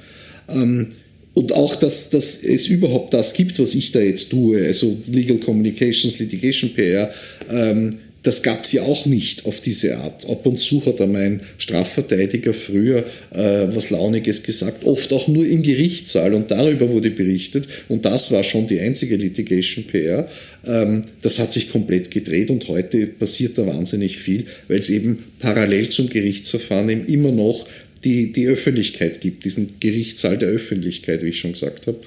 Ähm, 0.48 0.88
und 1.34 1.54
auch, 1.54 1.76
dass, 1.76 2.10
dass 2.10 2.42
es 2.42 2.68
überhaupt 2.68 3.14
das 3.14 3.34
gibt, 3.34 3.60
was 3.60 3.76
ich 3.76 3.92
da 3.92 4.00
jetzt 4.00 4.32
tue, 4.32 4.66
also 4.66 4.98
Legal 5.12 5.38
Communications, 5.38 6.18
Litigation 6.18 6.74
PR, 6.74 7.12
ähm, 7.52 7.92
das 8.28 8.44
gab 8.44 8.66
es 8.66 8.74
ja 8.74 8.84
auch 8.84 9.06
nicht 9.06 9.46
auf 9.46 9.62
diese 9.62 9.98
Art. 9.98 10.30
Ab 10.30 10.46
und 10.46 10.60
zu 10.60 10.86
hat 10.86 11.00
einmal 11.00 11.22
ein 11.22 11.42
Strafverteidiger 11.58 12.54
früher 12.54 13.06
äh, 13.34 13.68
was 13.70 13.90
Launiges 13.90 14.44
gesagt, 14.44 14.86
oft 14.86 15.14
auch 15.14 15.30
nur 15.30 15.46
im 15.46 15.64
Gerichtssaal 15.64 16.34
und 16.34 16.52
darüber 16.52 16.90
wurde 16.90 17.10
berichtet 17.12 17.68
und 17.88 18.04
das 18.04 18.32
war 18.34 18.44
schon 18.44 18.68
die 18.68 18.82
einzige 18.82 19.16
Litigation 19.16 19.86
PR. 19.86 20.28
Ähm, 20.66 21.04
das 21.22 21.40
hat 21.40 21.54
sich 21.54 21.72
komplett 21.72 22.12
gedreht 22.12 22.50
und 22.50 22.68
heute 22.68 23.08
passiert 23.08 23.58
da 23.58 23.66
wahnsinnig 23.66 24.18
viel, 24.18 24.44
weil 24.68 24.80
es 24.80 24.90
eben 24.90 25.24
parallel 25.40 25.88
zum 25.88 26.10
Gerichtsverfahren 26.10 26.90
eben 26.90 27.06
immer 27.06 27.32
noch 27.32 27.66
die, 28.04 28.34
die 28.34 28.48
Öffentlichkeit 28.48 29.22
gibt, 29.22 29.46
diesen 29.46 29.80
Gerichtssaal 29.80 30.38
der 30.38 30.50
Öffentlichkeit, 30.50 31.24
wie 31.24 31.30
ich 31.30 31.40
schon 31.40 31.54
gesagt 31.54 31.88
habe, 31.88 32.00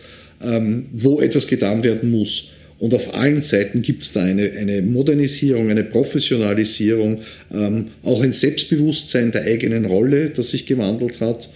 ähm, 0.44 0.86
wo 0.92 1.20
etwas 1.20 1.46
getan 1.46 1.82
werden 1.82 2.10
muss. 2.10 2.50
Und 2.80 2.94
auf 2.94 3.14
allen 3.14 3.42
Seiten 3.42 3.82
gibt 3.82 4.02
es 4.02 4.14
da 4.14 4.22
eine, 4.24 4.52
eine 4.52 4.80
Modernisierung, 4.80 5.68
eine 5.68 5.84
Professionalisierung, 5.84 7.20
ähm, 7.52 7.88
auch 8.02 8.22
ein 8.22 8.32
Selbstbewusstsein 8.32 9.30
der 9.30 9.42
eigenen 9.42 9.84
Rolle, 9.84 10.30
das 10.30 10.50
sich 10.50 10.64
gewandelt 10.64 11.20
hat. 11.20 11.50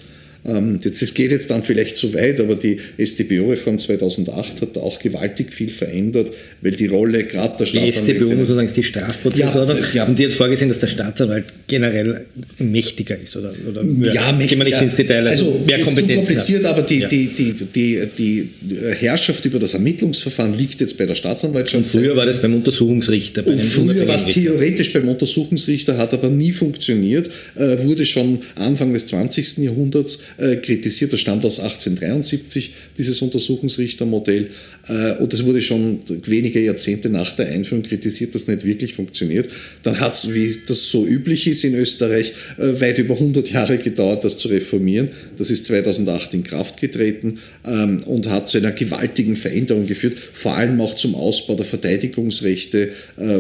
Ähm, 0.47 0.79
das 0.83 1.15
geht 1.15 1.33
jetzt 1.33 1.51
dann 1.51 1.63
vielleicht 1.63 1.97
zu 1.97 2.13
weit, 2.13 2.39
aber 2.41 2.55
die 2.55 2.79
StBO-Reform 2.99 3.79
2008 3.79 4.61
hat 4.61 4.77
da 4.77 4.81
auch 4.81 4.99
gewaltig 4.99 5.53
viel 5.53 5.71
verändert, 5.71 6.33
weil 6.61 6.73
die 6.73 6.87
Rolle 6.87 7.25
gerade 7.25 7.57
der 7.59 7.67
Staatsanwalt... 7.67 8.09
Die 8.09 8.15
StBO, 8.15 8.35
muss 8.35 8.49
man 8.49 8.57
sagen, 8.57 8.67
ist 8.67 8.77
die 8.77 8.83
Strafprozessordnung 8.83 9.79
ja, 9.79 9.85
ja. 9.95 10.05
und 10.05 10.19
die 10.19 10.27
hat 10.27 10.35
vorgesehen, 10.35 10.69
dass 10.69 10.81
der 10.81 10.89
Staatsanwalt 10.89 11.47
generell 11.67 12.27
mächtiger 12.59 13.19
ist 13.19 13.37
oder, 13.37 13.55
oder 13.69 13.83
ja, 13.83 14.33
mächtiger. 14.33 14.47
Gehen 14.47 14.59
wir 14.59 14.65
nicht 14.65 14.83
ins 14.83 14.95
Detail, 14.97 15.27
also, 15.27 15.47
also 15.47 15.65
mehr 15.67 15.81
Kompetenz 15.81 16.29
kompliziert, 16.29 16.65
aber 16.67 16.83
die, 16.83 16.99
ja. 16.99 17.09
die, 17.09 17.27
die, 17.29 17.55
die, 17.75 18.09
die 18.19 18.51
Herrschaft 18.99 19.45
über 19.47 19.59
das 19.59 19.73
Ermittlungsverfahren 19.73 20.57
liegt 20.57 20.81
jetzt 20.81 20.99
bei 20.99 21.07
der 21.07 21.15
Staatsanwaltschaft. 21.15 21.85
Und 21.85 21.91
früher 21.91 22.17
war 22.17 22.27
das 22.27 22.41
beim 22.43 22.55
Untersuchungsrichter. 22.55 23.43
Bei 23.43 23.53
und 23.53 23.61
früher 23.61 24.07
war 24.07 24.17
es 24.17 24.27
theoretisch 24.27 24.93
beim 24.93 25.09
Untersuchungsrichter, 25.09 25.97
hat 25.97 26.13
aber 26.13 26.29
nie 26.29 26.53
funktioniert, 26.53 27.31
äh, 27.55 27.83
wurde 27.83 28.05
schon 28.05 28.41
Anfang 28.57 28.93
des 28.93 29.07
20. 29.07 29.59
Jahrhunderts 29.59 30.21
äh, 30.37 30.57
kritisiert. 30.57 31.13
Das 31.13 31.21
stammt 31.21 31.45
aus 31.45 31.61
1873, 31.61 32.73
dieses 32.99 33.23
Untersuchungsrichtermodell. 33.23 34.51
Äh, 34.89 35.13
und 35.13 35.33
das 35.33 35.45
wurde 35.45 35.63
schon 35.63 36.01
wenige 36.27 36.61
Jahrzehnte 36.61 37.09
nach 37.09 37.37
der 37.37 37.47
Einführung 37.47 37.85
kritisiert, 37.85 38.35
dass 38.35 38.49
nicht 38.49 38.65
wirklich 38.65 38.95
funktioniert. 38.95 39.49
Dann 39.85 40.01
hat 40.01 40.15
es, 40.15 40.35
wie 40.35 40.57
das 40.67 40.91
so 40.91 41.07
üblich 41.07 41.47
ist 41.47 41.63
in 41.63 41.75
Österreich, 41.75 42.33
äh, 42.59 42.81
weit 42.81 42.99
über 42.99 43.15
100 43.15 43.53
Jahre 43.53 43.79
gedauert, 43.79 44.25
das 44.25 44.37
zu 44.39 44.49
reformieren. 44.49 45.11
Das 45.37 45.53
ist 45.53 45.67
2008 45.67 46.35
in 46.35 46.43
Kraft 46.43 46.81
getreten 46.81 47.39
ähm, 47.65 48.03
und 48.05 48.29
hat 48.29 48.49
zu 48.49 48.59
einer 48.59 48.73
gewaltigen 48.73 49.37
Veränderung 49.37 49.87
geführt, 49.87 50.17
vor 50.33 50.57
allem 50.57 50.81
auch 50.81 50.97
zum 50.97 51.15
Ausbau 51.15 51.55
der 51.55 51.65
Verteidigungsrechte 51.65 52.91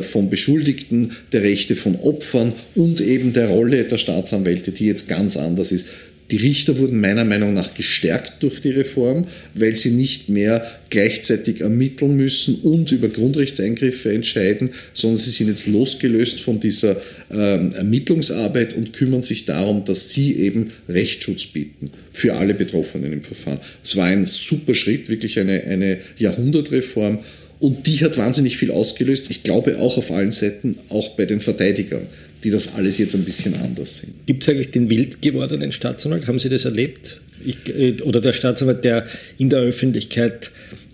von 0.02 0.30
Beschuldigten, 0.30 1.12
der 1.32 1.42
Rechte 1.42 1.76
von 1.76 1.96
Opfern 1.96 2.52
und 2.74 3.00
eben 3.00 3.32
der 3.32 3.48
Rolle 3.48 3.84
der 3.84 3.98
Staatsanwälte, 3.98 4.72
die 4.72 4.86
jetzt 4.86 5.08
ganz 5.08 5.36
anders 5.36 5.72
ist. 5.72 5.88
Die 6.30 6.36
Richter 6.38 6.78
wurden 6.78 7.00
meiner 7.00 7.24
Meinung 7.24 7.52
nach 7.52 7.74
gestärkt 7.74 8.42
durch 8.42 8.60
die 8.60 8.70
Reform, 8.70 9.26
weil 9.54 9.76
sie 9.76 9.90
nicht 9.90 10.30
mehr 10.30 10.66
gleichzeitig 10.88 11.60
ermitteln 11.60 12.16
müssen 12.16 12.56
und 12.62 12.90
über 12.92 13.08
Grundrechtseingriffe 13.08 14.12
entscheiden, 14.12 14.70
sondern 14.94 15.18
sie 15.18 15.30
sind 15.30 15.48
jetzt 15.48 15.66
losgelöst 15.66 16.40
von 16.40 16.60
dieser 16.60 17.00
ähm, 17.30 17.72
Ermittlungsarbeit 17.72 18.74
und 18.74 18.94
kümmern 18.94 19.22
sich 19.22 19.44
darum, 19.44 19.84
dass 19.84 20.10
sie 20.10 20.38
eben 20.38 20.70
Rechtsschutz 20.88 21.46
bieten 21.46 21.90
für 22.12 22.34
alle 22.34 22.54
Betroffenen 22.54 23.12
im 23.12 23.22
Verfahren. 23.22 23.60
Es 23.82 23.94
war 23.96 24.06
ein 24.06 24.24
super 24.24 24.74
Schritt, 24.74 25.10
wirklich 25.10 25.38
eine, 25.38 25.64
eine 25.64 25.98
Jahrhundertreform. 26.16 27.18
Und 27.60 27.86
die 27.86 28.00
hat 28.04 28.18
wahnsinnig 28.18 28.56
viel 28.56 28.70
ausgelöst. 28.70 29.26
Ich 29.30 29.42
glaube 29.42 29.78
auch 29.78 29.96
auf 29.96 30.10
allen 30.10 30.32
Seiten, 30.32 30.76
auch 30.88 31.10
bei 31.10 31.24
den 31.24 31.40
Verteidigern 31.40 32.06
die 32.44 32.50
das 32.50 32.74
alles 32.74 32.98
jetzt 32.98 33.14
ein 33.14 33.24
bisschen 33.24 33.56
anders 33.56 33.98
sehen. 33.98 34.14
Gibt 34.26 34.42
es 34.42 34.48
eigentlich 34.48 34.70
den 34.70 34.90
wild 34.90 35.22
gewordenen 35.22 35.72
Staatsanwalt? 35.72 36.26
Haben 36.26 36.38
Sie 36.38 36.48
das 36.48 36.64
erlebt? 36.64 37.20
Ich, 37.44 37.56
äh, 37.74 38.00
oder 38.02 38.20
der 38.20 38.32
Staatsanwalt, 38.32 38.84
der 38.84 39.06
in 39.38 39.50
der 39.50 39.60
Öffentlichkeit 39.60 40.50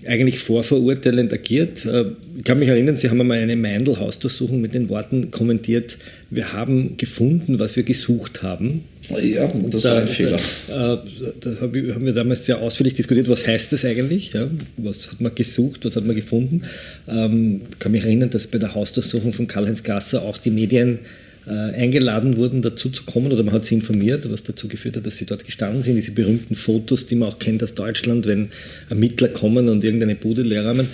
eigentlich 0.06 0.38
vorverurteilend 0.38 1.32
agiert. 1.32 1.84
Äh, 1.84 2.06
ich 2.38 2.44
kann 2.44 2.58
mich 2.58 2.68
erinnern, 2.68 2.96
Sie 2.96 3.10
haben 3.10 3.20
einmal 3.20 3.38
eine 3.38 3.56
Meindl-Hausdurchsuchung 3.56 4.60
mit 4.60 4.74
den 4.74 4.88
Worten 4.88 5.30
kommentiert, 5.30 5.98
wir 6.30 6.52
haben 6.52 6.96
gefunden, 6.96 7.58
was 7.58 7.76
wir 7.76 7.82
gesucht 7.82 8.42
haben. 8.42 8.84
Ja, 9.22 9.48
das 9.48 9.82
da, 9.82 9.94
war 9.94 10.02
ein 10.02 10.08
Fehler. 10.08 10.38
Da, 10.68 10.94
äh, 10.94 10.98
da 11.40 11.50
haben 11.60 12.06
wir 12.06 12.12
damals 12.12 12.46
sehr 12.46 12.60
ausführlich 12.60 12.94
diskutiert, 12.94 13.28
was 13.28 13.46
heißt 13.46 13.72
das 13.72 13.84
eigentlich? 13.84 14.32
Ja, 14.32 14.48
was 14.76 15.10
hat 15.10 15.20
man 15.20 15.34
gesucht, 15.34 15.84
was 15.84 15.96
hat 15.96 16.06
man 16.06 16.16
gefunden? 16.16 16.62
Ähm, 17.08 17.62
ich 17.70 17.78
kann 17.78 17.92
mich 17.92 18.04
erinnern, 18.04 18.30
dass 18.30 18.46
bei 18.46 18.58
der 18.58 18.74
Hausdurchsuchung 18.74 19.32
von 19.32 19.46
Karl-Heinz 19.46 19.82
Gasser 19.82 20.22
auch 20.22 20.38
die 20.38 20.50
Medien 20.50 21.00
eingeladen 21.46 22.36
wurden, 22.36 22.62
dazu 22.62 22.90
zu 22.90 23.04
kommen 23.04 23.32
oder 23.32 23.42
man 23.42 23.54
hat 23.54 23.64
sie 23.64 23.74
informiert, 23.74 24.30
was 24.30 24.42
dazu 24.42 24.68
geführt 24.68 24.96
hat, 24.96 25.06
dass 25.06 25.16
sie 25.16 25.26
dort 25.26 25.44
gestanden 25.44 25.82
sind. 25.82 25.96
Diese 25.96 26.12
berühmten 26.12 26.54
Fotos, 26.54 27.06
die 27.06 27.14
man 27.16 27.28
auch 27.28 27.38
kennt 27.38 27.62
aus 27.62 27.74
Deutschland, 27.74 28.26
wenn 28.26 28.48
Ermittler 28.88 29.28
kommen 29.28 29.68
und 29.68 29.82
irgendeine 29.82 30.14
Bude 30.14 30.42
leer 30.42 30.64
haben. 30.64 30.86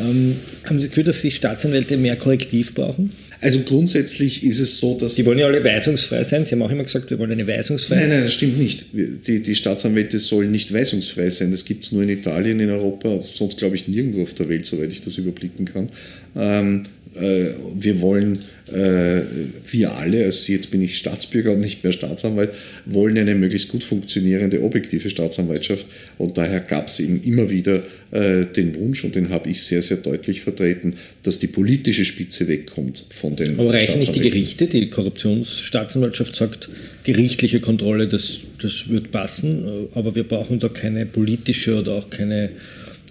Ähm, 0.00 0.36
haben 0.64 0.78
Sie 0.78 0.86
das 0.86 0.90
Gefühl, 0.90 1.04
dass 1.04 1.22
die 1.22 1.30
Staatsanwälte 1.30 1.96
mehr 1.96 2.16
Korrektiv 2.16 2.74
brauchen? 2.74 3.10
Also 3.42 3.58
grundsätzlich 3.60 4.44
ist 4.46 4.60
es 4.60 4.78
so, 4.78 4.96
dass. 4.96 5.16
Sie 5.16 5.26
wollen 5.26 5.38
ja 5.38 5.46
alle 5.46 5.64
weisungsfrei 5.64 6.22
sein. 6.22 6.46
Sie 6.46 6.52
haben 6.52 6.62
auch 6.62 6.70
immer 6.70 6.84
gesagt, 6.84 7.10
wir 7.10 7.18
wollen 7.18 7.32
eine 7.32 7.44
weisungsfreie. 7.44 7.98
Nein, 7.98 8.08
nein, 8.10 8.22
das 8.22 8.34
stimmt 8.34 8.56
nicht. 8.56 8.86
Die, 8.92 9.42
die 9.42 9.56
Staatsanwälte 9.56 10.20
sollen 10.20 10.52
nicht 10.52 10.72
weisungsfrei 10.72 11.28
sein. 11.28 11.50
Das 11.50 11.64
gibt 11.64 11.82
es 11.82 11.90
nur 11.90 12.04
in 12.04 12.08
Italien, 12.08 12.60
in 12.60 12.70
Europa, 12.70 13.20
sonst 13.20 13.58
glaube 13.58 13.74
ich 13.74 13.88
nirgendwo 13.88 14.22
auf 14.22 14.34
der 14.34 14.48
Welt, 14.48 14.64
soweit 14.64 14.92
ich 14.92 15.00
das 15.00 15.18
überblicken 15.18 15.64
kann. 15.64 15.88
Ähm, 16.36 16.84
äh, 17.14 17.50
wir 17.74 18.00
wollen, 18.00 18.38
äh, 18.72 19.22
wir 19.70 19.92
alle, 19.92 20.24
also 20.24 20.52
jetzt 20.52 20.70
bin 20.70 20.80
ich 20.80 20.96
Staatsbürger 20.96 21.52
und 21.52 21.60
nicht 21.60 21.84
mehr 21.84 21.92
Staatsanwalt, 21.92 22.50
wollen 22.86 23.18
eine 23.18 23.34
möglichst 23.34 23.68
gut 23.68 23.84
funktionierende, 23.84 24.62
objektive 24.62 25.10
Staatsanwaltschaft. 25.10 25.86
Und 26.18 26.38
daher 26.38 26.60
gab 26.60 26.88
es 26.88 27.00
eben 27.00 27.22
immer 27.22 27.50
wieder 27.50 27.82
äh, 28.12 28.46
den 28.46 28.74
Wunsch, 28.76 29.04
und 29.04 29.14
den 29.14 29.28
habe 29.28 29.50
ich 29.50 29.62
sehr, 29.62 29.82
sehr 29.82 29.98
deutlich 29.98 30.40
vertreten, 30.40 30.94
dass 31.22 31.38
die 31.38 31.48
politische 31.48 32.04
Spitze 32.04 32.48
wegkommt 32.48 33.04
von 33.10 33.36
den 33.36 33.58
Aber 33.58 33.74
reichen 33.74 33.98
nicht 33.98 34.14
die 34.14 34.20
Gerichte? 34.20 34.66
Die 34.66 34.88
Korruptionsstaatsanwaltschaft 34.88 36.34
sagt, 36.34 36.70
gerichtliche 37.04 37.60
Kontrolle, 37.60 38.08
das, 38.08 38.38
das 38.60 38.88
wird 38.88 39.10
passen, 39.10 39.88
aber 39.94 40.14
wir 40.14 40.24
brauchen 40.24 40.60
da 40.60 40.68
keine 40.68 41.04
politische 41.04 41.78
oder 41.78 41.92
auch 41.92 42.08
keine 42.08 42.50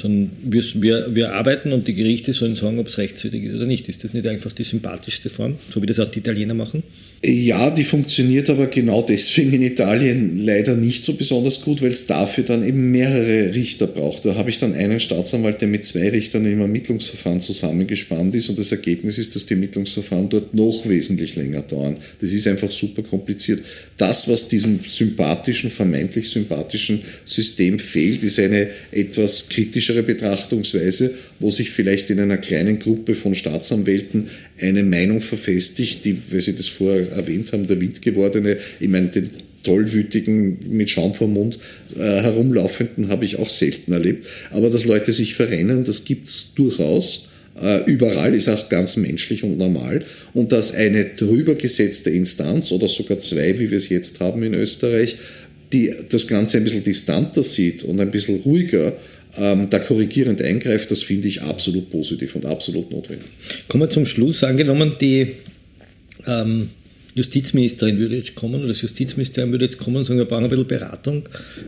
sondern 0.01 0.31
wir, 0.41 0.63
wir, 0.75 1.15
wir 1.15 1.33
arbeiten 1.33 1.71
und 1.71 1.87
die 1.87 1.93
Gerichte 1.93 2.33
sollen 2.33 2.55
sagen, 2.55 2.79
ob 2.79 2.87
es 2.87 2.97
rechtswidrig 2.97 3.43
ist 3.43 3.55
oder 3.55 3.65
nicht. 3.65 3.87
Ist 3.87 4.03
das 4.03 4.13
nicht 4.13 4.27
einfach 4.27 4.51
die 4.51 4.63
sympathischste 4.63 5.29
Form, 5.29 5.57
so 5.69 5.81
wie 5.81 5.85
das 5.85 5.99
auch 5.99 6.09
die 6.09 6.19
Italiener 6.19 6.53
machen? 6.53 6.83
Ja, 7.23 7.69
die 7.69 7.83
funktioniert 7.83 8.49
aber 8.49 8.65
genau 8.65 9.03
deswegen 9.03 9.53
in 9.53 9.61
Italien 9.61 10.37
leider 10.37 10.75
nicht 10.75 11.03
so 11.03 11.13
besonders 11.13 11.61
gut, 11.61 11.83
weil 11.83 11.91
es 11.91 12.07
dafür 12.07 12.43
dann 12.43 12.67
eben 12.67 12.89
mehrere 12.89 13.53
Richter 13.53 13.85
braucht. 13.85 14.25
Da 14.25 14.33
habe 14.33 14.49
ich 14.49 14.57
dann 14.57 14.73
einen 14.73 14.99
Staatsanwalt, 14.99 15.61
der 15.61 15.67
mit 15.67 15.85
zwei 15.85 16.09
Richtern 16.09 16.45
im 16.45 16.61
Ermittlungsverfahren 16.61 17.39
zusammengespannt 17.39 18.33
ist 18.33 18.49
und 18.49 18.57
das 18.57 18.71
Ergebnis 18.71 19.19
ist, 19.19 19.35
dass 19.35 19.45
die 19.45 19.53
Ermittlungsverfahren 19.53 20.29
dort 20.29 20.55
noch 20.55 20.89
wesentlich 20.89 21.35
länger 21.35 21.61
dauern. 21.61 21.97
Das 22.21 22.31
ist 22.31 22.47
einfach 22.47 22.71
super 22.71 23.03
kompliziert. 23.03 23.61
Das, 23.97 24.27
was 24.27 24.47
diesem 24.47 24.79
sympathischen, 24.83 25.69
vermeintlich 25.69 26.27
sympathischen 26.27 27.01
System 27.25 27.77
fehlt, 27.77 28.23
ist 28.23 28.39
eine 28.39 28.67
etwas 28.91 29.47
kritische 29.47 29.91
kritischere 29.91 30.03
Betrachtungsweise, 30.03 31.13
wo 31.39 31.51
sich 31.51 31.71
vielleicht 31.71 32.09
in 32.09 32.19
einer 32.19 32.37
kleinen 32.37 32.79
Gruppe 32.79 33.15
von 33.15 33.35
Staatsanwälten 33.35 34.29
eine 34.59 34.83
Meinung 34.83 35.21
verfestigt, 35.21 36.05
die, 36.05 36.17
weil 36.29 36.41
Sie 36.41 36.55
das 36.55 36.67
vorher 36.67 37.10
erwähnt 37.11 37.51
haben, 37.53 37.67
der 37.67 37.79
wild 37.79 38.01
gewordene, 38.01 38.57
ich 38.79 38.89
meine, 38.89 39.07
den 39.07 39.29
tollwütigen, 39.63 40.57
mit 40.69 40.89
Schaum 40.89 41.13
vom 41.13 41.33
Mund 41.33 41.59
äh, 41.95 41.99
herumlaufenden 41.99 43.09
habe 43.09 43.25
ich 43.25 43.37
auch 43.37 43.49
selten 43.49 43.91
erlebt. 43.91 44.25
Aber 44.51 44.69
dass 44.69 44.85
Leute 44.85 45.13
sich 45.13 45.35
verrennen, 45.35 45.83
das 45.83 46.03
gibt 46.03 46.29
es 46.29 46.53
durchaus. 46.55 47.27
Äh, 47.61 47.83
überall 47.85 48.33
ist 48.33 48.49
auch 48.49 48.69
ganz 48.69 48.97
menschlich 48.97 49.43
und 49.43 49.57
normal. 49.57 50.03
Und 50.33 50.51
dass 50.51 50.73
eine 50.73 51.05
drüber 51.05 51.55
gesetzte 51.55 52.09
Instanz 52.09 52.71
oder 52.71 52.87
sogar 52.87 53.19
zwei, 53.19 53.59
wie 53.59 53.69
wir 53.69 53.77
es 53.77 53.89
jetzt 53.89 54.19
haben 54.19 54.41
in 54.43 54.53
Österreich, 54.53 55.17
die 55.73 55.93
das 56.09 56.27
Ganze 56.27 56.57
ein 56.57 56.63
bisschen 56.63 56.83
distanter 56.83 57.43
sieht 57.43 57.83
und 57.83 57.99
ein 57.99 58.11
bisschen 58.11 58.39
ruhiger, 58.41 58.93
ähm, 59.37 59.69
da 59.69 59.79
korrigierend 59.79 60.41
eingreift, 60.41 60.91
das 60.91 61.03
finde 61.03 61.29
ich 61.29 61.41
absolut 61.41 61.89
positiv 61.89 62.35
und 62.35 62.45
absolut 62.45 62.91
notwendig. 62.91 63.27
Kommen 63.69 63.83
wir 63.83 63.89
zum 63.89 64.05
Schluss. 64.05 64.43
Angenommen, 64.43 64.93
die 64.99 65.27
ähm, 66.27 66.69
Justizministerin 67.15 67.97
würde 67.97 68.15
jetzt 68.15 68.35
kommen 68.35 68.55
oder 68.55 68.67
das 68.67 68.81
Justizministerium 68.81 69.51
würde 69.51 69.65
jetzt 69.65 69.77
kommen 69.77 69.97
und 69.97 70.05
sagen, 70.05 70.19
wir 70.19 70.25
brauchen 70.25 70.45
ein 70.45 70.49
bisschen 70.49 70.67
Beratung. 70.67 71.23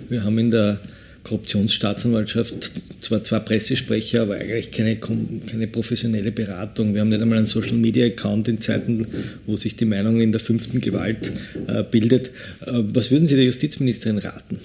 Wir 0.10 0.24
haben 0.24 0.38
in 0.38 0.52
der 0.52 0.80
Korruptionsstaatsanwaltschaft 1.24 2.72
zwar 3.02 3.24
zwei 3.24 3.40
Pressesprecher, 3.40 4.24
aber 4.24 4.36
eigentlich 4.36 4.72
keine, 4.72 4.98
keine 4.98 5.68
professionelle 5.68 6.32
Beratung. 6.32 6.94
Wir 6.94 7.02
haben 7.02 7.10
nicht 7.10 7.22
einmal 7.22 7.38
einen 7.38 7.48
Social 7.48 7.78
Media 7.78 8.06
Account 8.06 8.48
in 8.48 8.60
Zeiten, 8.60 9.08
wo 9.46 9.56
sich 9.56 9.76
die 9.76 9.86
Meinung 9.86 10.20
in 10.22 10.32
der 10.32 10.42
fünften 10.42 10.82
Gewalt 10.82 11.32
äh, 11.68 11.84
bildet. 11.84 12.28
Äh, 12.66 12.84
was 12.94 13.12
würden 13.12 13.28
Sie 13.28 13.36
der 13.36 13.46
Justizministerin 13.46 14.18
raten? 14.18 14.60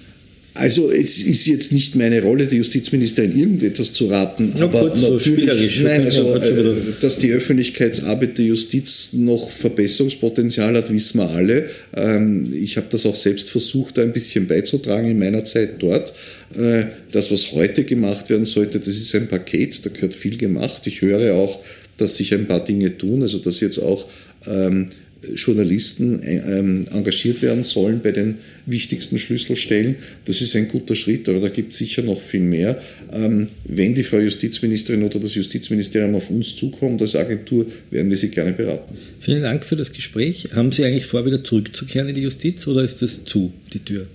Also 0.58 0.90
es 0.90 1.22
ist 1.22 1.46
jetzt 1.46 1.72
nicht 1.72 1.94
meine 1.94 2.20
Rolle, 2.20 2.44
der 2.46 2.58
Justizministerin 2.58 3.38
irgendetwas 3.38 3.92
zu 3.92 4.06
raten, 4.06 4.54
ja, 4.56 4.64
aber 4.64 4.80
kurz 4.80 5.02
natürlich, 5.02 5.80
nein, 5.82 6.04
also, 6.04 6.34
äh, 6.34 6.74
dass 7.00 7.18
die 7.18 7.30
Öffentlichkeitsarbeit 7.30 8.38
der 8.38 8.46
Justiz 8.46 9.10
noch 9.12 9.50
Verbesserungspotenzial 9.50 10.74
hat, 10.74 10.92
wissen 10.92 11.18
wir 11.20 11.30
alle. 11.30 11.70
Ähm, 11.96 12.52
ich 12.52 12.76
habe 12.76 12.88
das 12.90 13.06
auch 13.06 13.14
selbst 13.14 13.50
versucht, 13.50 14.00
ein 14.00 14.12
bisschen 14.12 14.48
beizutragen 14.48 15.08
in 15.08 15.20
meiner 15.20 15.44
Zeit 15.44 15.80
dort. 15.80 16.12
Äh, 16.58 16.86
das, 17.12 17.30
was 17.30 17.52
heute 17.52 17.84
gemacht 17.84 18.28
werden 18.28 18.44
sollte, 18.44 18.80
das 18.80 18.88
ist 18.88 19.14
ein 19.14 19.28
Paket, 19.28 19.86
da 19.86 19.90
gehört 19.90 20.14
viel 20.14 20.38
gemacht. 20.38 20.88
Ich 20.88 21.02
höre 21.02 21.36
auch, 21.36 21.60
dass 21.98 22.16
sich 22.16 22.34
ein 22.34 22.48
paar 22.48 22.64
Dinge 22.64 22.98
tun, 22.98 23.22
also 23.22 23.38
dass 23.38 23.60
jetzt 23.60 23.78
auch 23.78 24.08
ähm, 24.48 24.88
Journalisten 25.34 26.20
ähm, 26.22 26.86
engagiert 26.92 27.42
werden 27.42 27.64
sollen 27.64 28.00
bei 28.02 28.12
den 28.12 28.38
wichtigsten 28.66 29.18
Schlüsselstellen. 29.18 29.96
Das 30.24 30.40
ist 30.40 30.54
ein 30.54 30.68
guter 30.68 30.94
Schritt, 30.94 31.28
aber 31.28 31.40
da 31.40 31.48
gibt 31.48 31.72
es 31.72 31.78
sicher 31.78 32.02
noch 32.02 32.20
viel 32.20 32.40
mehr. 32.40 32.80
Ähm, 33.12 33.48
wenn 33.64 33.94
die 33.94 34.04
Frau 34.04 34.18
Justizministerin 34.18 35.02
oder 35.02 35.18
das 35.18 35.34
Justizministerium 35.34 36.14
auf 36.14 36.30
uns 36.30 36.54
zukommt 36.54 37.02
als 37.02 37.16
Agentur, 37.16 37.66
werden 37.90 38.10
wir 38.10 38.16
sie 38.16 38.28
gerne 38.28 38.52
beraten. 38.52 38.94
Vielen 39.20 39.42
Dank 39.42 39.64
für 39.64 39.76
das 39.76 39.92
Gespräch. 39.92 40.48
Haben 40.52 40.70
Sie 40.70 40.84
eigentlich 40.84 41.06
vor, 41.06 41.26
wieder 41.26 41.42
zurückzukehren 41.42 42.08
in 42.08 42.14
die 42.14 42.22
Justiz 42.22 42.66
oder 42.66 42.84
ist 42.84 43.02
das 43.02 43.24
zu, 43.24 43.52
die 43.72 43.80
Tür? 43.80 44.06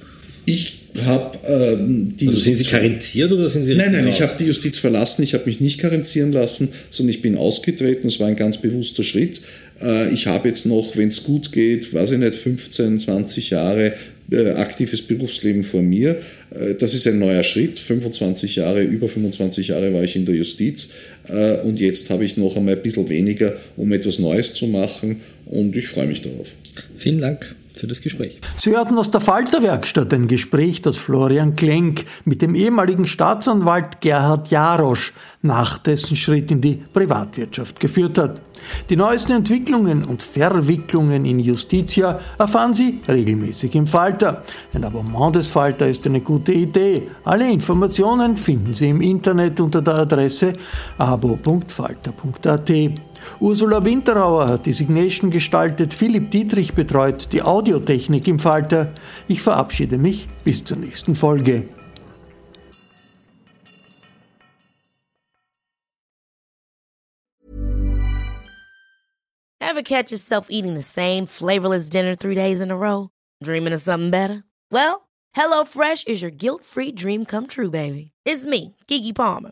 Ich 0.46 0.80
habe 1.06 1.40
ähm, 1.48 2.16
die 2.16 2.28
also 2.28 2.38
Justiz. 2.38 2.58
Sind 2.58 2.58
Sie 2.58 2.70
karenziert 2.70 3.32
oder 3.32 3.50
sind 3.50 3.64
Sie. 3.64 3.76
Nein, 3.76 3.94
nein, 3.94 4.08
ich 4.08 4.22
habe 4.22 4.34
die 4.38 4.46
Justiz 4.46 4.78
verlassen. 4.78 5.24
Ich 5.24 5.34
habe 5.34 5.46
mich 5.46 5.60
nicht 5.60 5.80
karenzieren 5.80 6.32
lassen, 6.32 6.70
sondern 6.90 7.12
ich 7.12 7.22
bin 7.22 7.38
ausgetreten. 7.38 8.04
Das 8.04 8.20
war 8.20 8.28
ein 8.28 8.36
ganz 8.36 8.60
bewusster 8.60 9.04
Schritt. 9.04 9.42
Äh, 9.82 10.14
ich 10.14 10.28
habe 10.28 10.48
jetzt 10.48 10.66
noch, 10.66 10.96
wenn 10.96 11.08
es 11.08 11.24
gut 11.24 11.52
geht, 11.52 11.94
weiß 11.94 12.12
ich 12.12 12.20
nicht, 12.20 12.36
15, 12.36 13.00
20 13.00 13.50
Jahre 13.50 13.94
äh, 14.32 14.52
aktives 14.52 15.02
Berufsleben 15.02 15.64
vor 15.64 15.82
mir. 15.82 16.18
Äh, 16.52 16.76
das 16.76 16.94
ist 16.94 17.08
ein 17.08 17.18
neuer 17.18 17.44
Schritt. 17.44 17.80
25 17.80 18.58
Jahre, 18.58 18.84
über 18.84 19.08
25 19.08 19.70
Jahre 19.70 19.94
war 19.94 20.04
ich 20.04 20.16
in 20.16 20.26
der 20.26 20.36
Justiz 20.36 20.90
und 21.64 21.80
jetzt 21.80 22.10
habe 22.10 22.26
ich 22.26 22.36
noch 22.36 22.58
einmal 22.58 22.76
ein 22.76 22.82
bisschen 22.82 23.08
weniger, 23.08 23.56
um 23.78 23.94
etwas 23.94 24.20
Neues 24.20 24.54
zu 24.54 24.68
machen 24.68 25.22
und 25.46 25.74
ich 25.78 25.88
freue 25.88 26.06
mich 26.06 26.22
darauf. 26.22 26.58
Vielen 26.98 27.20
Dank 27.20 27.56
für 27.76 27.88
das 27.88 28.02
Gespräch. 28.02 28.40
Sie 28.58 28.72
hörten 28.72 28.98
aus 28.98 29.12
der 29.12 29.22
Falterwerkstatt 29.22 30.14
ein 30.14 30.28
Gespräch, 30.28 30.82
das 30.82 30.98
Florian 30.98 31.56
Klenk 31.56 32.06
mit 32.26 32.42
dem 32.42 32.56
ehemaligen 32.56 33.08
Staatsanwalt 33.08 34.02
Gerhard 34.02 34.50
Jarosch 34.50 35.14
nach 35.42 35.78
dessen 35.78 36.16
Schritt 36.16 36.52
in 36.52 36.62
die 36.62 36.82
Privatwirtschaft 36.94 37.80
geführt 37.80 38.18
hat. 38.18 38.42
Die 38.90 38.96
neuesten 38.96 39.34
Entwicklungen 39.34 40.06
und 40.06 40.24
Verwicklungen 40.24 41.26
in 41.26 41.40
Justitia 41.40 42.20
erfahren 42.38 42.74
Sie 42.74 43.02
regelmäßig 43.08 43.76
im 43.76 43.88
Falter. 43.88 44.44
Ein 44.74 44.86
Abonnement 44.86 45.36
des 45.36 45.48
Falter 45.48 45.88
ist 45.88 46.06
eine 46.06 46.22
gute 46.22 46.54
Idee. 46.54 47.04
Alle 47.26 47.52
Informationen 47.52 48.38
finden 48.38 48.74
Sie 48.74 48.90
im 48.90 49.02
Internet 49.02 49.60
unter 49.60 49.82
der 49.82 49.96
Adresse 49.96 50.54
abo.falter.at. 50.98 52.72
Ursula 53.40 53.84
Winterauer 53.84 54.48
hat 54.48 54.66
die 54.66 54.74
Signation 54.74 55.32
gestaltet, 55.32 55.94
Philipp 55.94 56.32
Dietrich 56.32 56.74
betreut 56.74 57.32
die 57.32 57.42
Audiotechnik 57.42 58.28
im 58.28 58.40
Falter. 58.40 58.90
Ich 59.28 59.42
verabschiede 59.42 59.98
mich 59.98 60.28
bis 60.44 60.64
zur 60.64 60.78
nächsten 60.78 61.16
Folge. 61.16 61.64
Ever 69.60 69.82
catch 69.82 70.12
yourself 70.12 70.48
eating 70.50 70.76
the 70.76 70.84
same 70.84 71.26
flavorless 71.26 71.90
dinner 71.90 72.16
three 72.16 72.36
days 72.36 72.62
in 72.62 72.70
a 72.70 72.76
row? 72.76 73.10
Dreaming 73.44 73.74
of 73.74 73.82
something 73.82 74.12
better? 74.12 74.44
Well, 74.72 75.08
HelloFresh 75.36 76.08
is 76.08 76.22
your 76.22 76.30
guilt-free 76.30 76.92
dream 76.92 77.26
come 77.26 77.48
true, 77.48 77.72
baby. 77.72 78.12
It's 78.24 78.46
me, 78.46 78.76
Kiki 78.88 79.14
Palmer. 79.14 79.52